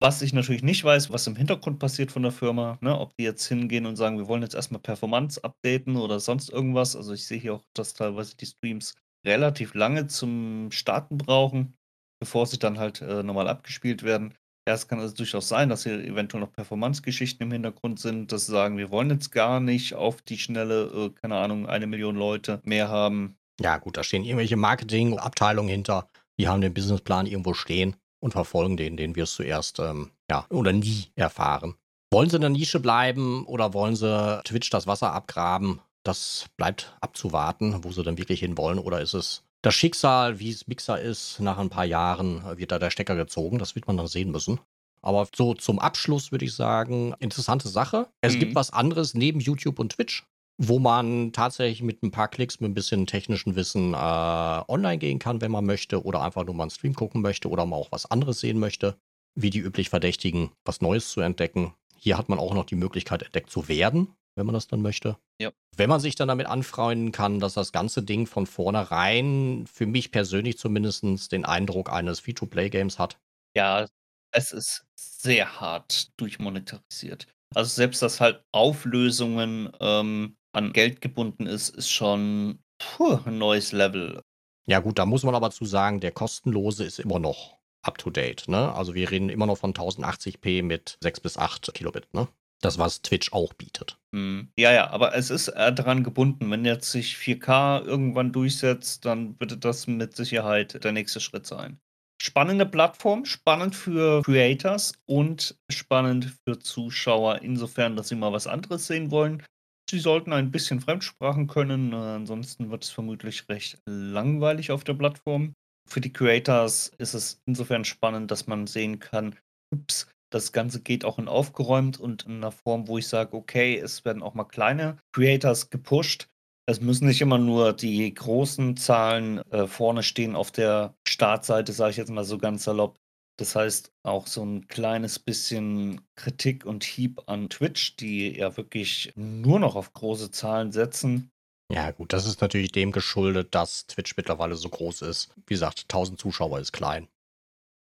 [0.00, 2.98] Was ich natürlich nicht weiß, was im Hintergrund passiert von der Firma, ne?
[2.98, 6.50] Ob die jetzt hingehen und sagen: „Wir wollen jetzt erst mal Performance updaten“ oder sonst
[6.50, 6.96] irgendwas.
[6.96, 8.94] Also, ich sehe hier auch, dass teilweise die Streams
[9.26, 11.76] relativ lange zum Starten brauchen,
[12.20, 14.34] bevor sie dann halt, äh, normal abgespielt werden.
[14.66, 18.46] Ja, es kann also durchaus sein, dass hier eventuell noch Performance-Geschichten im Hintergrund sind, dass
[18.46, 22.60] sie sagen: „Wir wollen jetzt gar nicht auf die Schnelle, äh, keine Ahnung, 1.000.000 Leute
[22.64, 26.08] mehr haben.“ Ja gut, da stehen irgendwelche Marketingabteilungen hinter.
[26.38, 28.96] Die haben den Businessplan irgendwo stehen und verfolgen den.
[28.96, 31.74] Den wirst du erst, ähm, ja, oder nie erfahren.
[32.10, 35.80] Wollen sie in der Nische bleiben oder wollen sie Twitch das Wasser abgraben?
[36.04, 38.78] Das bleibt abzuwarten, wo sie dann wirklich hinwollen.
[38.78, 42.78] Oder ist es das Schicksal, wie es Mixer ist, nach ein paar Jahren wird da
[42.78, 43.58] der Stecker gezogen.
[43.58, 44.60] Das wird man dann sehen müssen.
[45.02, 48.08] Aber so zum Abschluss würde ich sagen, interessante Sache.
[48.22, 48.56] Es gibt Mhm.
[48.56, 50.24] was anderes neben YouTube und Twitch,
[50.58, 55.18] wo man tatsächlich mit ein paar Klicks, mit 'n bisschen technischen Wissen, äh, online gehen
[55.18, 57.92] kann, wenn man möchte oder einfach nur mal 'n Stream gucken möchte oder mal auch
[57.92, 58.96] was anderes sehen möchte,
[59.34, 61.74] wie die üblich Verdächtigen, was Neues zu entdecken.
[61.96, 65.16] Hier hat man auch noch die Möglichkeit, entdeckt zu werden, wenn man das dann möchte.
[65.40, 65.50] Ja.
[65.76, 70.12] Wenn man sich dann damit anfreunden kann, dass das ganze Ding von vornherein für mich
[70.12, 73.18] persönlich zumindestens den Eindruck eines Free-to-Play-Games hat.
[73.56, 73.86] Ja,
[74.32, 77.28] es ist sehr hart durchmonetarisiert.
[77.54, 83.70] Also, selbst, dass halt Auflösungen, ähm, an Geld gebunden ist, ist schon, puh, 'n neues
[83.72, 84.20] Level.
[84.66, 88.08] Ja gut, da muss man aber zu sagen, der kostenlose ist immer noch up to
[88.10, 88.72] date, ne?
[88.74, 92.28] Also, wir reden immer noch von 1080p mit 6 bis 8 Kilobit, ne?
[92.64, 93.98] Das, was Twitch auch bietet.
[94.12, 94.48] Mhm.
[94.58, 96.50] Ja, ja, aber es ist, dran gebunden.
[96.50, 101.78] Wenn jetzt sich 4K irgendwann durchsetzt, dann würde das mit Sicherheit der nächste Schritt sein.
[102.22, 108.86] Spannende Plattform, spannend für Creators und spannend für Zuschauer insofern, dass sie mal was anderes
[108.86, 109.42] sehen wollen.
[109.90, 114.94] Sie sollten ein bisschen Fremdsprachen können, äh, ansonsten wird es vermutlich recht langweilig auf der
[114.94, 115.52] Plattform.
[115.86, 119.36] Für die Creators ist es insofern spannend, dass man sehen kann:
[119.70, 123.78] „Ups, das Ganze geht auch in aufgeräumt und in 'ner Form, wo ich sage: Okay,
[123.78, 126.28] es werden auch mal kleine Creators gepusht.“
[126.66, 131.90] Es müssen nicht immer nur die großen Zahlen, äh, vorne stehen auf der Startseite, sage
[131.92, 132.98] ich jetzt mal so ganz salopp.
[133.38, 139.12] Das heißt, auch so 'n kleines bisschen Kritik und Hieb an Twitch, die ja wirklich
[139.16, 141.30] nur noch auf große Zahlen setzen.
[141.70, 145.30] Ja gut, das ist natürlich dem geschuldet, dass Twitch mittlerweile so groß ist.
[145.46, 147.08] Wie gesagt, 1000 Zuschauer ist klein.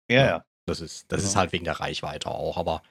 [0.09, 0.45] Ja, ja.
[0.67, 1.39] Das ist das ist Genau.
[1.41, 2.81] halt wegen der Reichweite auch, aber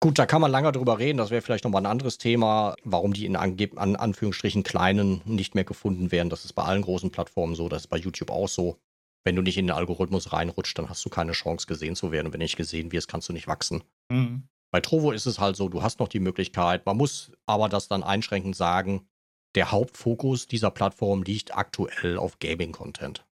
[0.00, 1.18] gut, da kann man lange drüber reden.
[1.18, 5.22] Das wäre vielleicht noch mal 'n anderes Thema, warum die in angeb an Anführungsstrichen kleinen
[5.24, 6.30] nicht mehr gefunden werden.
[6.30, 8.78] Das ist bei allen großen Plattformen so, das ist bei YouTube auch so.
[9.24, 12.26] Wenn du nicht in den Algorithmus reinrutscht, dann hast du keine Chance, gesehen zu werden.
[12.26, 13.82] Und wenn nicht gesehen wirst, kannst du nicht wachsen.
[14.10, 14.48] Mhm.
[14.70, 16.84] Bei Trovo ist es halt so, du hast noch die Möglichkeit.
[16.84, 19.06] Man muss aber das dann einschränkend sagen,
[19.54, 23.23] der Hauptfokus dieser Plattform liegt aktuell auf Gaming-Content.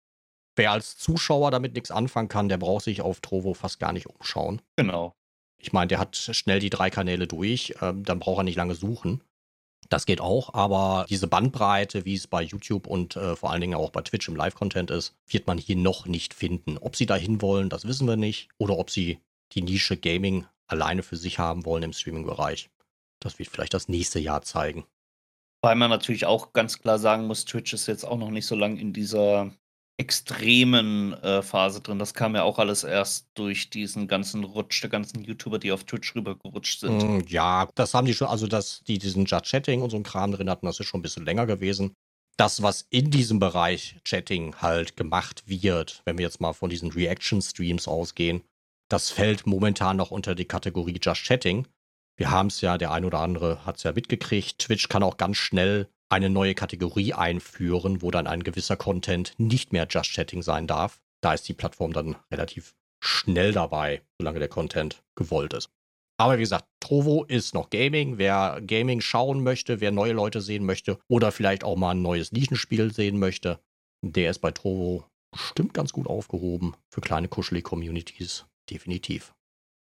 [0.57, 4.07] Wer als Zuschauer damit nix anfangen kann, der braucht sich auf Trovo fast gar nicht
[4.07, 4.61] umschauen.
[4.77, 5.15] Genau.
[5.59, 8.75] Ich meine, der hat schnell die 3 Kanäle durch, ähm, dann braucht er nicht lange
[8.75, 9.23] suchen.
[9.89, 13.75] Das geht auch, aber diese Bandbreite, wie es bei YouTube und, äh, vor allen Dingen
[13.75, 16.79] auch bei Twitch im Live-Content ist, wird man hier noch nicht finden.
[16.79, 18.49] Ob sie da hinwollen, das wissen wir nicht.
[18.59, 19.21] Oder ob sie
[19.53, 22.71] die Nische Gaming alleine für sich haben wollen im Streaming-Bereich.
[23.21, 24.85] Das wird vielleicht das nächste Jahr zeigen.
[25.61, 28.57] Weil man natürlich auch ganz klar sagen muss, Twitch ist jetzt auch noch nicht so
[28.57, 29.53] lang in dieser
[30.03, 32.01] extremen, äh, Phase drin.
[32.01, 35.85] Das kam ja auch alles erst durch diesen ganzen Rutsch der ganzen YouTuber, die auf
[35.85, 37.01] Twitch rübergerutscht sind.
[37.01, 40.33] Hm, ja, das haben die schon also, dass die diesen Judge-Chatting und so 'n Kram
[40.33, 41.95] drin hatten, das ist schon 'n bisschen länger gewesen.
[42.37, 46.91] Das, was in diesem Bereich Chatting halt gemacht wird, wenn wir jetzt mal von diesen
[46.91, 48.43] Reaction-Streams ausgehen,
[48.91, 51.69] das fällt momentan noch unter die Kategorie Just Chatting.
[52.19, 54.59] Wir haben's ja der ein oder andere hat's ja mitgekriegt.
[54.59, 59.73] Twitch kann auch ganz schnell eine neue Kategorie einführen, wo dann ein gewisser Content nicht
[59.73, 61.01] mehr Just Chatting sein darf.
[61.23, 65.71] Da ist die Plattform dann relativ schnell dabei, solange der Content gewollt ist.
[66.21, 68.19] Aber wie gesagt, Trovo ist noch Gaming.
[68.19, 72.31] Wer Gaming schauen möchte, wer neue Leute sehen möchte oder vielleicht auch mal 'n neues
[72.31, 73.59] Nischenspiel sehen möchte,
[74.05, 78.45] der ist bei Trovo bestimmt ganz gut aufgehoben für kleine kuschelige Communities.
[78.71, 79.35] Definitiv.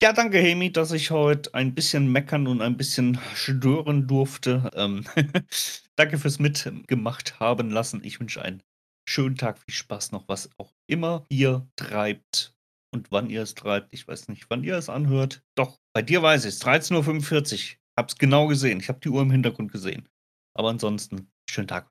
[0.00, 4.70] Ja, danke, Hemi, dass ich heute ein bisschen meckern und ein bisschen stören durfte.
[4.74, 5.04] Ähm,
[5.96, 8.04] danke fürs Mitgemacht haben lassen.
[8.04, 8.62] Ich wünsche einen
[9.08, 12.54] schönen Tag, viel Spaß noch, was auch immer ihr treibt
[12.94, 13.92] und wann ihr es treibt.
[13.92, 15.42] Ich weiß nicht, wann ihr es anhört.
[15.56, 16.62] Doch, bei dir weiß ich es.
[16.62, 17.78] 13.45 Uhr.
[17.98, 18.78] Hab's genau gesehen.
[18.78, 20.08] Ich habe die Uhr im Hintergrund gesehen.
[20.56, 21.90] Aber ansonsten, schönen Tag.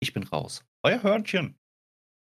[0.00, 0.66] Ich bin raus.
[0.82, 1.56] Euer Hörnchen.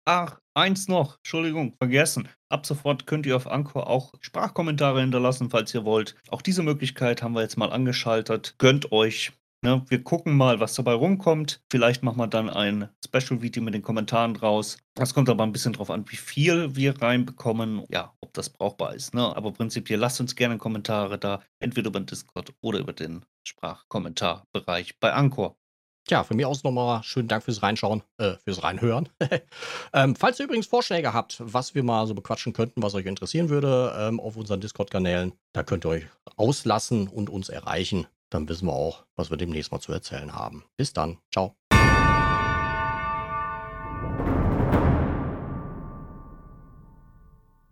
[0.05, 1.19] Ach, eins noch.
[1.19, 2.29] Entschuldigung, vergessen.
[2.49, 6.16] Ab sofort könnt ihr auf Anchor auch Sprachkommentare hinterlassen, falls ihr wollt.
[6.29, 8.55] Auch diese Möglichkeit haben wir jetzt mal angeschaltet.
[8.59, 9.33] Gönnt euch.
[9.65, 11.62] Ne, wir gucken mal, was dabei rumkommt.
[11.70, 14.77] Vielleicht machen wir dann ein Special-Video mit den Kommentaren draus.
[14.95, 17.85] Das kommt aber ein bisschen drauf an, wie viel wir reinbekommen.
[17.89, 19.15] Ja, ob das brauchbar ist.
[19.15, 19.24] Ne?
[19.24, 24.99] Aber prinzipiell lasst uns gerne Kommentare da, entweder über den Discord oder über den Sprachkommentarbereich
[24.99, 25.57] bei Anchor.
[26.09, 29.09] Ja, von mir aus nochmal schönen Dank fürs Reinschauen, äh, fürs Reinhören.
[29.93, 33.49] ähm, falls ihr übrigens Vorschläge habt, was wir mal so bequatschen könnten, was euch interessieren
[33.49, 36.05] würde, ähm, auf unseren Discord-Kanälen, da könnt ihr euch
[36.37, 38.07] auslassen und uns erreichen.
[38.31, 40.65] Dann wissen wir auch, was wir demnächst mal zu erzählen haben.
[40.77, 41.19] Bis dann.
[41.31, 41.55] Ciao.